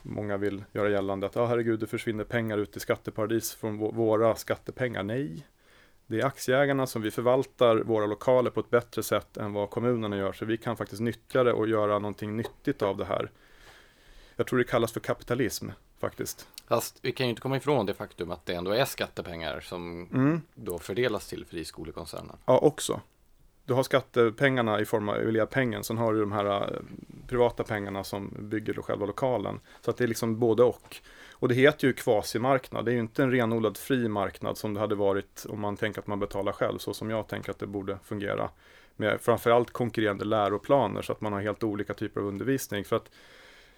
många 0.02 0.36
vill 0.36 0.64
göra 0.72 0.90
gällande 0.90 1.26
att 1.26 1.36
ah, 1.36 1.46
herregud 1.46 1.80
det 1.80 1.86
försvinner 1.86 2.24
pengar 2.24 2.58
ut 2.58 2.76
i 2.76 2.80
skatteparadis 2.80 3.54
från 3.54 3.78
våra 3.78 4.34
skattepengar. 4.34 5.02
Nej, 5.02 5.46
det 6.06 6.20
är 6.20 6.26
aktieägarna 6.26 6.86
som 6.86 7.02
vi 7.02 7.10
förvaltar 7.10 7.76
våra 7.76 8.06
lokaler 8.06 8.50
på 8.50 8.60
ett 8.60 8.70
bättre 8.70 9.02
sätt 9.02 9.36
än 9.36 9.52
vad 9.52 9.70
kommunerna 9.70 10.16
gör 10.16 10.32
så 10.32 10.44
vi 10.44 10.56
kan 10.56 10.76
faktiskt 10.76 11.02
nyttja 11.02 11.44
det 11.44 11.52
och 11.52 11.68
göra 11.68 11.98
någonting 11.98 12.36
nyttigt 12.36 12.82
av 12.82 12.96
det 12.96 13.04
här. 13.04 13.30
Jag 14.36 14.46
tror 14.46 14.58
det 14.58 14.64
kallas 14.64 14.92
för 14.92 15.00
kapitalism 15.00 15.68
faktiskt. 15.98 16.48
Fast 16.68 16.98
vi 17.02 17.12
kan 17.12 17.26
ju 17.26 17.30
inte 17.30 17.42
komma 17.42 17.56
ifrån 17.56 17.86
det 17.86 17.94
faktum 17.94 18.30
att 18.30 18.46
det 18.46 18.54
ändå 18.54 18.70
är 18.70 18.84
skattepengar 18.84 19.60
som 19.60 20.08
Mm. 20.12 20.40
då 20.54 20.78
fördelas 20.78 21.28
till 21.28 21.44
friskolekoncernen. 21.46 22.36
Ja, 22.46 22.58
också. 22.58 23.00
Du 23.66 23.74
har 23.74 23.82
skattepengarna 23.82 24.80
i 24.80 24.84
form 24.84 25.08
av 25.08 25.16
elevpengen, 25.16 25.84
sen 25.84 25.98
har 25.98 26.12
du 26.12 26.20
de 26.20 26.32
här 26.32 26.44
eh, 26.74 26.78
privata 27.28 27.64
pengarna 27.64 28.04
som 28.04 28.36
bygger 28.38 28.74
själva 28.74 29.06
lokalen. 29.06 29.60
Så 29.80 29.90
att 29.90 29.96
det 29.96 30.04
är 30.04 30.08
liksom 30.08 30.38
både 30.38 30.62
och. 30.62 30.96
Och 31.32 31.48
det 31.48 31.54
heter 31.54 31.86
ju 31.86 31.92
kvasimarknad, 31.92 32.84
det 32.84 32.90
är 32.90 32.92
ju 32.92 33.00
inte 33.00 33.22
en 33.22 33.30
renodlad 33.30 33.76
fri 33.76 34.08
marknad 34.08 34.58
som 34.58 34.74
det 34.74 34.80
hade 34.80 34.94
varit 34.94 35.46
om 35.48 35.60
man 35.60 35.76
tänker 35.76 36.00
att 36.00 36.06
man 36.06 36.18
betalar 36.20 36.52
själv, 36.52 36.78
så 36.78 36.94
som 36.94 37.10
jag 37.10 37.28
tänker 37.28 37.50
att 37.50 37.58
det 37.58 37.66
borde 37.66 37.98
fungera. 38.04 38.50
Med 38.96 39.20
framförallt 39.20 39.70
konkurrerande 39.70 40.24
läroplaner 40.24 41.02
så 41.02 41.12
att 41.12 41.20
man 41.20 41.32
har 41.32 41.40
helt 41.40 41.62
olika 41.62 41.94
typer 41.94 42.20
av 42.20 42.26
undervisning. 42.26 42.84
För 42.84 42.96
att 42.96 43.10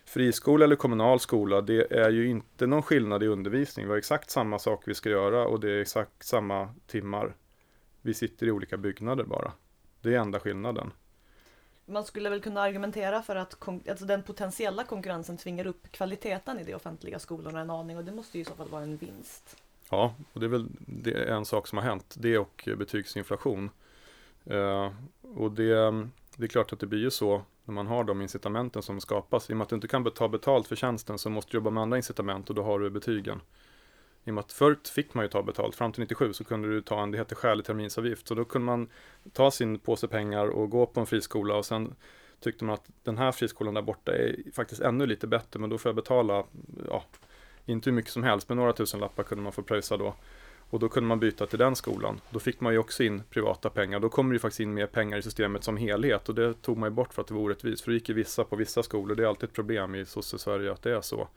friskola 0.07 0.65
eller 0.65 0.77
kommunal 0.77 1.21
skola, 1.21 1.61
det 1.61 1.93
är 1.93 2.11
ju 2.11 2.29
inte 2.29 2.67
någon 2.67 2.83
skillnad 2.83 3.23
i 3.23 3.27
undervisning. 3.27 3.87
Vi 3.87 3.91
har 3.91 3.99
exakt 3.99 4.31
samma 4.31 4.59
sak 4.59 4.83
vi 4.87 4.95
ska 4.95 5.09
göra 5.09 5.47
och 5.47 5.61
det 5.61 5.71
är 5.71 5.81
exakt 5.81 6.23
samma 6.23 6.75
timmar. 6.87 7.35
Vi 8.03 8.15
sitter 8.15 8.47
i 8.47 8.51
olika 8.51 8.77
byggnader 8.77 9.25
bara. 9.25 9.53
Det 10.01 10.15
är 10.15 10.19
enda 10.19 10.41
skillnaden. 10.41 10.93
Man 11.87 12.05
skulle 12.05 12.31
väl 12.31 12.41
kunna 12.41 12.61
argumentera 12.61 13.23
för 13.23 13.37
att 13.37 13.69
alltså 13.89 14.05
den 14.05 14.23
potentiella 14.23 14.85
konkurrensen 14.85 15.37
tvingar 15.37 15.67
upp 15.67 15.93
kvaliteten 15.93 16.61
i 16.61 16.65
de 16.65 16.75
offentliga 16.75 17.19
skolorna 17.19 17.61
en 17.61 17.71
aning 17.71 17.97
och 17.97 18.05
det 18.05 18.13
måste 18.13 18.39
ju 18.39 18.43
i 18.43 18.45
så 18.45 18.55
fall 18.55 18.69
vara 18.69 18.83
en 18.83 18.97
vinst. 18.97 19.57
Ja, 19.91 20.15
och 20.33 20.41
det 20.41 20.47
är 20.47 20.51
väl 20.51 20.69
det 20.79 21.13
är 21.13 21.27
en 21.27 21.45
sak 21.45 21.67
som 21.67 21.79
har 21.79 21.85
hänt. 21.85 22.15
Det 22.19 22.39
och 22.39 22.69
betygsinflation. 22.79 23.71
Eh, 24.45 24.93
och 25.21 25.53
det, 25.53 26.09
det 26.37 26.45
är 26.45 26.49
klart 26.49 26.73
att 26.73 26.81
det 26.81 26.87
blir 26.87 27.01
ju 27.01 27.11
så 27.11 27.43
när 27.67 27.75
man 27.75 27.87
har 27.87 28.05
de 28.05 28.23
incitamenten 28.23 28.83
som 28.83 29.01
skapas. 29.01 29.51
I 29.51 29.53
och 29.53 29.57
med 29.57 29.63
att 29.63 29.69
du 29.69 29.75
inte 29.75 29.89
kan 29.89 30.11
ta 30.11 30.29
betalt 30.29 30.67
för 30.69 30.77
tjänsten 30.77 31.19
så 31.19 31.31
måste 31.31 31.51
du 31.51 31.57
jobba 31.57 31.71
med 31.71 31.83
andra 31.83 31.97
incitament 31.97 32.49
och 32.49 32.55
då 32.55 32.63
har 32.63 32.79
du 32.79 32.91
betygen. 32.91 33.41
I 34.25 34.31
och 34.31 34.35
med 34.35 34.41
att 34.43 34.53
förut 34.53 34.89
fick 34.89 35.15
man 35.15 35.25
ju 35.25 35.29
ta 35.29 35.43
betalt, 35.43 35.75
fram 35.75 35.93
till 35.93 36.01
97 36.01 36.33
så 36.33 36.45
kunde 36.45 36.69
du 36.69 36.83
ta 36.83 37.03
en, 37.03 37.11
det 37.11 37.19
heter 37.19 37.37
skälig 37.37 37.67
terminsavgift. 37.67 38.29
Så 38.29 38.35
då 38.35 38.45
kunde 38.45 38.67
man 38.67 38.89
ta 39.33 39.51
sin 39.51 39.79
påse 39.79 40.09
pengar 40.09 40.47
och 40.47 40.71
gå 40.71 40.87
på 40.87 41.01
en 41.01 41.07
friskola 41.07 41.57
och 41.57 41.67
sen 41.67 41.95
tyckte 42.41 42.65
man 42.65 42.75
att 42.75 42.91
den 43.03 43.19
här 43.19 43.33
friskolan 43.33 43.75
där 43.75 43.83
borta 43.83 44.13
är 44.13 44.37
faktiskt 44.53 44.81
ännu 44.81 45.07
lite 45.07 45.27
bättre 45.27 45.61
men 45.61 45.71
då 45.71 45.79
får 45.79 45.89
jag 45.89 45.97
betala, 45.97 46.45
ja, 46.89 47.05
inte 47.67 47.91
hur 47.91 47.95
mycket 47.95 48.13
som 48.13 48.23
helst, 48.23 48.49
men 48.49 48.59
några 48.59 48.73
tusen 48.73 49.01
lappar 49.01 49.23
kunde 49.23 49.45
man 49.45 49.53
få 49.53 49.63
pröjsa 49.63 49.97
då. 49.97 50.15
Och 50.71 50.79
då 50.79 50.89
kunde 50.89 51.09
man 51.09 51.21
byta 51.21 51.47
till 51.47 51.59
den 51.59 51.77
skolan. 51.77 52.21
Då 52.31 52.39
fick 52.39 52.61
man 52.61 52.73
ju 52.73 52.79
också 52.79 53.03
in 53.03 53.23
privata 53.31 53.71
pengar. 53.71 54.01
Då 54.01 54.09
kommer 54.09 54.31
det 54.31 54.35
ju 54.35 54.39
faktiskt 54.39 54.61
in 54.61 54.75
mer 54.75 54.87
pengar 54.87 55.19
i 55.19 55.23
systemet 55.23 55.65
som 55.65 55.77
helhet. 55.77 56.29
Och 56.29 56.35
det 56.35 56.55
tog 56.63 56.79
man 56.79 56.91
ju 56.91 56.95
bort 56.95 57.15
för 57.15 57.23
att 57.23 57.29
det 57.29 57.35
var 57.35 57.41
orättvist. 57.41 57.85
För 57.85 57.91
då 57.91 57.95
gick 57.95 58.09
ju 58.09 58.15
vissa 58.15 58.45
på 58.45 58.57
vissa 58.57 58.83
skolor. 58.83 59.15
Det 59.15 59.23
är 59.23 59.27
alltid 59.27 59.49
ett 59.49 59.55
problem 59.55 59.95
i 59.95 60.07
sosse-Sverige 60.07 60.73
att 60.73 60.83
det 60.83 60.97
är 60.97 61.01
så. 61.01 61.29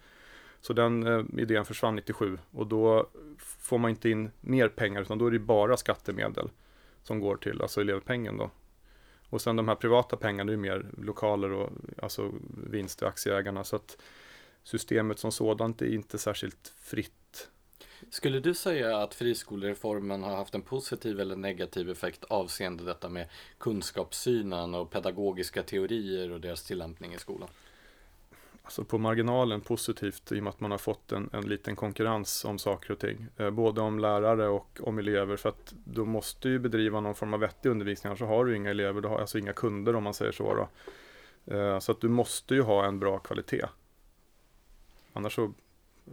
Så 0.61 0.73
den 0.73 1.07
eh, 1.07 1.23
idén 1.37 1.65
försvann 1.65 1.95
97 1.95 2.37
och 2.51 2.67
då 2.67 3.09
får 3.37 3.77
man 3.77 3.89
inte 3.89 4.09
in 4.09 4.31
mer 4.41 4.67
pengar 4.67 5.01
utan 5.01 5.17
då 5.17 5.27
är 5.27 5.31
det 5.31 5.39
bara 5.39 5.77
skattemedel 5.77 6.49
som 7.03 7.19
går 7.19 7.35
till, 7.35 7.61
alltså 7.61 7.81
elevpengen 7.81 8.37
då. 8.37 8.51
Och 9.29 9.41
sen 9.41 9.55
de 9.55 9.67
här 9.67 9.75
privata 9.75 10.17
pengarna 10.17 10.49
är 10.49 10.53
ju 10.53 10.57
mer 10.57 10.85
lokaler 10.97 11.51
och 11.51 11.69
alltså 12.01 12.31
vinst 12.69 12.97
till 12.97 13.07
aktieägarna 13.07 13.63
så 13.63 13.75
att 13.75 13.97
systemet 14.63 15.19
som 15.19 15.31
sådant 15.31 15.81
är 15.81 15.93
inte 15.93 16.17
särskilt 16.17 16.73
fritt. 16.79 17.49
Skulle 18.09 18.39
du 18.39 18.53
säga 18.53 18.97
att 18.97 19.13
friskolereformen 19.13 20.23
har 20.23 20.35
haft 20.35 20.55
en 20.55 20.61
positiv 20.61 21.19
eller 21.19 21.35
negativ 21.35 21.89
effekt 21.89 22.23
avseende 22.23 22.83
detta 22.83 23.09
med 23.09 23.27
kunskapssynen 23.57 24.75
och 24.75 24.91
pedagogiska 24.91 25.63
teorier 25.63 26.31
och 26.31 26.41
deras 26.41 26.63
tillämpning 26.63 27.13
i 27.13 27.17
skolan? 27.17 27.49
Alltså 28.63 28.83
på 28.83 28.97
marginalen 28.97 29.61
positivt 29.61 30.31
i 30.31 30.39
och 30.39 30.43
med 30.43 30.51
att 30.51 30.59
man 30.59 30.71
har 30.71 30.77
fått 30.77 31.11
en, 31.11 31.29
en 31.33 31.49
liten 31.49 31.75
konkurrens 31.75 32.45
om 32.45 32.59
saker 32.59 32.91
och 32.91 32.99
ting. 32.99 33.27
Eh, 33.37 33.49
både 33.49 33.81
om 33.81 33.99
lärare 33.99 34.47
och 34.47 34.79
om 34.83 34.99
elever 34.99 35.37
för 35.37 35.49
att 35.49 35.73
du 35.83 36.05
måste 36.05 36.49
ju 36.49 36.59
bedriva 36.59 36.99
någon 36.99 37.15
form 37.15 37.33
av 37.33 37.39
vettig 37.39 37.69
undervisning 37.69 38.09
annars 38.09 38.21
har 38.21 38.45
du 38.45 38.55
inga 38.55 38.69
elever, 38.69 39.01
du 39.01 39.07
har 39.07 39.19
alltså 39.19 39.39
inga 39.39 39.53
kunder 39.53 39.95
om 39.95 40.03
man 40.03 40.13
säger 40.13 40.31
så. 40.31 40.55
Då. 40.55 40.69
Eh, 41.55 41.79
så 41.79 41.91
att 41.91 42.01
du 42.01 42.09
måste 42.09 42.55
ju 42.55 42.61
ha 42.61 42.85
en 42.85 42.99
bra 42.99 43.19
kvalitet. 43.19 43.65
Annars 45.13 45.35
så 45.35 45.53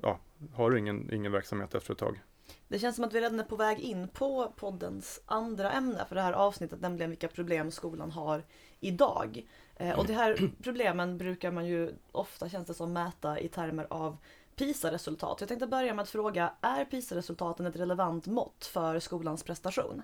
ja, 0.03 0.19
har 0.55 0.71
du 0.71 0.79
ingen, 0.79 1.13
ingen 1.13 1.33
verksamhet 1.33 1.75
efter 1.75 1.93
ett 1.93 1.99
tag. 1.99 2.21
Det 2.69 2.79
känns 2.79 2.97
som 2.97 3.05
att 3.05 3.15
vi 3.15 3.21
redan 3.21 3.41
är 3.41 3.45
på 3.45 3.57
väg 3.57 3.81
in 3.81 4.09
på 4.09 4.53
poddens 4.57 5.23
andra 5.27 5.73
ämne 5.73 6.05
för 6.09 6.15
det 6.15 6.23
här 6.23 6.33
avsnittet, 6.33 6.81
nämligen 6.81 7.11
vilka 7.11 7.29
problem 7.29 7.71
skolan 7.71 8.11
har 8.11 8.43
idag. 8.81 9.47
Eh, 9.77 9.99
och 9.99 10.07
de 10.07 10.13
här 10.13 10.51
problemen 10.63 11.19
brukar 11.19 11.51
man 11.51 11.67
ju 11.67 11.93
ofta, 12.13 12.49
känns 12.49 12.67
det 12.67 12.75
som, 12.75 12.93
mäta 12.93 13.41
i 13.41 13.49
termer 13.49 13.87
av 13.91 14.17
PISA-resultat. 14.57 15.37
Jag 15.41 15.49
tänkte 15.49 15.67
börja 15.67 15.95
med 15.95 16.03
att 16.03 16.09
fråga, 16.09 16.53
är 16.61 16.85
PISA-resultaten 16.85 17.67
ett 17.67 17.77
relevant 17.77 18.27
mått 18.27 18.71
för 18.73 18.99
skolans 18.99 19.43
prestation? 19.43 20.03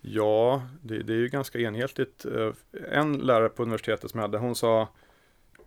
Ja, 0.00 0.62
det, 0.82 1.02
det 1.02 1.12
är 1.12 1.16
ju 1.16 1.28
ganska 1.28 1.58
enhetligt. 1.58 2.24
Eh, 2.24 2.52
en 2.92 3.18
lärare 3.18 3.48
på 3.48 3.62
universitetet 3.62 4.10
som 4.10 4.20
jag 4.20 4.28
hade, 4.28 4.38
hon 4.38 4.54
sa 4.54 4.88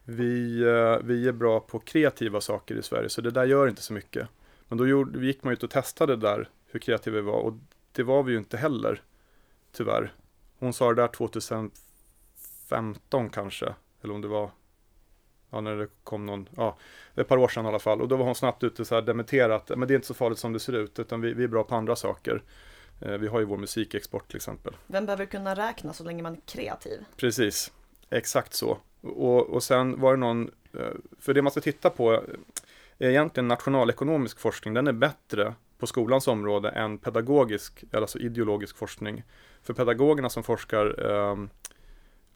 vi, 0.09 0.61
eh, 0.61 0.97
vi 1.03 1.27
är 1.27 1.31
bra 1.31 1.59
på 1.59 1.79
kreativa 1.79 2.41
saker 2.41 2.75
i 2.75 2.83
Sverige, 2.83 3.09
så 3.09 3.21
det 3.21 3.31
där 3.31 3.45
gör 3.45 3.67
inte 3.67 3.81
så 3.81 3.93
mycket. 3.93 4.27
Men 4.67 4.77
då 4.77 4.87
gjorde, 4.87 5.25
gick 5.25 5.43
man 5.43 5.53
ut 5.53 5.63
och 5.63 5.69
testade 5.69 6.15
där 6.15 6.49
hur 6.65 6.79
kreativa 6.79 7.15
vi 7.15 7.21
var 7.21 7.39
och 7.39 7.53
det 7.91 8.03
var 8.03 8.23
vi 8.23 8.31
ju 8.31 8.37
inte 8.37 8.57
heller, 8.57 9.01
tyvärr. 9.71 10.13
Hon 10.59 10.73
sa 10.73 10.93
det 10.93 11.01
där 11.01 11.07
2015 11.07 13.29
kanske, 13.29 13.73
eller 14.01 14.13
om 14.13 14.21
det 14.21 14.27
var 14.27 14.51
Ja, 15.49 15.61
när 15.61 15.75
det 15.75 15.87
kom 16.03 16.25
någon, 16.25 16.49
ja, 16.55 16.77
ett 17.15 17.27
par 17.27 17.37
år 17.37 17.47
sedan 17.47 17.65
i 17.65 17.67
alla 17.67 17.79
fall. 17.79 18.01
Och 18.01 18.07
då 18.07 18.15
var 18.15 18.25
hon 18.25 18.35
snabbt 18.35 18.63
ute 18.63 18.95
och 18.95 19.03
dementerat, 19.03 19.69
men 19.69 19.87
det 19.87 19.93
är 19.93 19.95
inte 19.95 20.07
så 20.07 20.13
farligt 20.13 20.39
som 20.39 20.53
det 20.53 20.59
ser 20.59 20.73
ut, 20.73 20.99
utan 20.99 21.21
vi, 21.21 21.33
vi 21.33 21.43
är 21.43 21.47
bra 21.47 21.63
på 21.63 21.75
andra 21.75 21.95
saker. 21.95 22.43
Eh, 23.01 23.11
vi 23.11 23.27
har 23.27 23.39
ju 23.39 23.45
vår 23.45 23.57
musikexport 23.57 24.27
till 24.27 24.35
exempel. 24.35 24.73
Vem 24.87 25.05
behöver 25.05 25.25
kunna 25.25 25.55
räkna 25.55 25.93
så 25.93 26.03
länge 26.03 26.23
man 26.23 26.33
är 26.33 26.39
kreativ? 26.45 27.05
Precis, 27.17 27.71
exakt 28.09 28.53
så. 28.53 28.77
Och, 29.01 29.49
och 29.49 29.63
sen 29.63 29.99
var 29.99 30.11
det 30.11 30.19
någon, 30.19 30.51
eh, 30.73 30.93
för 31.19 31.33
det 31.33 31.41
man 31.41 31.51
ska 31.51 31.61
titta 31.61 31.89
på 31.89 32.23
är 32.97 33.09
egentligen 33.09 33.47
nationalekonomisk 33.47 34.39
forskning, 34.39 34.73
den 34.73 34.87
är 34.87 34.93
bättre 34.93 35.53
på 35.77 35.87
skolans 35.87 36.27
område 36.27 36.69
än 36.69 36.97
pedagogisk, 36.97 37.83
alltså 37.91 38.19
ideologisk 38.19 38.77
forskning. 38.77 39.23
För 39.63 39.73
pedagogerna 39.73 40.29
som 40.29 40.43
forskar 40.43 41.11
eh, 41.11 41.37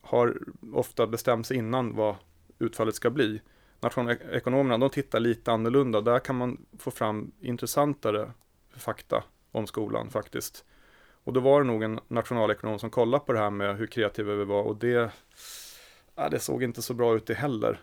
har 0.01 0.37
ofta 0.73 1.07
bestämt 1.07 1.47
sig 1.47 1.57
innan 1.57 1.95
vad 1.95 2.15
utfallet 2.59 2.95
ska 2.95 3.09
bli. 3.09 3.41
Nationalekonomerna, 3.79 4.77
de 4.77 4.89
tittar 4.89 5.19
lite 5.19 5.51
annorlunda. 5.51 6.01
Där 6.01 6.19
kan 6.19 6.35
man 6.35 6.65
få 6.79 6.91
fram 6.91 7.31
intressantare 7.39 8.31
fakta 8.77 9.23
om 9.51 9.67
skolan 9.67 10.09
faktiskt. 10.09 10.65
Och 11.23 11.33
då 11.33 11.39
var 11.39 11.61
det 11.61 11.67
nog 11.67 11.83
en 11.83 11.99
nationalekonom 12.07 12.79
som 12.79 12.89
kollade 12.89 13.25
på 13.25 13.33
det 13.33 13.39
här 13.39 13.49
med 13.49 13.77
hur 13.77 13.87
kreativa 13.87 14.33
vi 14.33 14.45
var 14.45 14.63
och 14.63 14.75
det 14.75 15.11
ja, 16.15 16.29
det 16.29 16.39
såg 16.39 16.63
inte 16.63 16.81
så 16.81 16.93
bra 16.93 17.15
ut 17.15 17.25
det 17.25 17.33
heller. 17.33 17.81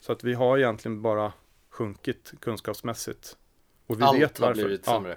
Så 0.00 0.12
att 0.12 0.24
vi 0.24 0.34
har 0.34 0.58
egentligen 0.58 1.02
bara 1.02 1.32
sjunkit 1.68 2.32
kunskapsmässigt. 2.40 3.36
Och 3.86 4.00
vi 4.00 4.04
Allt 4.04 4.18
vet 4.18 4.40
varför. 4.40 4.62
har 4.62 4.68
blivit 4.68 4.84
sämre. 4.84 5.16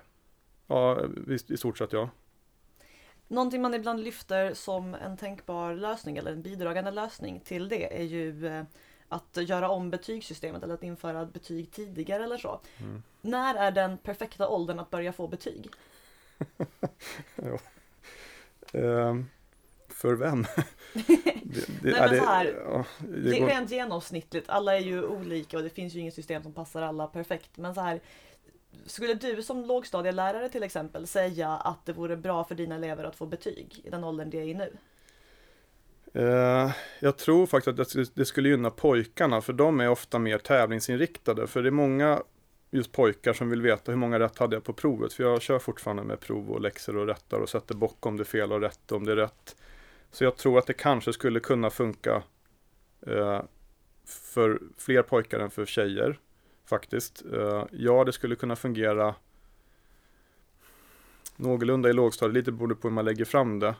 Ja, 0.68 1.02
ja 1.28 1.34
i, 1.48 1.58
stort 1.58 1.78
sett 1.78 1.93
ja. 1.93 2.10
Någonting 3.28 3.62
man 3.62 3.74
ibland 3.74 4.04
lyfter 4.04 4.54
som 4.54 4.96
en 4.96 5.18
tänkbar 5.18 5.74
lösning 5.74 6.18
eller 6.18 6.32
en 6.32 6.41
bidragande 6.41 6.91
lösning 6.91 7.39
till 7.39 7.70
det 7.70 8.00
är 8.02 8.04
ju 8.04 8.48
eh, 8.48 8.64
att 9.10 9.38
göra 9.41 9.70
om 9.70 9.89
betygssystemet 9.89 10.64
eller 10.64 10.74
att 10.74 10.84
införa 10.84 11.26
betyg 11.26 11.72
tidigare 11.72 12.24
eller 12.24 12.38
så. 12.38 12.62
Mm. 12.78 13.04
När 13.22 13.56
är 13.56 13.72
den 13.72 13.98
perfekta 13.98 14.48
åldern 14.48 14.80
att 14.80 14.89
börja 14.89 15.14
få 15.14 15.28
betyg? 15.28 15.70
ja. 17.36 17.60
um, 18.74 19.30
för 19.96 20.14
vem? 20.14 20.41
det, 20.93 21.04
det, 21.82 21.91
Nej, 22.00 22.10
det, 22.10 22.26
här, 22.26 22.56
ja, 22.66 22.86
det, 23.00 23.30
det 23.30 23.39
är 23.39 23.48
rent 23.48 23.72
genomsnittligt. 23.72 24.50
Alla 24.50 24.76
är 24.76 24.80
ju 24.80 25.06
olika 25.06 25.58
och 25.58 25.64
det 25.64 25.70
finns 25.70 25.93
ju 25.93 26.00
inget 26.00 26.14
system 26.14 26.43
som 26.43 26.54
passar 26.54 26.82
alla 26.82 27.08
perfekt. 27.08 27.58
Men 27.58 27.76
så 27.76 27.82
här, 27.82 28.00
skulle 28.86 29.14
du 29.14 29.43
som 29.43 29.66
lågstadielärare 29.66 30.50
till 30.50 30.64
exempel 30.64 31.08
säga 31.08 31.50
att 31.50 31.86
det 31.86 31.93
vore 31.93 32.18
bra 32.18 32.43
för 32.43 32.56
dina 32.56 32.76
elever 32.76 33.04
att 33.04 33.16
få 33.16 33.26
betyg 33.26 33.82
i 33.84 33.89
den 33.89 34.04
åldern 34.04 34.30
de 34.30 34.38
är 34.38 34.43
i 34.43 34.54
nu? 34.54 34.78
Uh, 36.16 36.72
jag 37.00 37.18
tror 37.18 37.46
faktiskt 37.46 37.96
att 37.98 38.16
det 38.16 38.26
skulle 38.26 38.50
gynna 38.50 38.70
pojkarna 38.70 39.41
för 39.41 39.54
de 39.54 39.80
är 39.80 39.89
ofta 39.89 40.20
mer 40.20 40.38
tävlingsinriktade. 40.38 41.48
För 41.48 41.64
det 41.64 41.70
är 41.70 41.72
många 41.72 42.22
just 42.72 42.91
pojkar 42.91 43.34
som 43.34 43.50
vill 43.50 43.62
veta 43.62 43.91
hur 43.91 44.00
många 44.00 44.20
rätt 44.20 44.38
hade 44.38 44.56
jag 44.56 44.64
på 44.64 44.74
provet. 44.74 45.14
För 45.14 45.24
jag 45.24 45.41
kör 45.41 45.60
fortfarande 45.60 46.04
med 46.04 46.20
prov 46.20 46.52
och 46.52 46.62
läxor 46.62 46.98
och 46.98 47.08
rättar 47.08 47.39
och 47.39 47.50
sätter 47.50 47.76
bock 47.76 48.06
om 48.06 48.18
det 48.18 48.24
är 48.24 48.26
fel 48.26 48.52
och 48.52 48.62
rätt 48.62 48.91
om 48.91 49.06
det 49.06 49.12
är 49.12 49.16
rätt. 49.16 49.56
Så 50.16 50.24
jag 50.24 50.38
tror 50.38 50.59
att 50.59 50.68
det 50.68 50.74
kanske 50.74 51.13
skulle 51.13 51.39
kunna 51.39 51.70
funka 51.70 52.24
eh, 53.07 53.41
för 54.05 54.61
fler 54.78 55.01
pojkar 55.01 55.39
än 55.39 55.49
för 55.49 55.66
tjejer 55.66 56.20
faktiskt. 56.66 57.24
Eh, 57.34 57.63
ja, 57.72 58.03
det 58.03 58.11
skulle 58.11 58.36
kunna 58.36 58.55
fungera 58.55 59.16
någorlunda 61.36 61.89
i 61.89 61.93
lågstadiet, 61.93 62.34
lite 62.34 62.51
beroende 62.51 62.76
på 62.76 62.88
hur 62.88 62.95
man 62.95 63.05
lägger 63.05 63.26
fram 63.26 63.59
det. 63.59 63.76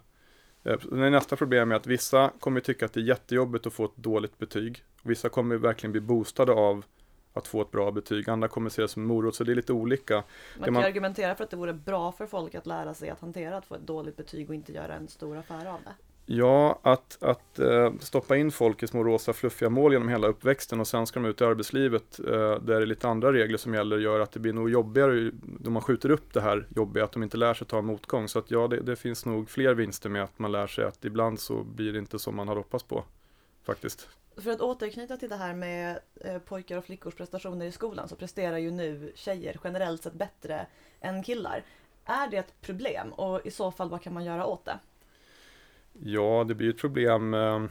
Eh, 0.64 0.78
nästa 0.92 1.36
problem 1.36 1.72
är 1.72 1.76
att 1.76 1.88
vissa 1.88 2.32
kommer 2.40 2.60
tycka 2.60 2.86
att 2.86 2.94
det 2.94 3.00
är 3.00 3.04
jättejobbigt 3.04 3.68
att 3.68 3.74
få 3.74 3.86
ett 3.86 3.96
dåligt 3.96 4.38
betyg. 4.38 4.84
Vissa 5.04 5.30
kommer 5.30 5.56
verkligen 5.56 5.92
bli 5.92 6.02
boostade 6.02 6.52
av 6.52 6.86
att 7.34 7.48
få 7.48 7.62
ett 7.62 7.72
bra 7.72 7.92
betyg, 7.92 8.30
andra 8.30 8.48
kommer 8.48 8.70
se 8.70 8.82
det 8.82 8.88
som 8.88 9.04
morot, 9.04 9.36
så 9.36 9.44
det 9.44 9.52
är 9.52 9.56
lite 9.56 9.74
olika. 9.74 10.16
Man 10.16 10.66
kan 10.66 10.74
man... 10.74 10.84
argumentera 10.84 11.36
för 11.36 11.44
att 11.44 11.50
det 11.50 11.58
vore 11.58 11.74
bra 11.74 12.12
för 12.12 12.28
folk 12.28 12.56
att 12.56 12.66
lära 12.66 12.94
sig 12.94 13.10
att 13.10 13.20
hantera 13.20 13.58
att 13.58 13.66
få 13.66 13.76
ett 13.76 13.88
dåligt 13.88 14.18
betyg 14.18 14.50
och 14.50 14.56
inte 14.56 14.74
göra 14.74 14.94
en 14.94 15.08
stor 15.08 15.38
affär 15.38 15.66
av 15.66 15.80
det. 15.84 15.94
Ja, 16.28 16.80
att, 16.82 17.24
att 17.24 17.60
eh, 17.60 17.94
stoppa 18.00 18.38
in 18.38 18.52
folk 18.52 18.84
i 18.84 18.88
små 18.88 19.04
rosa 19.04 19.34
fluffiga 19.34 19.70
mål 19.70 19.94
genom 19.94 20.10
hela 20.10 20.28
uppväxten 20.28 20.80
och 20.80 20.88
sen 20.88 21.08
ska 21.08 21.20
de 21.20 21.30
ut 21.30 21.42
i 21.42 21.44
arbetslivet 21.44 22.20
eh, 22.20 22.26
där 22.34 22.60
det 22.60 22.76
är 22.76 22.86
lite 22.86 23.08
andra 23.08 23.34
regler 23.34 23.58
som 23.58 23.74
gäller 23.74 23.98
gör 23.98 24.20
att 24.20 24.32
det 24.32 24.40
blir 24.40 24.54
nog 24.54 24.70
jobbigare 24.70 25.32
då 25.60 25.70
man 25.70 25.82
skjuter 25.82 26.10
upp 26.10 26.34
det 26.34 26.42
här 26.42 26.68
jobbiga 26.76 27.04
att 27.04 27.12
de 27.12 27.24
inte 27.24 27.38
lär 27.38 27.54
sig 27.54 27.68
ta 27.68 27.82
motgång. 27.82 28.28
Så 28.28 28.40
att 28.40 28.52
ja, 28.52 28.68
det, 28.68 28.80
det, 28.80 28.96
finns 28.96 29.26
nog 29.26 29.50
fler 29.50 29.74
vinster 29.74 30.10
med 30.10 30.24
att 30.24 30.40
man 30.40 30.52
lär 30.52 30.68
sig 30.68 30.86
att 30.86 31.06
ibland 31.06 31.40
så 31.40 31.64
blir 31.64 31.94
det 31.94 32.00
inte 32.00 32.20
som 32.20 32.36
man 32.36 32.48
har 32.48 32.56
hoppats 32.56 32.84
på 32.84 33.04
faktiskt. 33.64 34.10
För 34.38 34.52
att 34.52 34.62
återknyta 34.62 35.18
till 35.18 35.30
det 35.30 35.36
här 35.36 35.54
med 35.54 36.00
eh, 36.22 36.38
pojkar 36.40 36.78
och 36.78 36.86
flickors 36.86 37.16
prestationer 37.16 37.66
i 37.66 37.72
skolan 37.72 38.08
så 38.08 38.16
presterar 38.16 38.58
ju 38.58 38.72
nu 38.72 39.12
tjejer 39.16 39.60
generellt 39.64 40.04
sett 40.04 40.14
bättre 40.14 40.66
än 41.00 41.24
killar. 41.24 41.64
Är 42.06 42.28
det 42.28 42.38
ett 42.38 42.62
problem 42.62 43.14
och 43.14 43.46
i 43.46 43.52
så 43.52 43.72
fall 43.72 43.90
vad 43.90 44.02
kan 44.02 44.14
man 44.14 44.26
göra 44.26 44.46
åt 44.46 44.66
det? 44.66 44.80
Ja, 46.04 46.46
det 46.48 46.56
blir 46.56 46.70
ett 46.70 46.78
problem 46.78 47.34
eh, 47.34 47.66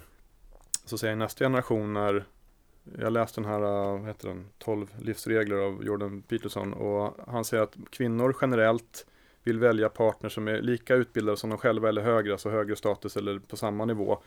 så 0.84 0.94
att 0.94 1.00
säga, 1.00 1.16
nästa 1.16 1.44
generation 1.44 1.92
när 1.92 2.24
jag 2.98 3.12
läste 3.12 3.40
den 3.40 3.50
här, 3.50 3.60
eh, 3.60 3.98
vad 3.98 4.06
heter 4.06 4.28
den, 4.28 4.48
12 4.58 4.86
livsregler 4.98 5.56
av 5.56 5.84
Jordan 5.84 6.22
Peterson 6.22 6.72
och 6.72 7.14
han 7.26 7.44
säger 7.44 7.62
att 7.62 7.76
kvinnor 7.90 8.36
generellt 8.40 9.06
vill 9.42 9.58
välja 9.58 9.88
partner 9.88 10.28
som 10.28 10.48
är 10.48 10.62
lika 10.62 10.94
utbildade 10.94 11.36
som 11.36 11.50
de 11.50 11.58
själva 11.58 11.88
eller 11.88 12.02
högre, 12.02 12.32
alltså 12.32 12.50
högre 12.50 12.76
status 12.76 13.16
eller 13.16 13.38
på 13.38 13.56
samma 13.56 13.84
nivå. 13.84 14.22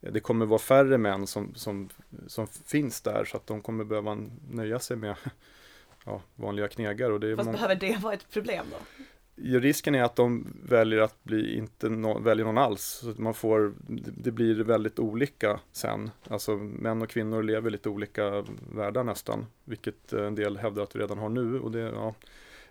Det 0.00 0.20
kommer 0.20 0.46
vara 0.46 0.58
färre 0.58 0.98
män 0.98 1.26
som, 1.26 1.54
som, 1.54 1.88
som 2.26 2.46
finns 2.46 3.00
där 3.00 3.24
så 3.24 3.36
att 3.36 3.46
de 3.46 3.62
kommer 3.62 3.84
behöva 3.84 4.18
nöja 4.50 4.78
sig 4.78 4.96
med 4.96 5.14
ja, 6.04 6.22
vanliga 6.34 6.68
knegar. 6.68 7.10
Och 7.10 7.20
det 7.20 7.36
Fast 7.36 7.52
behöver 7.52 7.74
det 7.74 7.96
vara 7.96 8.14
ett 8.14 8.30
problem 8.30 8.66
då? 8.70 9.04
Risken 9.42 9.94
är 9.94 10.02
att 10.02 10.16
de 10.16 10.46
väljer 10.68 10.98
att 10.98 11.24
bli 11.24 11.56
inte 11.56 11.88
no, 11.88 12.18
väljer 12.18 12.46
någon 12.46 12.58
alls. 12.58 12.82
Så 12.82 13.22
man 13.22 13.34
får, 13.34 13.74
det 14.16 14.30
blir 14.30 14.54
väldigt 14.54 14.98
olika 14.98 15.60
sen. 15.72 16.10
Alltså 16.28 16.56
män 16.56 17.02
och 17.02 17.08
kvinnor 17.08 17.42
lever 17.42 17.70
lite 17.70 17.88
olika 17.88 18.44
världar 18.72 19.04
nästan. 19.04 19.46
Vilket 19.64 20.12
eh, 20.12 20.26
en 20.26 20.34
del 20.34 20.56
hävdar 20.56 20.82
att 20.82 20.96
vi 20.96 21.00
redan 21.00 21.18
har 21.18 21.28
nu. 21.28 21.60
Och 21.60 21.70
det, 21.70 21.80
ja. 21.80 22.14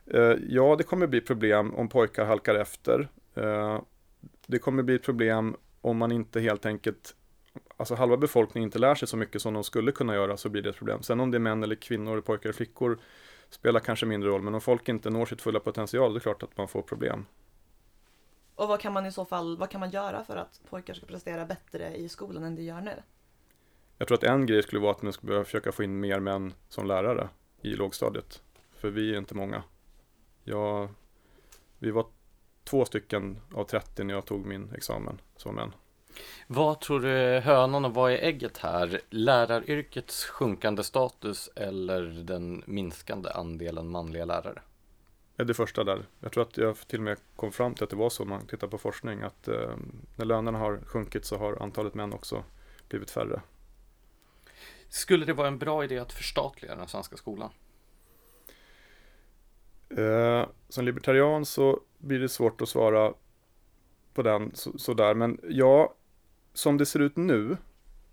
Eh, 0.05 0.36
ja, 0.49 0.76
det 0.78 0.84
kommer 0.84 1.07
bli 1.07 1.22
problem 1.22 1.76
om 1.76 1.89
pojkar 1.89 2.26
halkar 2.26 2.55
efter. 2.55 3.07
Eh, 3.36 3.82
det 4.47 4.59
kommer 4.59 4.84
bli 4.84 4.99
problem 4.99 5.55
om 5.82 5.97
man 5.97 6.11
inte 6.11 6.39
helt 6.39 6.65
enkelt 6.65 7.15
alltså 7.78 7.95
halva 7.95 8.18
befolkningen 8.18 8.68
inte 8.68 8.80
lär 8.80 8.95
sig 8.95 9.07
så 9.07 9.18
mycket 9.18 9.41
som 9.41 9.53
de 9.53 9.63
skulle 9.63 9.91
kunna 9.91 10.15
göra 10.15 10.38
så 10.38 10.49
blir 10.49 10.61
det 10.61 10.70
ett 10.70 10.78
problem. 10.78 11.03
Sen 11.03 11.20
om 11.20 11.32
det 11.32 11.38
är 11.38 11.39
män 11.39 11.63
eller 11.63 11.76
kvinnor, 11.76 12.22
pojkar 12.22 12.49
eller 12.49 12.53
flickor 12.53 12.99
spelar 13.50 13.80
kanske 13.80 14.06
mindre 14.06 14.30
roll, 14.30 14.41
men 14.41 14.54
om 14.54 14.62
folk 14.62 14.89
inte 14.89 15.10
når 15.10 15.26
sitt 15.26 15.41
fulla 15.41 15.60
potential, 15.60 16.14
det 16.14 16.18
är 16.18 16.22
klart 16.22 16.43
att 16.43 16.58
man 16.58 16.68
får 16.68 16.82
problem. 16.82 17.26
Och 18.56 18.68
vad 18.68 18.80
kan 18.80 18.93
man 18.93 19.06
i 19.06 19.12
så 19.12 19.26
fall, 19.26 19.58
vad 19.58 19.70
kan 19.70 19.80
man 19.80 19.89
göra 19.89 20.24
för 20.24 20.36
att 20.36 20.62
pojkar 20.70 20.93
ska 20.93 21.06
prestera 21.06 21.45
bättre 21.45 21.95
i 21.95 22.10
skolan 22.10 22.43
än 22.43 22.56
de 22.56 22.64
gör 22.64 22.82
nu? 22.82 22.93
Jag 23.98 24.08
tror 24.08 24.18
att 24.18 24.24
en 24.24 24.45
grej 24.45 24.64
skulle 24.64 24.82
vara 24.82 24.91
att 24.91 25.02
man 25.02 25.14
skulle 25.14 25.28
behöva 25.28 25.45
försöka 25.45 25.72
få 25.72 25.84
in 25.84 26.00
mer 26.00 26.20
män 26.20 26.54
som 26.70 26.88
lärare 26.88 27.30
i 27.62 27.70
lågstadiet. 27.70 28.41
För 28.72 28.89
vi 28.89 29.14
är 29.14 29.18
inte 29.18 29.36
många. 29.36 29.64
Jag, 30.43 30.89
vi 31.80 31.91
var 31.91 32.06
två 32.64 32.86
stycken 32.86 33.39
av 33.54 33.64
30 33.64 34.04
när 34.04 34.14
jag 34.14 34.26
tog 34.26 34.45
min 34.45 34.74
examen 34.76 35.22
som 35.36 35.56
män. 35.56 35.74
Vad 36.47 36.80
tror 36.80 36.99
du 36.99 37.39
hönan 37.39 37.86
och 37.86 37.93
vad 37.93 38.11
är 38.11 38.18
ägget 38.18 38.57
här? 38.57 39.01
Läraryrkets 39.09 40.26
sjunkande 40.26 40.84
status 40.84 41.49
eller 41.55 42.01
den 42.03 42.63
minskande 42.65 43.30
andelen 43.30 43.89
manliga 43.89 44.26
lärare? 44.26 44.61
Det 45.36 45.43
är 45.43 45.45
det 45.45 45.53
första 45.53 45.84
där. 45.84 46.05
Jag 46.20 46.32
tror 46.32 46.43
att 46.43 46.57
jag 46.57 46.78
till 46.88 46.99
och 46.99 47.03
med 47.03 47.18
kom 47.36 47.51
fram 47.51 47.74
till 47.74 47.84
att 47.84 47.89
det 47.89 47.95
var 47.95 48.09
så 48.09 48.24
om 48.24 48.30
man 48.30 48.47
tittar 48.47 48.68
på 48.68 48.78
forskning 48.78 49.22
att 49.22 49.47
eh, 49.47 49.76
när 50.15 50.26
lönerna 50.26 50.59
har 50.59 50.80
sjunkit 50.86 51.26
så 51.26 51.38
har 51.38 51.63
antalet 51.63 51.93
män 51.93 52.13
också 52.13 52.43
blivit 52.89 53.11
färre. 53.11 53.41
Skulle 54.89 55.26
det 55.26 55.34
vara 55.34 55.47
en 55.47 55.57
bra 55.57 55.84
idé 55.84 55.99
att 55.99 56.13
förstatliga 56.13 56.76
den 56.76 56.88
svenska 56.88 57.18
skolan? 57.18 57.49
Eh, 59.89 60.45
som 60.70 60.86
libertarian 60.86 61.45
så 61.45 61.80
blir 61.97 62.20
det 62.20 62.30
svårt 62.30 62.61
att 62.61 62.70
svara 62.70 63.13
på 64.13 64.22
den 64.22 64.51
så, 64.53 64.78
sådär. 64.78 65.13
Men 65.13 65.39
ja, 65.49 65.93
som 66.58 66.78
det 66.78 66.86
ser 66.86 66.99
ut 66.99 67.16
nu 67.16 67.58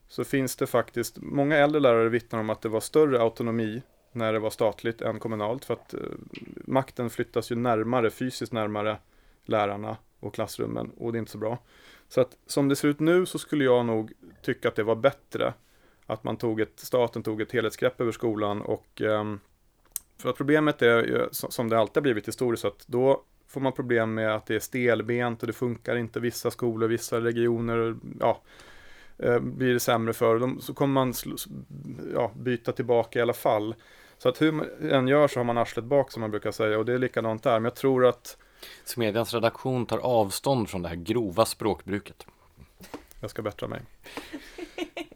så 0.08 0.24
finns 0.24 0.56
det 0.56 0.66
faktiskt, 0.66 1.18
många 1.20 1.56
äldre 1.56 1.80
lärare 1.80 2.08
vittnar 2.08 2.40
om 2.40 2.50
att 2.50 2.62
det 2.62 2.68
var 2.68 2.80
större 2.80 3.20
autonomi 3.20 3.82
när 4.12 4.32
det 4.32 4.38
var 4.38 4.50
statligt 4.50 5.02
än 5.02 5.18
kommunalt. 5.18 5.64
För 5.64 5.74
att 5.74 5.94
eh, 5.94 6.00
makten 6.64 7.10
flyttas 7.10 7.52
ju 7.52 7.56
närmare, 7.56 8.10
fysiskt 8.10 8.52
närmare 8.52 8.98
lärarna 9.44 9.96
och 10.20 10.34
klassrummen 10.34 10.90
och 10.96 11.12
det 11.12 11.16
är 11.16 11.20
inte 11.20 11.30
så 11.30 11.38
bra. 11.38 11.58
Så 12.08 12.20
att 12.20 12.36
som 12.46 12.68
det 12.68 12.76
ser 12.76 12.88
ut 12.88 13.00
nu 13.00 13.26
så 13.26 13.38
skulle 13.38 13.64
jag 13.64 13.86
nog 13.86 14.12
tycka 14.42 14.68
att 14.68 14.76
det 14.76 14.82
var 14.82 14.96
bättre 14.96 15.54
att 16.06 16.24
man 16.24 16.36
tog 16.36 16.60
ett, 16.60 16.80
staten 16.80 17.22
tog 17.22 17.40
ett 17.40 17.52
helhetsgrepp 17.52 18.00
över 18.00 18.12
skolan 18.12 18.62
och 18.62 19.02
eh, 19.02 19.36
för 20.18 20.30
att 20.30 20.36
problemet 20.36 20.82
är 20.82 21.02
ju, 21.02 21.28
som 21.32 21.68
det 21.68 21.78
alltid 21.78 21.96
har 21.96 22.02
blivit 22.02 22.28
historiskt, 22.28 22.64
att 22.64 22.86
då 22.86 23.24
får 23.54 23.60
man 23.60 23.72
problem 23.72 24.14
med 24.14 24.34
att 24.34 24.46
det 24.46 24.54
är 24.54 24.60
stelbent 24.60 25.40
och 25.42 25.46
det 25.46 25.52
funkar 25.52 25.96
inte 25.96 26.20
vissa 26.20 26.50
skolor, 26.50 26.88
vissa 26.88 27.20
regioner, 27.20 27.96
ja, 28.20 28.40
eh, 29.18 29.38
blir 29.38 29.72
det 29.72 29.80
sämre 29.80 30.12
för. 30.12 30.38
dem. 30.38 30.60
så 30.60 30.74
kommer 30.74 30.94
man 30.94 31.14
ja, 32.14 32.30
byta 32.34 32.72
tillbaka 32.72 33.18
i 33.18 33.22
alla 33.22 33.32
fall. 33.32 33.74
Så 34.18 34.28
att 34.28 34.42
hur 34.42 34.52
man 34.52 34.66
än 34.90 35.08
gör 35.08 35.28
så 35.28 35.40
har 35.40 35.44
man 35.44 35.58
arslet 35.58 35.84
bak 35.84 36.12
som 36.12 36.20
man 36.20 36.30
brukar 36.30 36.52
säga 36.52 36.78
och 36.78 36.84
det 36.84 36.92
är 36.92 36.98
likadant 36.98 37.42
där. 37.42 37.52
Men 37.52 37.64
jag 37.64 37.74
tror 37.74 38.06
att 38.06 38.36
Smedjans 38.84 39.34
redaktion 39.34 39.86
tar 39.86 39.98
avstånd 39.98 40.70
från 40.70 40.82
det 40.82 40.88
här 40.88 40.96
grova 40.96 41.44
språkbruket. 41.44 42.26
Jag 43.20 43.30
ska 43.30 43.42
bättra 43.42 43.68
mig. 43.68 43.80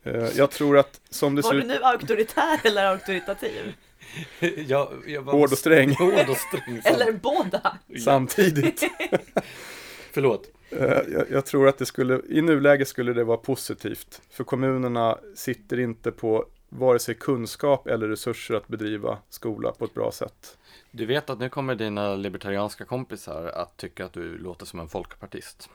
Eh, 0.03 0.29
jag 0.37 0.51
tror 0.51 0.79
att 0.79 1.01
som 1.11 1.35
det 1.35 1.43
Var 1.43 1.51
ser 1.51 1.57
du 1.57 1.63
ut... 1.63 1.69
nu 1.69 1.83
auktoritär 1.83 2.61
eller 2.65 2.87
auktoritativ? 2.87 3.75
jag, 4.67 4.89
jag 5.07 5.23
var... 5.23 5.33
Hård 5.33 5.53
och 5.53 5.59
sträng 5.59 5.95
Hård 5.99 6.29
och 6.29 6.37
sträng. 6.37 6.81
Eller 6.85 7.13
båda? 7.13 7.79
samtidigt. 8.05 8.83
Förlåt. 10.13 10.51
Eh, 10.71 10.79
Jag, 11.13 11.31
jag 11.31 11.47
tror 11.47 11.69
att 11.69 11.79
det 11.79 11.87
skulle, 11.87 12.21
i 12.29 12.43
nuläget 12.43 12.89
skulle 12.89 13.13
det 13.13 13.25
vara 13.25 13.37
positivt. 13.37 14.23
För 14.31 14.45
kommunerna 14.45 15.19
sitter 15.35 15.81
inte 15.81 16.11
på 16.11 16.45
vare 16.69 16.99
sig 16.99 17.15
kunskap 17.15 17.87
eller 17.87 18.09
resurser 18.09 18.55
att 18.55 18.69
bedriva 18.69 19.19
skola 19.29 19.73
på 19.73 19.85
ett 19.85 19.95
bra 19.95 20.13
sätt. 20.13 20.59
Du 20.91 21.07
vet 21.07 21.31
att 21.31 21.39
nu 21.39 21.49
kommer 21.49 21.75
dina 21.75 22.17
libertarianska 22.17 22.85
kompisar 22.85 23.47
att 23.47 23.77
tycka 23.77 24.05
att 24.05 24.13
du 24.13 24.39
låter 24.39 24.67
som 24.67 24.81
en 24.81 24.89
folkpartist. 24.89 25.71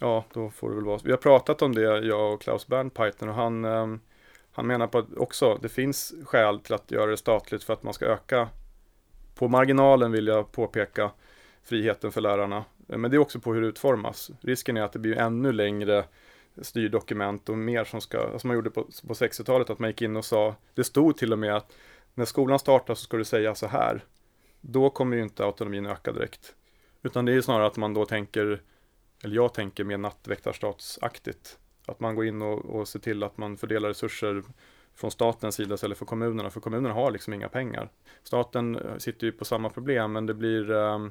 Ja, 0.00 0.24
då 0.32 0.50
får 0.50 0.68
det 0.70 0.74
väl 0.76 0.84
vara. 0.84 1.00
Vi 1.04 1.10
har 1.10 1.18
pratat 1.18 1.62
om 1.62 1.74
det, 1.74 1.82
jag 2.06 2.34
och 2.34 2.42
Klaus 2.42 2.66
Bernpeiter, 2.66 3.28
och 3.28 3.34
han, 3.34 3.64
ehm, 3.64 4.00
han 4.54 4.66
menar 4.66 4.86
på 4.86 4.98
att 4.98 5.16
också 5.16 5.58
det 5.62 5.68
finns 5.68 6.14
skäl 6.24 6.58
till 6.60 6.74
att 6.74 6.90
göra 6.90 7.10
det 7.10 7.16
statligt 7.16 7.64
för 7.64 7.72
att 7.72 7.82
man 7.82 7.94
ska 7.94 8.06
öka, 8.06 8.48
på 9.34 9.48
marginalen 9.48 10.12
vill 10.12 10.26
jag 10.26 10.52
påpeka, 10.52 11.10
friheten 11.62 12.12
för 12.12 12.20
lärarna. 12.20 12.64
Eh, 12.88 12.98
men 12.98 13.10
det 13.10 13.16
är 13.16 13.18
också 13.18 13.40
på 13.40 13.54
hur 13.54 13.60
det 13.60 13.66
utformas. 13.66 14.30
Risken 14.40 14.76
är 14.76 14.82
att 14.82 14.92
det 14.92 14.98
blir 14.98 15.18
ännu 15.18 15.52
längre 15.52 16.04
styrdokument 16.62 17.48
och 17.48 17.58
mer 17.58 17.84
som 17.84 18.00
ska, 18.00 18.38
som 18.38 18.48
man 18.48 18.54
gjorde 18.54 18.70
på, 18.70 18.82
på 18.82 19.14
60-talet, 19.14 19.70
att 19.70 19.78
man 19.78 19.90
gick 19.90 20.02
in 20.02 20.16
och 20.16 20.24
sa, 20.24 20.54
det 20.74 20.84
stod 20.84 21.16
till 21.16 21.32
och 21.32 21.38
med 21.38 21.56
att 21.56 21.72
när 22.14 22.24
skolan 22.24 22.58
startar 22.58 22.94
så 22.94 23.04
ska 23.04 23.16
du 23.16 23.24
säga 23.24 23.54
så 23.54 23.66
här. 23.66 24.04
Då 24.60 24.90
kommer 24.90 25.16
ju 25.16 25.22
inte 25.22 25.44
autonomin 25.44 25.86
öka 25.86 26.12
direkt. 26.12 26.54
Utan 27.02 27.24
det 27.24 27.32
är 27.32 27.34
ju 27.34 27.42
snarare 27.42 27.66
att 27.66 27.76
man 27.76 27.94
då 27.94 28.06
tänker, 28.06 28.62
eller 29.24 29.34
jag 29.34 29.54
tänker 29.54 29.84
mer 29.84 29.98
nattväktarstatsaktigt. 29.98 31.58
Att 31.86 32.00
man 32.00 32.14
går 32.14 32.26
in 32.26 32.42
och, 32.42 32.64
och 32.64 32.88
ser 32.88 32.98
till 32.98 33.22
att 33.22 33.38
man 33.38 33.56
fördelar 33.56 33.88
resurser 33.88 34.42
från 34.94 35.10
statens 35.10 35.54
sida 35.54 35.74
istället 35.74 35.98
för 35.98 36.06
kommunerna, 36.06 36.50
för 36.50 36.60
kommunerna 36.60 36.94
har 36.94 37.10
liksom 37.10 37.34
inga 37.34 37.48
pengar. 37.48 37.88
Staten 38.22 38.76
eh, 38.76 38.96
sitter 38.98 39.26
ju 39.26 39.32
på 39.32 39.44
samma 39.44 39.70
problem, 39.70 40.12
men 40.12 40.26
det 40.26 40.34
blir, 40.34 40.70
eh, 40.70 41.06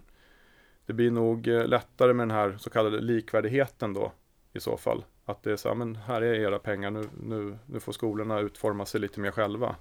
det 0.85 0.93
blir 0.93 1.11
nog 1.11 1.47
eh, 1.47 1.67
lättare 1.67 2.13
med 2.13 2.27
den 2.27 2.37
här 2.37 2.57
så 2.59 2.69
kallade 2.69 3.01
likvärdigheten 3.01 3.93
då 3.93 4.11
i 4.53 4.59
så 4.59 4.77
fall. 4.77 5.05
Att 5.25 5.43
det 5.43 5.51
är 5.51 5.55
så 5.55 5.67
här, 5.67 5.75
men 5.75 5.95
här 5.95 6.21
är 6.21 6.33
era 6.33 6.59
pengar, 6.59 6.91
nu, 6.91 7.09
nu, 7.23 7.57
nu 7.65 7.79
får 7.79 7.91
skolorna 7.91 8.39
utforma 8.39 8.85
sig 8.85 9.01
lite 9.01 9.19
mer 9.19 9.31
själva. 9.31 9.75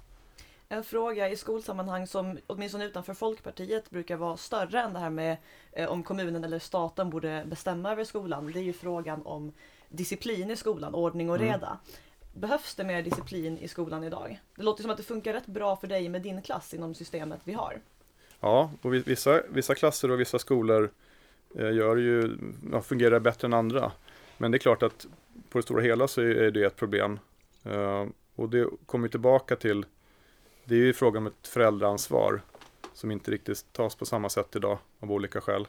En 0.69 0.83
fråga 0.83 1.29
i 1.29 1.35
skolsammanhang 1.35 2.07
som 2.07 2.37
åtminstone 2.47 2.85
utanför 2.85 3.13
Folkpartiet 3.13 3.89
brukar 3.89 4.15
vara 4.15 4.37
större 4.37 4.81
än 4.81 4.93
det 4.93 4.99
här 4.99 5.09
med 5.09 5.37
eh, 5.71 5.89
om 5.89 6.03
kommunen 6.03 6.43
eller 6.43 6.59
staten 6.59 7.09
borde 7.09 7.43
bestämma 7.47 7.91
över 7.91 8.03
skolan. 8.03 8.51
Det 8.51 8.59
är 8.59 8.63
ju 8.63 8.73
frågan 8.73 9.21
om 9.25 9.53
disciplin 9.97 10.51
i 10.51 10.55
skolan, 10.55 10.95
ordning 10.95 11.29
och 11.29 11.35
Mm. 11.35 11.47
reda. 11.47 11.77
Behövs 12.33 12.75
det 12.75 12.83
mer 12.83 13.01
disciplin 13.01 13.57
i 13.57 13.67
skolan 13.67 14.03
idag? 14.03 14.39
Det 14.55 14.63
låter 14.63 14.81
som 14.81 14.91
att 14.91 14.97
det 14.97 15.03
funkar 15.03 15.33
rätt 15.33 15.45
bra 15.45 15.75
för 15.75 15.87
dig 15.87 16.09
med 16.09 16.21
din 16.21 16.41
klass 16.41 16.73
inom 16.73 16.93
systemet 16.95 17.39
vi 17.43 17.53
har. 17.53 17.81
Ja, 18.39 18.71
och 18.81 18.93
vi- 18.93 18.99
vissa, 18.99 19.41
vissa 19.49 19.75
klasser 19.75 20.11
och 20.11 20.19
vissa 20.19 20.39
skolor 20.39 20.91
eh, 21.55 21.71
gör 21.73 21.97
ju, 21.97 22.37
fungerar 22.83 23.19
bättre 23.19 23.45
än 23.45 23.53
andra. 23.53 23.91
Men 24.37 24.51
det 24.51 24.57
är 24.57 24.59
klart 24.59 24.83
att 24.83 25.05
på 25.49 25.57
det 25.57 25.63
stora 25.63 25.81
hela 25.81 26.07
så 26.07 26.21
är 26.21 26.51
det 26.51 26.63
ett 26.63 26.75
problem. 26.75 27.19
Eh, 27.63 28.05
och 28.35 28.49
det 28.49 28.67
kommer 28.85 29.07
tillbaka 29.07 29.55
till, 29.55 29.85
det 30.63 30.75
är 30.75 30.79
ju 30.79 30.93
frågan 30.93 31.23
om 31.23 31.27
ett 31.27 31.47
föräldraansvar 31.47 32.41
som 32.93 33.11
inte 33.11 33.31
riktigt 33.31 33.65
tas 33.73 33.95
på 33.95 34.05
samma 34.05 34.29
sätt 34.29 34.55
idag 34.55 34.77
av 34.99 35.11
olika 35.11 35.41
skäl. 35.41 35.67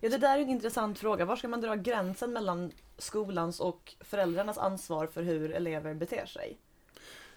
Ja, 0.00 0.08
det 0.08 0.18
där 0.18 0.38
är 0.38 0.42
en 0.42 0.48
intressant 0.48 0.98
fråga. 0.98 1.24
Var 1.24 1.36
ska 1.36 1.48
man 1.48 1.60
dra 1.60 1.74
gränsen 1.74 2.32
mellan 2.32 2.72
skolans 2.98 3.60
och 3.60 3.94
föräldrarnas 4.00 4.58
ansvar 4.58 5.06
för 5.06 5.22
hur 5.22 5.52
elever 5.52 5.94
beter 5.94 6.26
sig? 6.26 6.58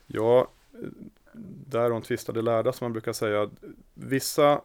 Ja, 0.07 0.47
eh, 0.73 0.89
därom 1.65 2.01
tvistade 2.01 2.41
lärda 2.41 2.73
som 2.73 2.85
man 2.85 2.93
brukar 2.93 3.13
säga. 3.13 3.49
Vissa 3.93 4.61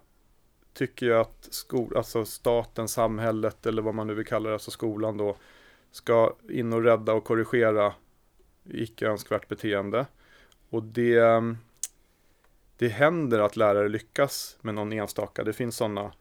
tycker 0.72 1.06
ju 1.06 1.14
att 1.14 1.48
skol, 1.50 1.96
alltså 1.96 2.24
staten, 2.24 2.88
samhället 2.88 3.66
eller 3.66 3.82
vad 3.82 3.94
man 3.94 4.06
nu 4.06 4.14
vill 4.14 4.26
kalla 4.26 4.48
det, 4.48 4.54
alltså 4.54 4.70
skolan 4.70 5.16
då, 5.16 5.36
ska 5.90 6.36
in 6.48 6.72
och 6.72 6.82
rädda 6.82 7.12
och 7.12 7.24
korrigera 7.24 7.94
icke 8.64 9.06
önskvärt 9.06 9.48
beteende. 9.48 10.06
Och 10.70 10.82
det, 10.82 11.42
det 12.76 12.88
händer 12.88 13.38
att 13.38 13.56
lärare 13.56 13.88
lyckas 13.88 14.58
med 14.60 14.74
någon 14.74 14.92
enstaka. 14.92 15.44
Det 15.44 15.52
finns 15.52 15.76
sådana 15.76 16.12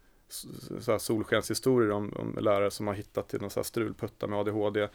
så 0.80 0.92
här 0.92 0.98
solskenshistorier 0.98 1.92
om, 1.92 2.14
om 2.16 2.38
lärare 2.42 2.72
som 2.72 2.88
har 2.88 2.94
hittat 2.94 3.30
till 3.30 3.42
någon 3.42 3.50
så 3.50 3.60
här 3.60 3.64
strulputta 3.64 4.28
med 4.28 4.40
ADHD. 4.40 4.88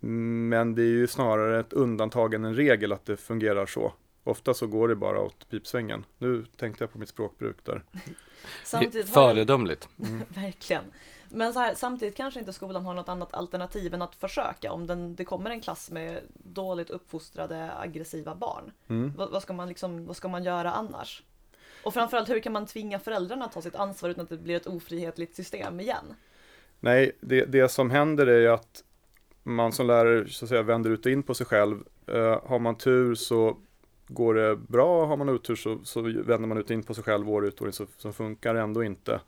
Men 0.00 0.74
det 0.74 0.82
är 0.82 0.86
ju 0.86 1.06
snarare 1.06 1.60
ett 1.60 1.72
undantag 1.72 2.34
än 2.34 2.44
en 2.44 2.54
regel 2.54 2.92
att 2.92 3.06
det 3.06 3.16
fungerar 3.16 3.66
så. 3.66 3.92
Ofta 4.24 4.54
så 4.54 4.66
går 4.66 4.88
det 4.88 4.96
bara 4.96 5.20
åt 5.20 5.48
pipsvängen. 5.50 6.04
Nu 6.18 6.44
tänkte 6.56 6.84
jag 6.84 6.92
på 6.92 6.98
mitt 6.98 7.08
språkbruk 7.08 7.56
där. 7.64 7.84
Samtidigt 8.64 9.08
Föredömligt. 9.08 9.88
Verkligen. 10.28 10.84
Men 11.28 11.52
så 11.52 11.60
här, 11.60 11.74
samtidigt 11.74 12.16
kanske 12.16 12.40
inte 12.40 12.52
skolan 12.52 12.84
har 12.84 12.94
något 12.94 13.08
annat 13.08 13.34
alternativ 13.34 13.94
än 13.94 14.02
att 14.02 14.14
försöka 14.14 14.72
om 14.72 14.86
den, 14.86 15.14
det 15.14 15.24
kommer 15.24 15.50
en 15.50 15.60
klass 15.60 15.90
med 15.90 16.22
dåligt 16.34 16.90
uppfostrade 16.90 17.72
aggressiva 17.78 18.34
barn. 18.34 18.72
Mm. 18.88 19.12
Vad, 19.16 19.30
vad, 19.30 19.42
ska 19.42 19.52
man 19.52 19.68
liksom, 19.68 20.06
vad 20.06 20.16
ska 20.16 20.28
man 20.28 20.44
göra 20.44 20.72
annars? 20.72 21.22
Och 21.88 21.94
framförallt 21.94 22.28
hur 22.28 22.40
kan 22.40 22.52
man 22.52 22.66
tvinga 22.66 22.98
föräldrarna 22.98 23.44
att 23.44 23.52
ta 23.52 23.62
sitt 23.62 23.74
ansvar 23.74 24.10
utan 24.10 24.22
att 24.22 24.30
det 24.30 24.36
blir 24.36 24.56
ett 24.56 24.66
ofrihetligt 24.66 25.36
system 25.36 25.80
igen? 25.80 26.14
Nej, 26.80 27.12
det, 27.20 27.44
det 27.44 27.68
som 27.68 27.90
händer 27.90 28.26
är 28.26 28.40
ju 28.40 28.48
att 28.48 28.84
man 29.42 29.72
som 29.72 29.86
lärare 29.86 30.28
så 30.28 30.44
att 30.44 30.48
säga 30.48 30.62
vänder 30.62 30.90
ut 30.90 31.06
och 31.06 31.12
in 31.12 31.22
på 31.22 31.34
sig 31.34 31.46
själv. 31.46 31.78
Eh, 32.06 32.40
har 32.48 32.58
man 32.58 32.78
tur 32.78 33.14
så 33.14 33.56
går 34.08 34.34
det 34.34 34.56
bra, 34.56 35.06
har 35.06 35.16
man 35.16 35.28
otur 35.28 35.56
så, 35.56 35.78
så 35.84 36.00
vänder 36.00 36.38
man 36.38 36.58
ut 36.58 36.64
och 36.64 36.70
in 36.70 36.82
på 36.82 36.94
sig 36.94 37.04
själv 37.04 37.30
år 37.30 37.46
ut 37.46 37.60
och 37.60 37.66
in 37.66 37.72
så, 37.72 37.86
så 37.96 38.12
funkar 38.12 38.54
det 38.54 38.60
ändå 38.60 38.84
inte. 38.84 39.20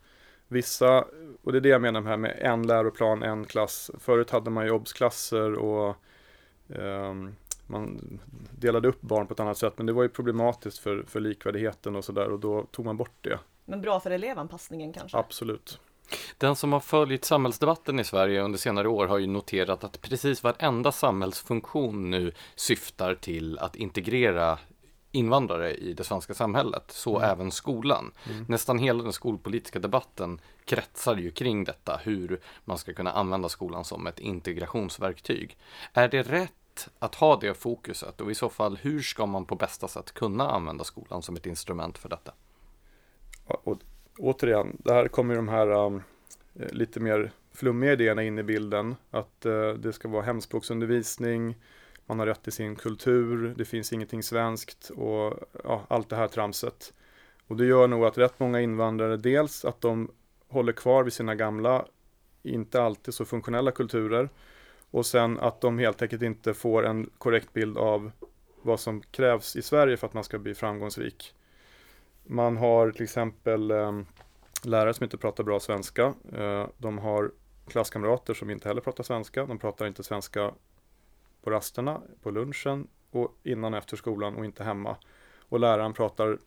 Vissa, 0.49 1.05
och 1.43 1.53
det 1.53 1.59
är 1.59 1.63
det 1.63 1.69
jag 1.69 1.83
menar 1.83 2.01
med, 2.01 2.11
här 2.11 2.17
med 2.17 2.39
en 2.41 2.67
läroplan, 2.67 3.23
en 3.23 3.45
klass. 3.45 3.91
Förut 3.99 4.31
hade 4.31 4.51
man 4.51 4.65
ju 4.65 4.71
obsklasser 4.71 5.55
och 5.55 5.97
ehm, 6.75 7.35
man 7.71 8.21
delade 8.51 8.89
upp 8.89 9.01
barn 9.01 9.27
på 9.27 9.35
ett 9.35 9.41
annat 9.41 9.59
sätt. 9.59 9.75
Men 9.77 9.87
det 9.87 9.93
var 9.93 10.03
ju 10.03 10.09
problematiskt 10.09 10.79
för, 10.79 11.03
för 11.03 11.21
likvärdigheten 11.21 11.97
och 11.97 12.05
sådär 12.05 12.31
och 12.31 12.41
då 12.41 12.63
tog 12.71 12.85
man 12.85 12.97
bort 12.97 13.17
det. 13.21 13.39
Men 13.65 13.81
bra 13.81 14.01
för 14.01 14.11
elevanpassningen 14.11 14.93
kanske? 14.93 15.17
Absolut. 15.17 15.81
Den 16.39 16.57
som 16.57 16.73
har 16.73 16.81
följt 16.81 17.25
samhällsdebatten 17.25 18.01
i 18.01 18.05
Sverige 18.05 18.43
under 18.43 18.59
senare 18.59 18.89
år 18.89 19.07
har 19.07 19.19
ju 19.19 19.27
noterat 19.27 19.85
att 19.85 20.01
precis 20.01 20.43
varenda 20.43 20.93
samhällsfunktion 20.93 22.11
nu 22.11 22.33
syftar 22.57 23.15
till 23.15 23.59
att 23.59 23.77
integrera 23.77 24.59
invandrare 25.13 25.75
i 25.75 25.93
det 25.93 26.05
svenska 26.05 26.35
samhället, 26.35 26.85
så 26.89 27.19
mm. 27.19 27.31
även 27.31 27.51
skolan. 27.51 28.13
Mm. 28.31 28.45
Nästan 28.49 28.79
hela 28.79 29.03
den 29.03 29.13
skolpolitiska 29.13 29.79
debatten 29.79 30.41
kretsar 30.65 31.17
ju 31.17 31.31
kring 31.31 31.65
detta, 31.65 32.01
hur 32.03 32.41
man 32.65 32.79
ska 32.79 32.93
kunna 32.93 33.13
använda 33.13 33.49
skolan 33.49 33.85
som 33.85 34.07
ett 34.07 34.19
integrationsverktyg. 34.19 35.57
Är 35.93 36.09
det 36.09 36.23
rätt 36.23 36.53
att 36.99 37.15
ha 37.15 37.37
det 37.37 37.55
fokuset 37.55 38.21
och 38.21 38.31
i 38.31 38.35
så 38.35 38.49
fall 38.49 38.77
hur 38.77 39.01
ska 39.01 39.27
man 39.27 39.45
på 39.45 39.55
bästa 39.55 39.89
sätt 39.89 40.13
kunna 40.13 40.51
använda 40.51 40.85
skolan 40.85 41.23
som 41.23 41.37
ett 41.37 41.47
instrument 41.47 41.99
för 41.99 42.09
detta? 42.09 42.33
Och, 43.45 43.79
återigen, 44.19 44.77
där 44.85 45.09
kommer 45.09 45.37
de 45.37 45.49
här 45.49 45.71
um, 45.71 46.03
eh, 46.55 46.73
lite 46.73 47.01
mer 47.01 47.33
flummiga 47.53 47.93
idéerna 47.93 48.23
in 48.23 48.39
i 48.39 48.43
bilden. 48.43 48.97
Att 49.11 49.47
uh, 49.47 49.73
det 49.73 49.93
ska 49.93 50.09
vara 50.09 50.23
hemspråksundervisning, 50.23 51.57
man 52.07 52.19
har 52.19 52.27
rätt 52.27 52.43
till 52.43 52.53
sin 52.53 52.77
kultur, 52.77 53.55
det 53.57 53.65
finns 53.65 53.93
ingenting 53.93 54.23
svenskt 54.23 54.91
och 54.91 55.35
ja, 55.65 55.85
allt 55.89 56.09
det 56.09 56.17
här 56.17 56.29
tramset. 56.29 56.93
Och 57.47 57.57
det 57.57 57.67
gör 57.67 57.89
nog 57.89 58.05
att 58.05 58.19
rätt 58.19 58.41
många 58.41 58.61
invandrare, 58.61 59.17
dels 59.17 59.65
att 59.65 59.81
de 59.81 60.11
håller 60.49 60.73
kvar 60.73 61.05
vid 61.05 61.13
sina 61.13 61.35
gamla, 61.35 61.87
inte 62.43 62.83
alltid 62.83 63.15
så 63.15 63.25
funktionella 63.25 63.71
kulturer. 63.71 64.29
Och 64.91 65.07
sen 65.07 65.39
att 65.39 65.61
de 65.61 65.79
helt 65.79 66.03
enkelt 66.03 66.23
inte 66.23 66.55
får 66.55 66.87
en 66.87 67.11
korrekt 67.19 67.53
bild 67.53 67.79
av 67.79 68.11
vad 68.63 68.81
som 68.81 69.03
krävs 69.03 69.57
i 69.57 69.63
Sverige 69.63 69.97
för 69.97 70.07
att 70.07 70.15
man 70.15 70.25
ska 70.25 70.39
bli 70.39 70.55
framgångsrik. 70.55 71.35
Man 72.25 72.57
har 72.57 72.91
till 72.91 73.03
exempel 73.03 73.71
eh, 73.71 74.01
lärare 74.65 74.95
som 74.95 75.05
inte 75.05 75.19
pratar 75.19 75.45
bra 75.45 75.61
svenska. 75.61 76.15
Eh, 76.33 76.67
de 76.79 76.99
har 76.99 77.31
klasskamrater 77.69 78.35
som 78.35 78.51
inte 78.51 78.69
heller 78.69 78.81
pratar 78.81 79.05
svenska. 79.05 79.47
De 79.47 79.59
pratar 79.59 79.87
inte 79.87 80.03
svenska 80.03 80.55
på 81.43 81.51
rasterna, 81.51 82.01
på 82.23 82.31
lunchen 82.31 82.89
och 83.11 83.37
innan 83.43 83.75
och 83.75 83.79
efter 83.79 83.97
skolan 83.97 84.37
och 84.37 84.45
inte 84.45 84.65
hemma. 84.65 84.97
Och 85.39 85.61
läraren 85.61 85.93
pratar 85.93 86.39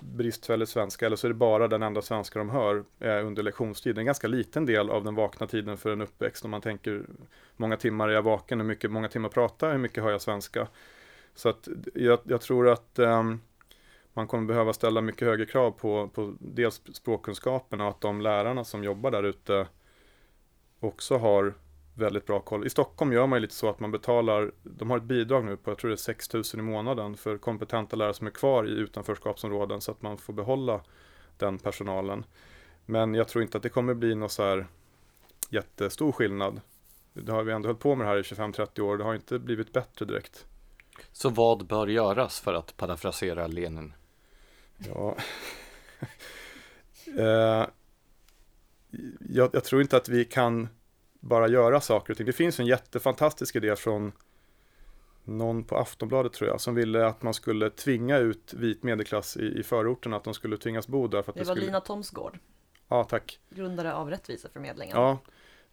bristfällig 0.00 0.68
svenska 0.68 1.06
eller 1.06 1.16
så 1.16 1.26
är 1.26 1.28
det 1.28 1.34
bara 1.34 1.68
den 1.68 1.82
enda 1.82 2.02
svenska 2.02 2.38
de 2.38 2.50
hör 2.50 2.84
eh, 3.00 3.26
under 3.26 3.42
lektionstid. 3.42 3.98
En 3.98 4.06
ganska 4.06 4.28
liten 4.28 4.66
del 4.66 4.90
av 4.90 5.04
den 5.04 5.14
vakna 5.14 5.46
tiden 5.46 5.76
för 5.76 5.92
en 5.92 6.00
uppväxt 6.00 6.44
om 6.44 6.50
man 6.50 6.60
tänker 6.60 7.02
många 7.56 7.76
timmar 7.76 8.08
är 8.08 8.12
jag 8.12 8.22
vaken, 8.22 8.60
hur 8.60 8.66
mycket, 8.66 8.90
många 8.90 9.08
timmar 9.08 9.28
pratar 9.28 9.66
jag, 9.66 9.74
hur 9.74 9.80
mycket 9.80 10.04
hör 10.04 10.10
jag 10.10 10.22
svenska. 10.22 10.68
Så 11.34 11.48
att 11.48 11.68
jag, 11.94 12.18
jag 12.24 12.40
tror 12.40 12.68
att 12.68 12.98
eh, 12.98 13.22
man 14.12 14.26
kommer 14.26 14.46
behöva 14.46 14.72
ställa 14.72 15.00
mycket 15.00 15.28
högre 15.28 15.46
krav 15.46 15.70
på, 15.70 16.08
på 16.08 16.34
dels 16.38 16.82
språkkunskaperna 16.92 17.84
och 17.84 17.90
att 17.90 18.00
de 18.00 18.20
lärarna 18.20 18.64
som 18.64 18.84
jobbar 18.84 19.10
där 19.10 19.22
ute 19.22 19.66
också 20.80 21.16
har 21.18 21.54
väldigt 21.94 22.26
bra 22.26 22.40
koll. 22.40 22.66
I 22.66 22.70
Stockholm 22.70 23.12
gör 23.12 23.26
man 23.26 23.36
ju 23.36 23.40
lite 23.40 23.54
så 23.54 23.68
att 23.68 23.80
man 23.80 23.90
betalar, 23.90 24.52
de 24.62 24.90
har 24.90 24.96
ett 24.96 25.02
bidrag 25.02 25.44
nu 25.44 25.56
på, 25.56 25.70
jag 25.70 25.78
tror 25.78 25.88
det 25.88 25.94
är 25.94 25.96
6 25.96 26.32
000 26.32 26.44
i 26.54 26.56
månaden 26.56 27.16
för 27.16 27.38
kompetenta 27.38 27.96
lärare 27.96 28.14
som 28.14 28.26
är 28.26 28.30
kvar 28.30 28.68
i 28.68 28.70
utanförskapsområden 28.70 29.80
så 29.80 29.90
att 29.90 30.02
man 30.02 30.18
får 30.18 30.32
behålla 30.32 30.80
den 31.38 31.58
personalen. 31.58 32.24
Men 32.86 33.14
jag 33.14 33.28
tror 33.28 33.42
inte 33.42 33.56
att 33.56 33.62
det 33.62 33.68
kommer 33.68 33.94
bli 33.94 34.14
någon 34.14 34.30
så 34.30 34.42
här 34.42 34.66
jättestor 35.50 36.12
skillnad. 36.12 36.60
Det 37.12 37.32
har 37.32 37.42
vi 37.42 37.52
ändå 37.52 37.68
hållit 37.68 37.80
på 37.80 37.94
med 37.94 38.06
det 38.06 38.10
här 38.10 38.18
i 38.18 38.22
25-30 38.22 38.80
år, 38.80 38.98
det 38.98 39.04
har 39.04 39.14
inte 39.14 39.38
blivit 39.38 39.72
bättre 39.72 40.04
direkt. 40.04 40.46
Så 41.12 41.30
vad 41.30 41.66
bör 41.66 41.86
göras 41.86 42.40
för 42.40 42.54
att 42.54 42.76
parafrasera 42.76 43.46
Lenin? 43.46 43.92
Ja, 44.76 45.16
eh, 47.18 47.66
jag, 49.28 49.50
jag 49.52 49.64
tror 49.64 49.82
inte 49.82 49.96
att 49.96 50.08
vi 50.08 50.24
kan 50.24 50.68
bara 51.20 51.48
göra 51.48 51.80
saker 51.80 52.12
och 52.12 52.16
ting. 52.16 52.26
Det 52.26 52.32
finns 52.32 52.60
en 52.60 52.66
jättefantastisk 52.66 53.56
idé 53.56 53.76
från 53.76 54.12
någon 55.24 55.64
på 55.64 55.76
Aftonbladet 55.76 56.32
tror 56.32 56.50
jag, 56.50 56.60
som 56.60 56.74
ville 56.74 57.06
att 57.06 57.22
man 57.22 57.34
skulle 57.34 57.70
tvinga 57.70 58.18
ut 58.18 58.54
vit 58.54 58.82
medelklass 58.82 59.36
i, 59.36 59.58
i 59.58 59.62
förorterna, 59.62 60.16
att 60.16 60.24
de 60.24 60.34
skulle 60.34 60.56
tvingas 60.56 60.88
bo 60.88 61.06
där. 61.08 61.22
För 61.22 61.32
att 61.32 61.36
det, 61.36 61.42
det 61.42 61.48
var 61.48 61.54
skulle... 61.54 61.66
Lina 61.66 61.80
Thomsgård. 61.80 62.38
Ja, 62.88 63.04
tack. 63.04 63.38
Grundare 63.50 63.94
av 63.94 64.10
Rättviseförmedlingen. 64.10 64.96
Ja, 64.96 65.18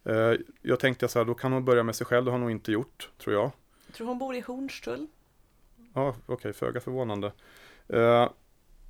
eh, 0.04 0.40
jag 0.62 0.80
tänkte 0.80 1.08
så 1.08 1.18
här, 1.18 1.26
då 1.26 1.34
kan 1.34 1.52
hon 1.52 1.64
börja 1.64 1.82
med 1.82 1.96
sig 1.96 2.06
själv, 2.06 2.24
det 2.24 2.30
har 2.30 2.38
hon 2.38 2.40
nog 2.40 2.50
inte 2.50 2.72
gjort, 2.72 3.10
tror 3.18 3.34
jag. 3.34 3.50
Jag 3.86 3.94
tror 3.94 4.06
hon 4.06 4.18
bor 4.18 4.34
i 4.34 4.40
Hornstull. 4.40 5.06
Ja, 5.94 6.08
okej, 6.08 6.34
okay, 6.34 6.52
föga 6.52 6.80
förvånande. 6.80 7.32
Eh, 7.88 8.30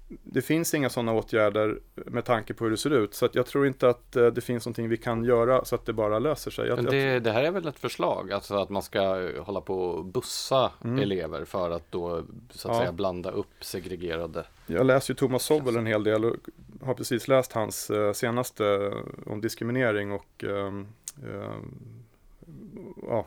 det 0.09 0.43
finns 0.43 0.75
inga 0.75 0.91
sådana 0.91 1.13
åtgärder 1.13 1.81
med 2.11 2.25
tanke 2.25 2.55
på 2.55 2.65
hur 2.65 2.71
det 2.71 2.77
ser 2.77 2.91
ut. 2.91 3.15
Så 3.15 3.29
jag 3.33 3.47
tror 3.47 3.67
inte 3.67 3.89
att 3.89 4.17
eh, 4.17 4.27
det 4.27 4.41
finns 4.41 4.67
någonting 4.67 4.89
vi 4.89 4.97
kan 4.97 5.25
göra 5.25 5.65
så 5.65 5.75
att 5.75 5.87
det 5.87 5.93
bara 5.93 6.19
löser 6.19 6.51
sig. 6.51 6.77
Men 6.77 6.85
det, 6.85 7.21
det 7.21 7.33
här 7.33 7.43
är 7.43 7.51
väl 7.51 7.67
ett 7.67 7.79
förslag, 7.79 8.33
alltså 8.33 8.55
att 8.57 8.69
man 8.69 8.83
ska 8.83 9.31
hålla 9.41 9.61
på 9.61 9.81
och 9.81 10.05
bussa 10.05 10.73
mm. 10.85 10.99
elever 10.99 11.45
för 11.45 11.71
att 11.71 11.93
då 11.93 12.23
så 12.51 12.69
att 12.69 12.75
ja. 12.75 12.81
säga 12.81 12.93
blanda 12.93 13.31
upp 13.31 13.65
segregerade. 13.65 14.45
Jag 14.67 14.87
läser 14.87 15.15
ju 15.15 15.17
Thomas 15.17 15.43
Sobel 15.43 15.77
en 15.77 15.87
hel 15.87 16.05
del 16.05 16.25
och 16.25 16.37
har 16.83 16.95
precis 16.95 17.29
läst 17.29 17.53
hans 17.53 17.91
eh, 17.91 18.13
senaste 18.13 18.93
om 19.27 19.41
diskriminering 19.41 20.13
och 20.13 20.45
uh, 20.45 20.83
uh, 21.27 21.57
ja, 23.09 23.27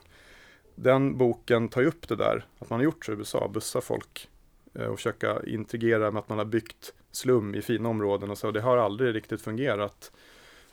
den 0.76 1.18
boken 1.18 1.70
tar 1.70 1.82
ju 1.82 1.88
upp 1.88 2.08
det 2.08 2.16
där, 2.16 2.46
att 2.60 2.70
man 2.70 2.80
har 2.80 2.84
gjort 2.84 3.06
så 3.06 3.12
i 3.12 3.16
USA, 3.16 3.48
bussar 3.54 3.82
folk 3.82 4.28
Eh, 4.74 4.86
och 4.86 4.96
försöka 4.96 5.42
integrera 5.48 6.12
med 6.12 6.20
att 6.20 6.30
man 6.30 6.38
har 6.38 6.46
byggt 6.46 6.94
slum 7.12 7.56
i 7.56 7.62
fina 7.62 7.90
områden 7.90 8.32
och 8.32 8.38
så. 8.38 8.52
Det 8.52 8.62
har 8.62 8.78
aldrig 8.78 9.16
riktigt 9.16 9.42
fungerat. 9.42 10.12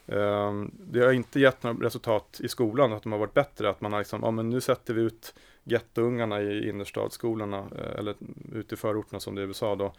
Ehm, 0.07 0.71
det 0.81 1.01
har 1.01 1.13
inte 1.13 1.41
gett 1.41 1.63
några 1.63 1.87
resultat 1.87 2.41
i 2.43 2.49
skolan, 2.49 2.93
att 2.93 3.03
de 3.03 3.13
har 3.13 3.19
varit 3.19 3.35
bättre. 3.35 3.71
Att 3.71 3.81
man 3.81 3.93
har 3.93 4.01
liksom, 4.01 4.21
ja 4.23 4.31
men 4.31 4.51
nu 4.51 4.61
sätter 4.61 4.95
vi 4.95 5.03
ut 5.03 5.35
gettoungarna 5.65 6.43
i 6.43 6.69
innerstadsskolorna 6.69 7.59
eh, 7.59 7.99
eller 7.99 8.15
ute 8.55 8.75
i 8.75 8.79
förorterna 8.79 9.21
som 9.21 9.35
det 9.35 9.41
är 9.41 9.45
i 9.45 9.49
USA 9.49 9.77
då. 9.77 9.93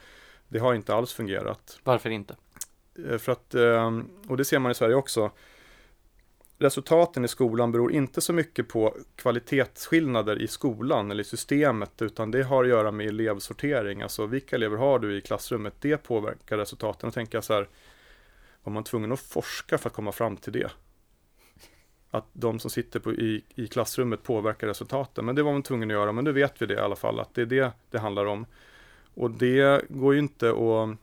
Det 0.48 0.60
har 0.60 0.74
inte 0.74 0.96
alls 0.96 1.14
fungerat. 1.14 1.80
Varför 1.84 2.10
inte? 2.10 2.36
Eh, 3.10 3.18
för 3.18 3.32
att, 3.32 3.56
ehm, 3.56 4.10
och 4.28 4.38
det 4.38 4.46
ser 4.46 4.60
man 4.60 4.72
i 4.72 4.76
Sverige 4.76 4.96
också, 4.96 5.32
resultaten 6.60 7.26
i 7.26 7.28
skolan 7.28 7.72
beror 7.72 7.91
inte 7.91 8.22
så 8.22 8.34
mycket 8.34 8.68
på 8.68 8.97
kvalitetsskillnader 9.16 10.41
i 10.41 10.47
skolan 10.47 11.12
eller 11.12 11.22
i 11.22 11.28
systemet, 11.28 12.01
utan 12.01 12.32
det 12.32 12.43
har 12.43 12.64
att 12.64 12.70
göra 12.70 12.91
med 12.91 13.07
elevsortering, 13.07 14.01
alltså 14.01 14.26
vilka 14.26 14.55
elever 14.55 14.78
har 14.78 14.99
du 14.99 15.18
i 15.18 15.22
klassrummet, 15.22 15.74
det 15.80 15.97
påverkar 15.97 16.57
resultaten. 16.57 17.07
Och 17.07 17.14
tänker 17.14 17.38
jag 17.38 17.43
så 17.43 17.53
här, 17.53 17.68
var 18.64 18.74
man 18.74 18.84
tvungen 18.84 19.12
att 19.12 19.20
forska 19.20 19.78
för 19.78 19.89
att 19.89 19.95
komma 19.95 20.12
fram 20.12 20.38
till 20.38 20.53
det? 20.53 20.72
Att 22.12 22.26
de 22.34 22.60
som 22.60 22.72
sitter 22.72 22.99
på, 22.99 23.14
i, 23.14 23.43
i 23.55 23.68
klassrummet 23.68 24.24
påverkar 24.24 24.68
resultaten, 24.68 25.26
men 25.26 25.36
det 25.36 25.43
var 25.43 25.51
man 25.51 25.64
tvungen 25.64 25.91
att 25.91 25.95
göra, 25.95 26.12
men 26.12 26.24
nu 26.24 26.32
vet 26.32 26.62
vi 26.62 26.66
det 26.66 26.74
i 26.74 26.78
alla 26.80 26.95
fall, 26.95 27.20
att 27.20 27.34
det 27.34 27.41
är 27.41 27.45
det 27.45 27.72
det 27.89 27.99
handlar 27.99 28.26
om. 28.26 28.45
Och 29.14 29.32
det 29.32 29.89
går 29.89 30.14
ju 30.14 30.20
inte 30.20 30.49
att 30.49 30.97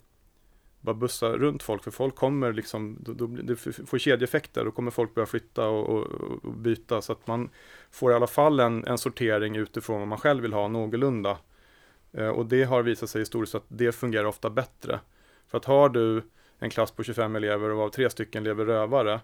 bara 0.87 0.95
bussa 0.95 1.29
runt 1.29 1.63
folk, 1.63 1.85
för 1.85 1.91
folk 1.91 2.15
kommer 2.15 2.53
liksom, 2.53 2.97
då, 3.01 3.13
då, 3.13 3.27
det 3.27 3.57
får 3.57 3.99
kedjeeffekter, 3.99 4.65
då 4.65 4.71
kommer 4.71 4.91
folk 4.91 5.15
börja 5.15 5.27
flytta 5.27 5.69
och, 5.69 5.89
och, 5.89 6.07
och, 6.45 6.53
byta, 6.53 7.03
så 7.03 7.13
att 7.13 7.27
man 7.27 7.51
får 7.91 8.13
i 8.13 8.15
alla 8.15 8.27
fall 8.27 8.61
en, 8.61 8.85
en 8.85 8.99
sortering 8.99 9.57
utifrån 9.57 9.99
vad 9.99 10.09
man 10.09 10.19
själv 10.19 10.43
vill 10.43 10.53
ha 10.53 10.69
någorlunda. 10.69 11.39
Eh, 12.13 12.29
och 12.29 12.47
det 12.47 12.65
har 12.65 12.83
visat 12.83 13.11
sig 13.11 13.21
historiskt 13.21 13.55
att 13.55 13.65
det 13.69 13.93
fungerar 13.93 14.25
ofta 14.25 14.51
bättre. 14.51 15.01
För 15.49 15.59
att 15.59 15.65
har 15.65 15.89
du 15.89 16.23
en 16.59 16.71
klass 16.71 16.91
på 16.91 17.03
25 17.03 17.37
elever 17.37 17.71
och 17.71 17.83
av 17.83 17.89
tre 17.89 18.11
stycken 18.11 18.45
lever 18.45 18.65
rövare, 18.65 19.21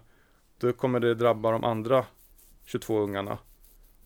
då 0.57 0.73
kommer 0.73 0.99
det 0.99 1.15
drabba 1.15 1.51
de 1.51 1.63
andra 1.63 2.05
22 2.65 2.99
ungarna. 2.99 3.37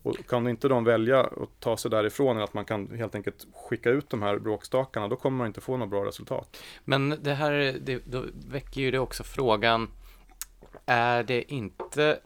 Och 0.08 0.26
kan 0.26 0.48
inte 0.48 0.68
de 0.68 0.84
välja 0.84 1.20
att 1.20 1.60
ta 1.60 1.76
sig 1.76 1.90
därifrån 1.90 2.36
eller 2.36 2.44
att 2.44 2.54
man 2.54 2.64
kan 2.64 2.90
helt 2.90 3.14
enkelt 3.14 3.46
skicka 3.54 3.90
ut 3.90 4.10
de 4.10 4.22
här 4.22 4.38
bråkstakarna, 4.38 5.08
då 5.08 5.16
kommer 5.16 5.38
man 5.38 5.46
inte 5.46 5.60
få 5.60 5.76
något 5.76 5.88
bra 5.88 6.04
resultat. 6.04 6.62
Men 6.84 7.18
det 7.22 7.34
här, 7.34 7.76
det, 7.80 8.02
då 8.04 8.24
väcker 8.48 8.80
ju 8.80 8.90
det 8.90 8.98
också 8.98 9.24
frågan, 9.24 9.88
är 10.86 11.22
det 11.22 11.52
inte 11.52 12.20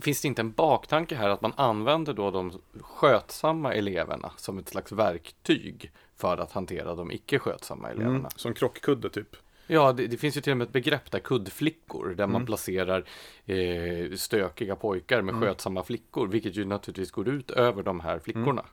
Finns 0.00 0.22
det 0.22 0.28
inte 0.28 0.42
en 0.42 0.52
baktanke 0.52 1.14
här 1.14 1.28
att 1.28 1.40
man 1.40 1.52
använder 1.56 2.12
då 2.12 2.30
de 2.30 2.52
skötsamma 2.80 3.74
eleverna 3.74 4.32
som 4.36 4.58
ett 4.58 4.68
slags 4.68 4.92
verktyg 4.92 5.92
för 6.16 6.38
att 6.38 6.52
hantera 6.52 6.94
de 6.94 7.12
icke 7.12 7.38
skötsamma 7.38 7.88
mm, 7.88 7.96
eleverna? 7.96 8.18
Mm, 8.18 8.30
som 8.36 8.54
krockkudde 8.54 9.10
typ. 9.10 9.36
Ja, 9.66 9.92
det, 9.92 10.06
det, 10.06 10.16
finns 10.16 10.36
ju 10.36 10.40
till 10.40 10.50
och 10.50 10.56
med 10.56 10.66
ett 10.66 10.72
begrepp 10.72 11.10
där, 11.10 11.18
kuddflickor, 11.18 12.08
där 12.08 12.24
mm. 12.24 12.32
man 12.32 12.46
placerar 12.46 13.04
eh, 13.46 14.12
stökiga 14.16 14.76
pojkar 14.76 15.22
med 15.22 15.34
mm. 15.34 15.48
skötsamma 15.48 15.82
flickor, 15.82 16.28
vilket 16.28 16.56
ju 16.56 16.64
naturligtvis 16.64 17.10
går 17.10 17.28
ut 17.28 17.50
över 17.50 17.82
de 17.82 18.00
här 18.00 18.18
flickorna. 18.18 18.62
Mm. 18.62 18.72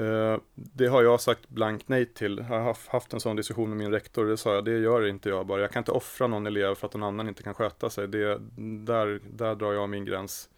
Uh, 0.00 0.38
det 0.54 0.86
har 0.86 1.02
jag 1.02 1.20
sagt 1.20 1.48
blankt 1.48 1.88
nej 1.88 2.06
till. 2.06 2.44
Jag 2.48 2.60
har 2.60 2.76
haft 2.88 3.12
en 3.12 3.20
sån 3.20 3.36
diskussion 3.36 3.68
med 3.68 3.78
min 3.78 3.90
rektor, 3.90 4.26
det 4.26 4.36
sa 4.36 4.54
jag, 4.54 4.64
det 4.64 4.78
gör 4.78 5.06
inte 5.06 5.28
jag 5.28 5.46
bara. 5.46 5.60
Jag 5.60 5.70
kan 5.70 5.80
inte 5.80 5.92
offra 5.92 6.26
någon 6.26 6.46
elev 6.46 6.74
för 6.74 6.86
att 6.86 6.94
någon 6.94 7.02
annan 7.02 7.28
inte 7.28 7.42
kan 7.42 7.54
sköta 7.54 7.90
sig. 7.90 8.08
Det, 8.08 8.40
där, 8.84 9.20
där 9.30 9.54
drar 9.54 9.72
jag 9.72 9.88
min 9.88 10.04
gräns. 10.04 10.48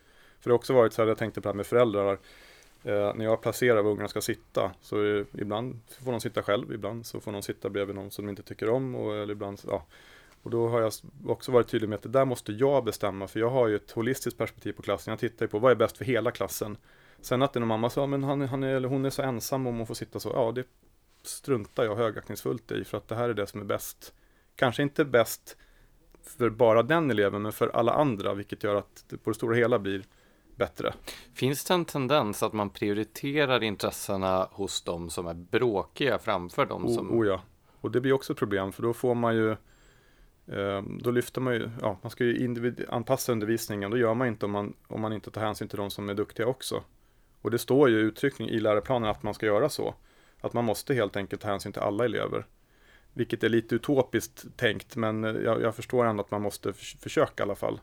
För 0.40 0.51
det 0.51 0.53
har 0.53 0.59
också 0.59 0.72
varit 0.72 0.92
så 0.92 1.03
här, 1.03 1.09
jag 1.09 1.18
tänkte 1.18 1.40
på 1.40 1.48
det 1.48 1.53
här 1.53 1.57
med 1.57 1.66
föräldrar. 1.66 2.18
Eh, 2.85 3.14
när 3.14 3.24
jag 3.24 3.41
placerar 3.41 3.83
var 3.83 3.91
ungarna 3.91 4.09
ska 4.09 4.20
sitta 4.20 4.72
så 4.81 5.01
är, 5.01 5.26
ibland 5.33 5.81
får 6.05 6.11
de 6.11 6.20
sitta 6.20 6.43
själv, 6.43 6.72
ibland 6.72 7.07
så 7.07 7.20
får 7.20 7.33
de 7.33 7.43
sitta 7.43 7.70
bredvid 7.70 7.97
någon 7.97 8.11
som 8.11 8.26
de 8.26 8.31
inte 8.31 8.43
tycker 8.43 8.68
om 8.68 8.95
och, 8.95 9.16
eller 9.16 9.33
ibland, 9.33 9.61
ja. 9.66 9.87
och 10.43 10.51
då 10.51 10.68
har 10.68 10.81
jag 10.81 10.93
också 11.26 11.53
varit 11.53 11.68
tydlig 11.68 11.89
med 11.89 11.97
att 11.97 12.03
det 12.03 12.09
där 12.09 12.24
måste 12.24 12.53
jag 12.53 12.85
bestämma 12.85 13.26
för 13.26 13.41
jag 13.41 13.51
har 13.51 13.68
ju 13.68 13.76
ett 13.76 13.91
holistiskt 13.91 14.39
perspektiv 14.39 14.72
på 14.72 14.83
klassen. 14.83 15.12
Jag 15.12 15.18
tittar 15.18 15.45
ju 15.45 15.49
på 15.49 15.59
vad 15.59 15.72
är 15.72 15.76
bäst 15.76 15.97
för 15.99 16.05
hela 16.05 16.31
klassen. 16.31 16.76
Sen 17.20 17.43
att 17.43 17.53
det 17.53 17.59
är 17.59 17.61
någon 17.61 17.68
mamma 17.68 17.91
sa, 17.91 18.07
men 18.07 18.24
han, 18.24 18.41
han 18.41 18.62
är, 18.62 18.74
eller 18.74 18.89
hon 18.89 19.05
är 19.05 19.11
så 19.11 19.22
ensam 19.22 19.66
om 19.66 19.76
hon 19.76 19.87
får 19.87 19.95
sitta 19.95 20.20
så, 20.20 20.31
ja 20.35 20.53
det 20.53 20.66
struntar 21.22 21.85
jag 21.85 21.97
högaktningsfullt 21.97 22.72
i 22.72 22.85
för 22.85 22.99
att 22.99 23.09
det 23.09 23.14
här 23.14 23.28
är 23.28 23.35
det 23.35 23.47
som 23.47 23.61
är 23.61 23.64
bäst. 23.64 24.14
Kanske 24.57 24.83
inte 24.83 25.05
bäst 25.05 25.57
för 26.22 26.51
bara 26.51 26.83
den 26.83 27.11
eleven 27.11 27.43
men 27.43 27.53
för 27.53 27.68
alla 27.68 27.93
andra 27.93 28.35
vilket 28.35 28.64
gör 28.64 28.74
att 28.74 29.05
det 29.09 29.16
på 29.16 29.31
det 29.31 29.35
stora 29.35 29.57
hela 29.57 29.78
blir 29.78 30.05
bättre. 30.61 30.94
Finns 31.34 31.64
det 31.64 31.74
en 31.74 31.84
tendens 31.84 32.42
att 32.42 32.52
man 32.52 32.70
prioriterar 32.70 33.62
intressena 33.62 34.48
hos 34.52 34.82
de 34.82 35.11
som 35.11 35.26
är 35.26 35.34
bråkiga 35.34 36.18
framför 36.18 36.66
de 36.66 36.94
som... 36.94 37.11
O, 37.11 37.20
oh 37.20 37.26
ja, 37.26 37.42
och 37.80 37.90
det 37.90 38.00
blir 38.00 38.12
också 38.12 38.32
ett 38.32 38.38
problem 38.38 38.72
för 38.72 38.82
då 38.82 38.92
får 38.92 39.14
man 39.14 39.34
ju 39.34 39.50
eh, 40.46 40.82
då 41.00 41.11
lyfter 41.11 41.40
man 41.40 41.54
ju, 41.54 41.70
ja 41.80 41.98
man 42.02 42.11
ska 42.11 42.24
ju 42.24 42.44
individ, 42.44 42.84
anpassa 42.88 43.32
undervisningen, 43.32 43.90
då 43.90 43.96
gör 43.96 44.14
man 44.14 44.28
inte 44.28 44.46
om 44.46 44.52
man, 44.52 44.76
om 44.88 45.00
man 45.00 45.12
inte 45.12 45.30
tar 45.30 45.40
hänsyn 45.40 45.68
till 45.68 45.78
de 45.78 45.90
som 45.90 46.08
är 46.08 46.14
duktiga 46.14 46.46
också. 46.46 46.82
Och 47.42 47.50
det 47.50 47.58
står 47.58 47.88
ju 47.88 47.96
uttryckligen 47.96 48.54
i 48.54 48.61
läroplanen 48.61 49.11
att 49.11 49.22
man 49.22 49.34
ska 49.34 49.46
göra 49.46 49.68
så. 49.68 49.94
Att 50.40 50.52
man 50.52 50.64
måste 50.64 50.94
helt 50.94 51.16
enkelt 51.16 51.42
ta 51.42 51.48
hänsyn 51.48 51.72
till 51.72 51.82
alla 51.82 52.04
elever. 52.04 52.46
Vilket 53.12 53.44
är 53.44 53.48
lite 53.48 53.74
utopiskt 53.74 54.46
tänkt, 54.56 54.96
men 54.96 55.22
jag, 55.22 55.62
jag 55.62 55.74
förstår 55.74 56.04
ändå 56.04 56.22
att 56.22 56.30
man 56.30 56.42
måste 56.42 56.72
försöka 56.72 57.42
i 57.42 57.44
alla 57.44 57.54
fall. 57.54 57.80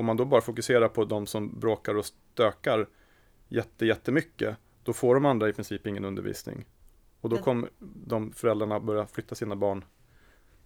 Om 0.00 0.06
man 0.06 0.16
då 0.16 0.24
bara 0.24 0.40
fokuserar 0.40 0.88
på 0.88 1.04
de 1.04 1.26
som 1.26 1.60
bråkar 1.60 1.94
och 1.94 2.04
stökar 2.04 2.88
jätte, 3.48 3.86
jättemycket, 3.86 4.56
då 4.84 4.92
får 4.92 5.14
de 5.14 5.26
andra 5.26 5.48
i 5.48 5.52
princip 5.52 5.86
ingen 5.86 6.04
undervisning. 6.04 6.64
Och 7.20 7.28
då 7.28 7.38
kommer 7.38 7.70
de 8.06 8.32
föräldrarna 8.32 8.80
börja 8.80 9.06
flytta 9.06 9.34
sina 9.34 9.56
barn 9.56 9.84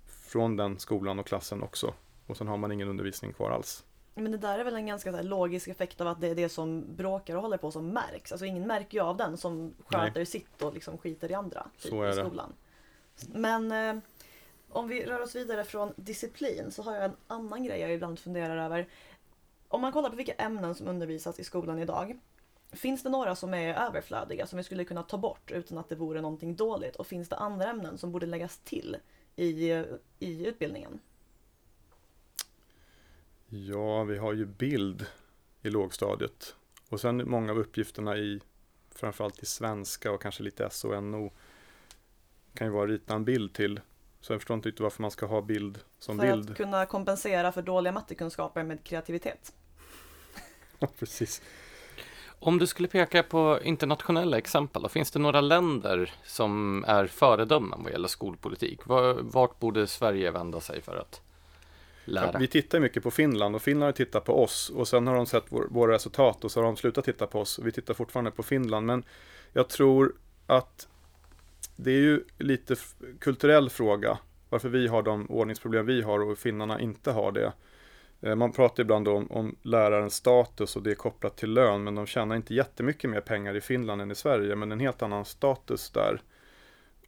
från 0.06 0.56
den 0.56 0.78
skolan 0.78 1.18
och 1.18 1.26
klassen 1.26 1.62
också. 1.62 1.94
Och 2.26 2.36
sen 2.36 2.48
har 2.48 2.56
man 2.56 2.72
ingen 2.72 2.88
undervisning 2.88 3.32
kvar 3.32 3.50
alls. 3.50 3.84
Men 4.14 4.32
det 4.32 4.38
där 4.38 4.58
är 4.58 4.64
väl 4.64 4.74
en 4.74 4.86
ganska 4.86 5.12
här, 5.12 5.22
logisk 5.22 5.68
effekt 5.68 6.00
av 6.00 6.08
att 6.08 6.20
det 6.20 6.28
är 6.28 6.34
det 6.34 6.48
som 6.48 6.96
bråkar 6.96 7.36
och 7.36 7.42
håller 7.42 7.56
på 7.56 7.70
som 7.70 7.88
märks. 7.88 8.32
Alltså 8.32 8.46
ingen 8.46 8.66
märker 8.66 8.98
ju 8.98 9.04
av 9.04 9.16
den 9.16 9.36
som 9.36 9.74
sköter 9.86 10.12
Nej. 10.14 10.26
sitt 10.26 10.62
och 10.62 10.74
liksom 10.74 10.98
skiter 10.98 11.30
i 11.30 11.34
andra. 11.34 11.66
Typ, 11.78 11.90
Så 11.90 12.02
är 12.02 12.06
det. 12.06 12.24
skolan. 12.24 12.52
Men 13.32 13.72
eh, 13.72 14.02
om 14.74 14.88
vi 14.88 15.04
rör 15.04 15.22
oss 15.22 15.34
vidare 15.34 15.64
från 15.64 15.92
disciplin 15.96 16.70
så 16.70 16.82
har 16.82 16.94
jag 16.94 17.04
en 17.04 17.16
annan 17.26 17.64
grej 17.64 17.80
jag 17.80 17.92
ibland 17.92 18.18
funderar 18.18 18.56
över. 18.56 18.88
Om 19.74 19.80
man 19.80 19.92
kollar 19.92 20.10
på 20.10 20.16
vilka 20.16 20.32
ämnen 20.32 20.74
som 20.74 20.88
undervisas 20.88 21.40
i 21.40 21.44
skolan 21.44 21.78
idag. 21.78 22.18
Finns 22.72 23.02
det 23.02 23.08
några 23.08 23.34
som 23.36 23.54
är 23.54 23.74
överflödiga 23.74 24.46
som 24.46 24.56
vi 24.56 24.62
skulle 24.62 24.84
kunna 24.84 25.02
ta 25.02 25.18
bort 25.18 25.50
utan 25.50 25.78
att 25.78 25.88
det 25.88 25.94
vore 25.94 26.20
någonting 26.20 26.56
dåligt? 26.56 26.96
Och 26.96 27.06
finns 27.06 27.28
det 27.28 27.36
andra 27.36 27.70
ämnen 27.70 27.98
som 27.98 28.12
borde 28.12 28.26
läggas 28.26 28.58
till 28.58 28.96
i, 29.36 29.70
i 30.18 30.46
utbildningen? 30.46 31.00
Ja, 33.48 34.04
vi 34.04 34.18
har 34.18 34.32
ju 34.32 34.46
bild 34.46 35.06
i 35.62 35.70
lågstadiet. 35.70 36.54
Och 36.88 37.00
sen 37.00 37.30
många 37.30 37.52
av 37.52 37.58
uppgifterna 37.58 38.16
i 38.16 38.40
framförallt 38.90 39.42
i 39.42 39.46
svenska 39.46 40.12
och 40.12 40.22
kanske 40.22 40.42
lite 40.42 40.70
SO 40.70 40.90
kan 42.54 42.66
ju 42.66 42.72
vara 42.72 42.84
att 42.84 42.90
rita 42.90 43.14
en 43.14 43.24
bild 43.24 43.54
till. 43.54 43.80
Så 44.20 44.32
jag 44.32 44.40
förstår 44.40 44.54
inte 44.54 44.68
riktigt 44.68 44.82
varför 44.82 45.02
man 45.02 45.10
ska 45.10 45.26
ha 45.26 45.40
bild 45.40 45.78
som 45.98 46.18
för 46.18 46.26
bild. 46.26 46.44
För 46.44 46.52
att 46.52 46.56
kunna 46.56 46.86
kompensera 46.86 47.52
för 47.52 47.62
dåliga 47.62 47.92
mattekunskaper 47.92 48.62
med 48.62 48.84
kreativitet. 48.84 49.52
Precis. 50.98 51.42
Om 52.38 52.58
du 52.58 52.66
skulle 52.66 52.88
peka 52.88 53.22
på 53.22 53.58
internationella 53.62 54.38
exempel, 54.38 54.82
då, 54.82 54.88
finns 54.88 55.10
det 55.10 55.18
några 55.18 55.40
länder 55.40 56.12
som 56.24 56.84
är 56.88 57.06
föredömen 57.06 57.82
vad 57.82 57.92
gäller 57.92 58.08
skolpolitik? 58.08 58.80
Vart 59.20 59.58
borde 59.60 59.86
Sverige 59.86 60.30
vända 60.30 60.60
sig 60.60 60.82
för 60.82 60.96
att 60.96 61.20
lära? 62.04 62.30
Ja, 62.32 62.38
vi 62.38 62.46
tittar 62.46 62.80
mycket 62.80 63.02
på 63.02 63.10
Finland 63.10 63.54
och 63.54 63.62
Finland 63.62 63.84
har 63.84 63.92
tittat 63.92 64.24
på 64.24 64.42
oss 64.42 64.70
och 64.70 64.88
sen 64.88 65.06
har 65.06 65.14
de 65.14 65.26
sett 65.26 65.44
vår, 65.48 65.66
våra 65.70 65.94
resultat 65.94 66.44
och 66.44 66.50
så 66.50 66.60
har 66.60 66.64
de 66.64 66.76
slutat 66.76 67.04
titta 67.04 67.26
på 67.26 67.40
oss 67.40 67.60
vi 67.62 67.72
tittar 67.72 67.94
fortfarande 67.94 68.30
på 68.30 68.42
Finland. 68.42 68.86
Men 68.86 69.04
jag 69.52 69.68
tror 69.68 70.14
att 70.46 70.88
det 71.76 71.90
är 71.90 72.00
ju 72.00 72.24
lite 72.38 72.76
kulturell 73.20 73.70
fråga 73.70 74.18
varför 74.48 74.68
vi 74.68 74.86
har 74.86 75.02
de 75.02 75.26
ordningsproblem 75.30 75.86
vi 75.86 76.02
har 76.02 76.20
och 76.20 76.38
finnarna 76.38 76.80
inte 76.80 77.10
har 77.10 77.32
det. 77.32 77.52
Eh, 78.24 78.34
man 78.34 78.52
pratar 78.52 78.82
ibland 78.82 79.08
om, 79.08 79.32
om 79.32 79.56
lärarens 79.62 80.14
status 80.14 80.76
och 80.76 80.82
det 80.82 80.90
är 80.90 80.94
kopplat 80.94 81.36
till 81.36 81.52
lön 81.52 81.84
men 81.84 81.94
de 81.94 82.06
tjänar 82.06 82.36
inte 82.36 82.54
jättemycket 82.54 83.10
mer 83.10 83.20
pengar 83.20 83.56
i 83.56 83.60
Finland 83.60 84.02
än 84.02 84.10
i 84.10 84.14
Sverige 84.14 84.56
men 84.56 84.72
en 84.72 84.80
helt 84.80 85.02
annan 85.02 85.24
status 85.24 85.90
där. 85.90 86.22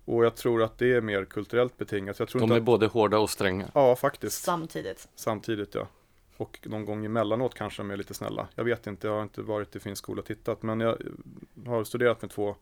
Och 0.04 0.24
jag 0.24 0.36
tror 0.36 0.62
att 0.62 0.78
det 0.78 0.92
är 0.92 1.00
mer 1.00 1.24
kulturellt 1.24 1.78
betingat. 1.78 2.18
Jag 2.18 2.28
tror 2.28 2.40
de 2.40 2.52
är 2.52 2.56
att... 2.56 2.62
både 2.62 2.86
hårda 2.86 3.18
och 3.18 3.30
stränga. 3.30 3.68
Ja, 3.74 3.96
faktiskt. 3.96 4.44
Samtidigt. 4.44 5.08
Samtidigt, 5.14 5.74
ja. 5.74 5.88
Och 6.36 6.58
någon 6.62 6.84
gång 6.84 7.04
emellanåt 7.04 7.54
kanske 7.54 7.82
de 7.82 7.90
är 7.90 7.96
lite 7.96 8.14
snälla. 8.14 8.48
Jag 8.54 8.64
vet 8.64 8.86
inte, 8.86 9.06
jag 9.06 9.14
har 9.14 9.22
inte 9.22 9.42
varit 9.42 9.76
i 9.76 9.80
finsk 9.80 10.02
skola 10.02 10.20
och 10.20 10.26
tittat. 10.26 10.62
Men 10.62 10.80
jag 10.80 10.98
har 11.66 11.84
studerat 11.84 12.22
med 12.22 12.30
två 12.30 12.56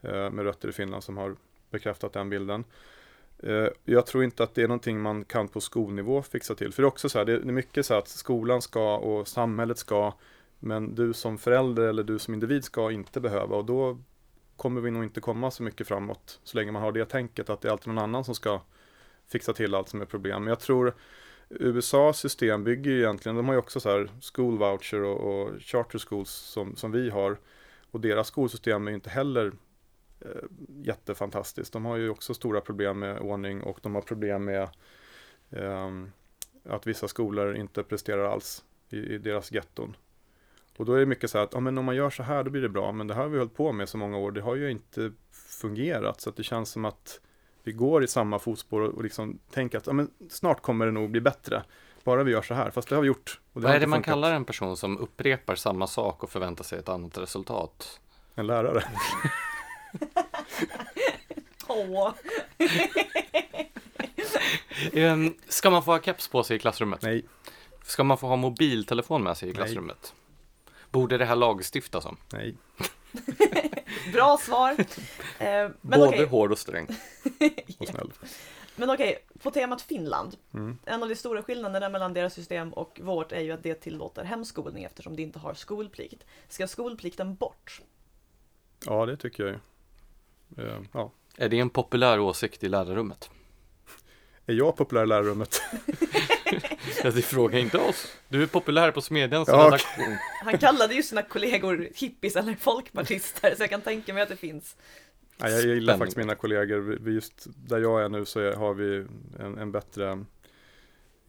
eh, 0.00 0.30
med 0.30 0.44
rötter 0.44 0.68
i 0.68 0.72
Finland 0.72 1.04
som 1.04 1.16
har 1.16 1.36
bekräftat 1.70 2.12
den 2.12 2.30
bilden. 2.30 2.64
Eh, 3.42 3.68
jag 3.84 4.06
tror 4.06 4.24
inte 4.24 4.42
att 4.42 4.54
det 4.54 4.62
är 4.62 4.68
någonting 4.68 5.00
man 5.00 5.24
kan 5.24 5.48
på 5.48 5.60
skolnivå 5.60 6.22
fixa 6.22 6.54
till. 6.54 6.72
För 6.72 6.82
det 6.82 6.86
är 6.86 6.88
också 6.88 7.08
så 7.08 7.18
här, 7.18 7.24
det 7.24 7.32
är 7.32 7.40
mycket 7.40 7.86
så 7.86 7.94
att 7.94 8.08
skolan 8.08 8.62
ska 8.62 8.96
och 8.96 9.28
samhället 9.28 9.78
ska, 9.78 10.14
men 10.58 10.94
du 10.94 11.12
som 11.12 11.38
förälder 11.38 11.82
eller 11.82 12.02
du 12.02 12.18
som 12.18 12.34
individ 12.34 12.64
ska 12.64 12.90
inte 12.90 13.20
behöva. 13.20 13.56
Och 13.56 13.64
då 13.64 13.98
kommer 14.56 14.80
vi 14.80 14.90
nog 14.90 15.04
inte 15.04 15.20
komma 15.20 15.50
så 15.50 15.62
mycket 15.62 15.88
framåt 15.88 16.40
så 16.44 16.56
länge 16.56 16.72
man 16.72 16.82
har 16.82 16.92
det 16.92 17.04
tänket 17.04 17.50
att 17.50 17.60
det 17.60 17.68
är 17.68 17.72
alltid 17.72 17.88
någon 17.88 18.04
annan 18.04 18.24
som 18.24 18.34
ska 18.34 18.60
fixa 19.28 19.52
till 19.52 19.74
allt 19.74 19.88
som 19.88 20.00
är 20.00 20.04
problem. 20.04 20.44
Men 20.44 20.48
jag 20.48 20.60
tror 20.60 20.94
USAs 21.48 22.18
system 22.18 22.64
bygger 22.64 22.90
ju 22.90 22.98
egentligen, 22.98 23.36
de 23.36 23.46
har 23.46 23.54
ju 23.54 23.58
också 23.58 23.80
så 23.80 23.90
här 23.90 24.10
school 24.34 24.58
voucher 24.58 25.02
och, 25.02 25.20
och 25.20 25.62
charter 25.62 25.98
schools 25.98 26.30
som, 26.30 26.76
som 26.76 26.92
vi 26.92 27.10
har. 27.10 27.38
Och 27.90 28.00
deras 28.00 28.28
skolsystem 28.28 28.86
är 28.86 28.90
ju 28.90 28.94
inte 28.94 29.10
heller 29.10 29.52
jättefantastiskt. 30.82 31.72
De 31.72 31.84
har 31.84 31.96
ju 31.96 32.10
också 32.10 32.34
stora 32.34 32.60
problem 32.60 32.98
med 32.98 33.18
ordning 33.18 33.62
och 33.62 33.78
de 33.82 33.94
har 33.94 34.02
problem 34.02 34.44
med 34.44 34.68
eh, 35.50 35.90
att 36.64 36.86
vissa 36.86 37.08
skolor 37.08 37.56
inte 37.56 37.82
presterar 37.82 38.24
alls 38.24 38.64
i, 38.88 38.96
i 38.96 39.18
deras 39.18 39.52
getton. 39.52 39.96
Och 40.76 40.84
då 40.84 40.94
är 40.94 41.00
det 41.00 41.06
mycket 41.06 41.30
så 41.30 41.38
här 41.38 41.44
att 41.44 41.54
ja, 41.54 41.60
men 41.60 41.78
om 41.78 41.84
man 41.84 41.96
gör 41.96 42.10
så 42.10 42.22
här 42.22 42.44
då 42.44 42.50
blir 42.50 42.62
det 42.62 42.68
bra. 42.68 42.92
Men 42.92 43.06
det 43.06 43.14
här 43.14 43.22
har 43.22 43.28
vi 43.28 43.38
hållit 43.38 43.54
på 43.54 43.72
med 43.72 43.88
så 43.88 43.98
många 43.98 44.18
år. 44.18 44.32
Det 44.32 44.40
har 44.40 44.54
ju 44.54 44.70
inte 44.70 45.12
fungerat. 45.32 46.20
Så 46.20 46.30
att 46.30 46.36
det 46.36 46.42
känns 46.42 46.70
som 46.70 46.84
att 46.84 47.20
vi 47.62 47.72
går 47.72 48.04
i 48.04 48.08
samma 48.08 48.38
fotspår 48.38 48.80
och 48.80 49.02
liksom 49.02 49.38
tänker 49.50 49.78
att 49.78 49.86
ja, 49.86 49.92
men 49.92 50.10
snart 50.30 50.62
kommer 50.62 50.86
det 50.86 50.92
nog 50.92 51.10
bli 51.10 51.20
bättre. 51.20 51.62
Bara 52.04 52.22
vi 52.22 52.32
gör 52.32 52.42
så 52.42 52.54
här. 52.54 52.70
Fast 52.70 52.88
det 52.88 52.94
har 52.94 53.02
vi 53.02 53.08
gjort. 53.08 53.40
Vad 53.52 53.74
är 53.74 53.80
det 53.80 53.86
man 53.86 54.02
kallar 54.02 54.32
en 54.32 54.44
person 54.44 54.76
som 54.76 54.98
upprepar 54.98 55.54
samma 55.54 55.86
sak 55.86 56.22
och 56.22 56.30
förväntar 56.30 56.64
sig 56.64 56.78
ett 56.78 56.88
annat 56.88 57.18
resultat? 57.18 58.00
En 58.34 58.46
lärare. 58.46 58.84
Åh. 61.66 62.14
um, 64.92 65.34
ska 65.48 65.70
man 65.70 65.84
få 65.84 65.90
ha 65.90 66.00
keps 66.00 66.28
på 66.28 66.42
sig 66.42 66.56
i 66.56 66.58
klassrummet? 66.58 67.02
Nej. 67.02 67.24
Ska 67.84 68.04
man 68.04 68.18
få 68.18 68.26
ha 68.26 68.36
mobiltelefon 68.36 69.22
med 69.22 69.36
sig 69.36 69.48
i 69.48 69.52
klassrummet? 69.52 70.14
Nej. 70.14 70.74
Borde 70.90 71.18
det 71.18 71.24
här 71.24 71.36
lagstiftas 71.36 72.04
om? 72.04 72.16
Nej. 72.32 72.56
Bra 74.12 74.38
svar. 74.40 74.76
Eh, 75.38 75.68
Både 75.80 76.08
okay. 76.08 76.26
hård 76.26 76.52
och 76.52 76.58
sträng. 76.58 76.86
och 77.78 77.88
snäll. 77.88 78.12
Men 78.76 78.90
okej, 78.90 79.10
okay, 79.10 79.38
på 79.42 79.50
temat 79.50 79.82
Finland. 79.82 80.36
Mm. 80.54 80.78
En 80.84 81.02
av 81.02 81.08
de 81.08 81.14
stora 81.14 81.42
skillnaderna 81.42 81.88
mellan 81.88 82.14
deras 82.14 82.34
system 82.34 82.72
och 82.72 83.00
vårt 83.02 83.32
är 83.32 83.40
ju 83.40 83.52
att 83.52 83.62
det 83.62 83.74
tillåter 83.74 84.24
hemskolning 84.24 84.84
eftersom 84.84 85.16
det 85.16 85.22
inte 85.22 85.38
har 85.38 85.54
skolplikt. 85.54 86.24
Ska 86.48 86.66
skolplikten 86.66 87.34
bort? 87.34 87.80
Ja, 88.86 89.06
det 89.06 89.16
tycker 89.16 89.42
jag 89.42 89.52
ju. 89.52 89.58
Uh, 90.58 90.80
ja. 90.92 91.12
Är 91.36 91.48
det 91.48 91.58
en 91.58 91.70
populär 91.70 92.20
åsikt 92.20 92.64
i 92.64 92.68
lärarrummet? 92.68 93.30
Är 94.46 94.54
jag 94.54 94.76
populär 94.76 95.02
i 95.02 95.06
lärarrummet? 95.06 95.62
det 97.02 97.22
frågar 97.22 97.58
inte 97.58 97.78
oss. 97.78 98.16
Du 98.28 98.42
är 98.42 98.46
populär 98.46 98.90
på 98.90 99.00
Smedjans 99.00 99.48
ja, 99.48 99.66
redaktion. 99.66 100.16
Han 100.44 100.58
kallade 100.58 100.94
ju 100.94 101.02
sina 101.02 101.22
kollegor 101.22 101.88
hippies 101.94 102.36
eller 102.36 102.54
folkpartister, 102.54 103.54
så 103.56 103.62
jag 103.62 103.70
kan 103.70 103.80
tänka 103.80 104.14
mig 104.14 104.22
att 104.22 104.28
det 104.28 104.36
finns. 104.36 104.76
Ja, 105.36 105.48
jag 105.48 105.60
gillar 105.60 105.74
Spänning. 105.74 105.98
faktiskt 105.98 106.16
mina 106.16 106.34
kollegor. 106.34 107.08
Just 107.08 107.46
där 107.46 107.78
jag 107.78 108.02
är 108.04 108.08
nu 108.08 108.24
så 108.24 108.52
har 108.52 108.74
vi 108.74 109.06
en, 109.38 109.58
en 109.58 109.72
bättre 109.72 110.24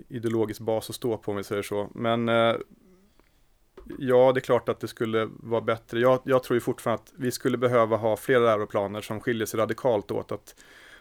ideologisk 0.07 0.61
bas 0.61 0.89
att 0.89 0.95
stå 0.95 1.17
på 1.17 1.31
om 1.31 1.37
vi 1.37 1.43
säger 1.43 1.61
så. 1.61 1.89
Men 1.95 2.29
eh, 2.29 2.55
ja, 3.99 4.31
det 4.31 4.39
är 4.39 4.41
klart 4.41 4.69
att 4.69 4.79
det 4.79 4.87
skulle 4.87 5.29
vara 5.31 5.61
bättre. 5.61 5.99
Jag, 5.99 6.19
jag 6.23 6.43
tror 6.43 6.55
ju 6.55 6.61
fortfarande 6.61 7.03
att 7.03 7.13
vi 7.15 7.31
skulle 7.31 7.57
behöva 7.57 7.97
ha 7.97 8.17
fler 8.17 8.39
läroplaner 8.39 9.01
som 9.01 9.19
skiljer 9.19 9.45
sig 9.45 9.59
radikalt 9.59 10.11
åt. 10.11 10.31
Att 10.31 10.55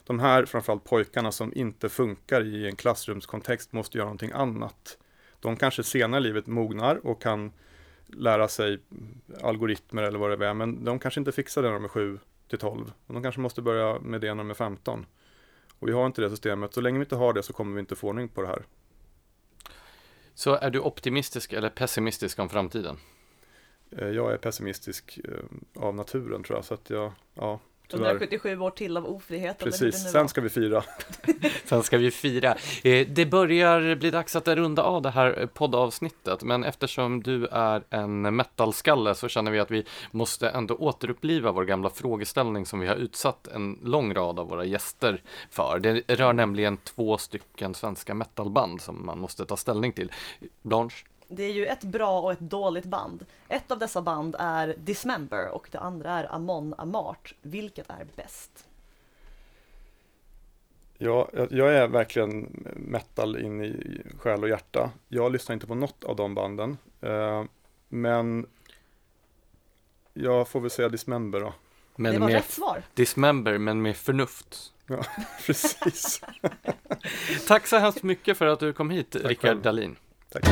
de 0.04 0.20
här, 0.20 0.44
framförallt 0.44 0.84
pojkarna 0.84 1.32
som 1.32 1.52
inte 1.54 1.88
funkar 1.88 2.44
i 2.44 2.66
en 2.66 2.76
klassrumskontext, 2.76 3.72
måste 3.72 3.98
göra 3.98 4.06
någonting 4.06 4.32
annat. 4.34 4.98
De 5.40 5.56
kanske 5.56 5.82
senare 5.82 6.20
i 6.20 6.22
livet 6.22 6.46
mognar 6.46 7.06
och 7.06 7.22
kan 7.22 7.52
lära 8.06 8.48
sig 8.48 8.78
algoritmer 9.42 10.02
eller 10.02 10.18
vad 10.18 10.38
det 10.38 10.46
är, 10.46 10.54
men 10.54 10.84
de 10.84 10.98
kanske 10.98 11.20
inte 11.20 11.32
fixar 11.32 11.62
det 11.62 11.68
när 11.68 11.74
de 11.74 11.84
är 11.84 11.88
7 11.88 12.18
till 12.48 12.58
12. 12.58 12.92
De 13.06 13.22
kanske 13.22 13.40
måste 13.40 13.62
börja 13.62 14.00
med 14.00 14.20
det 14.20 14.34
när 14.34 14.44
de 14.44 14.50
är 14.50 14.54
15. 14.54 15.06
Och 15.78 15.88
vi 15.88 15.92
har 15.92 16.06
inte 16.06 16.22
det 16.22 16.30
systemet. 16.30 16.74
Så 16.74 16.80
länge 16.80 16.98
vi 16.98 17.04
inte 17.04 17.16
har 17.16 17.32
det 17.32 17.42
så 17.42 17.52
kommer 17.52 17.74
vi 17.74 17.80
inte 17.80 17.96
få 17.96 18.08
ordning 18.08 18.28
på 18.28 18.42
det 18.42 18.48
här. 18.48 18.62
Så 20.34 20.54
är 20.54 20.70
du 20.70 20.80
optimistisk 20.80 21.52
eller 21.52 21.70
pessimistisk 21.70 22.38
om 22.38 22.48
framtiden? 22.48 22.96
Eh, 23.90 24.08
jag 24.08 24.32
är 24.32 24.36
pessimistisk 24.36 25.20
eh, 25.24 25.82
av 25.82 25.94
naturen 25.94 26.42
tror 26.42 26.58
jag, 26.58 26.64
så 26.64 26.74
att 26.74 26.90
jag, 26.90 27.12
ja, 27.34 27.60
Tyvärr. 27.92 28.10
177 28.10 28.60
år 28.60 28.70
till 28.70 28.96
av 28.96 29.06
ofrihet. 29.06 29.58
Precis, 29.58 30.12
sen 30.12 30.28
ska 30.28 30.40
vi 30.40 30.48
fira. 30.48 30.84
sen 31.64 31.82
ska 31.82 31.98
vi 31.98 32.10
fira. 32.10 32.56
Eh, 32.84 33.06
det 33.08 33.26
börjar 33.26 33.94
bli 33.94 34.10
dags 34.10 34.36
att 34.36 34.48
runda 34.48 34.82
av 34.82 35.02
det 35.02 35.10
här 35.10 35.48
poddavsnittet, 35.54 36.42
men 36.42 36.64
eftersom 36.64 37.22
du 37.22 37.46
är 37.46 37.82
en 37.90 38.36
metalskalle 38.36 39.14
så 39.14 39.28
känner 39.28 39.50
vi 39.50 39.60
att 39.60 39.70
vi 39.70 39.84
måste 40.10 40.48
ändå 40.48 40.74
återuppliva 40.74 41.52
vår 41.52 41.64
gamla 41.64 41.90
frågeställning 41.90 42.66
som 42.66 42.80
vi 42.80 42.86
har 42.86 42.96
utsatt 42.96 43.46
en 43.46 43.78
lång 43.82 44.14
rad 44.14 44.38
av 44.38 44.48
våra 44.48 44.64
gäster 44.64 45.22
för. 45.50 45.78
Det 45.78 46.02
rör 46.08 46.32
nämligen 46.32 46.76
två 46.76 47.18
stycken 47.18 47.74
svenska 47.74 48.14
metalband 48.14 48.80
som 48.80 49.06
man 49.06 49.18
måste 49.18 49.44
ta 49.44 49.56
ställning 49.56 49.92
till. 49.92 50.12
Blanche? 50.62 51.11
Det 51.32 51.42
är 51.42 51.52
ju 51.52 51.66
ett 51.66 51.84
bra 51.84 52.20
och 52.20 52.32
ett 52.32 52.40
dåligt 52.40 52.84
band. 52.84 53.26
Ett 53.48 53.70
av 53.70 53.78
dessa 53.78 54.02
band 54.02 54.36
är 54.38 54.74
Dismember 54.78 55.48
och 55.48 55.68
det 55.70 55.78
andra 55.78 56.10
är 56.10 56.34
Amon 56.34 56.74
Amart. 56.78 57.34
Vilket 57.42 57.90
är 57.90 58.06
bäst? 58.16 58.66
Ja, 60.98 61.28
jag 61.50 61.74
är 61.74 61.88
verkligen 61.88 62.64
metal 62.76 63.38
in 63.38 63.64
i 63.64 64.02
själ 64.18 64.42
och 64.42 64.48
hjärta. 64.48 64.90
Jag 65.08 65.32
lyssnar 65.32 65.54
inte 65.54 65.66
på 65.66 65.74
något 65.74 66.04
av 66.04 66.16
de 66.16 66.34
banden. 66.34 66.78
Eh, 67.00 67.44
men 67.88 68.46
jag 70.12 70.48
får 70.48 70.60
väl 70.60 70.70
säga 70.70 70.88
Dismember 70.88 71.40
då. 71.40 71.54
Men 71.96 72.12
det 72.12 72.18
var 72.18 72.26
med 72.26 72.34
rätt 72.34 72.50
svar. 72.50 72.82
Dismember, 72.94 73.58
men 73.58 73.82
med 73.82 73.96
förnuft. 73.96 74.72
Ja, 74.86 75.04
precis. 75.46 76.20
Tack 77.46 77.66
så 77.66 77.78
hemskt 77.78 78.02
mycket 78.02 78.38
för 78.38 78.46
att 78.46 78.60
du 78.60 78.72
kom 78.72 78.90
hit, 78.90 79.16
Rickard 79.16 79.56
Dahlin. 79.56 79.96
Tack. 80.28 80.44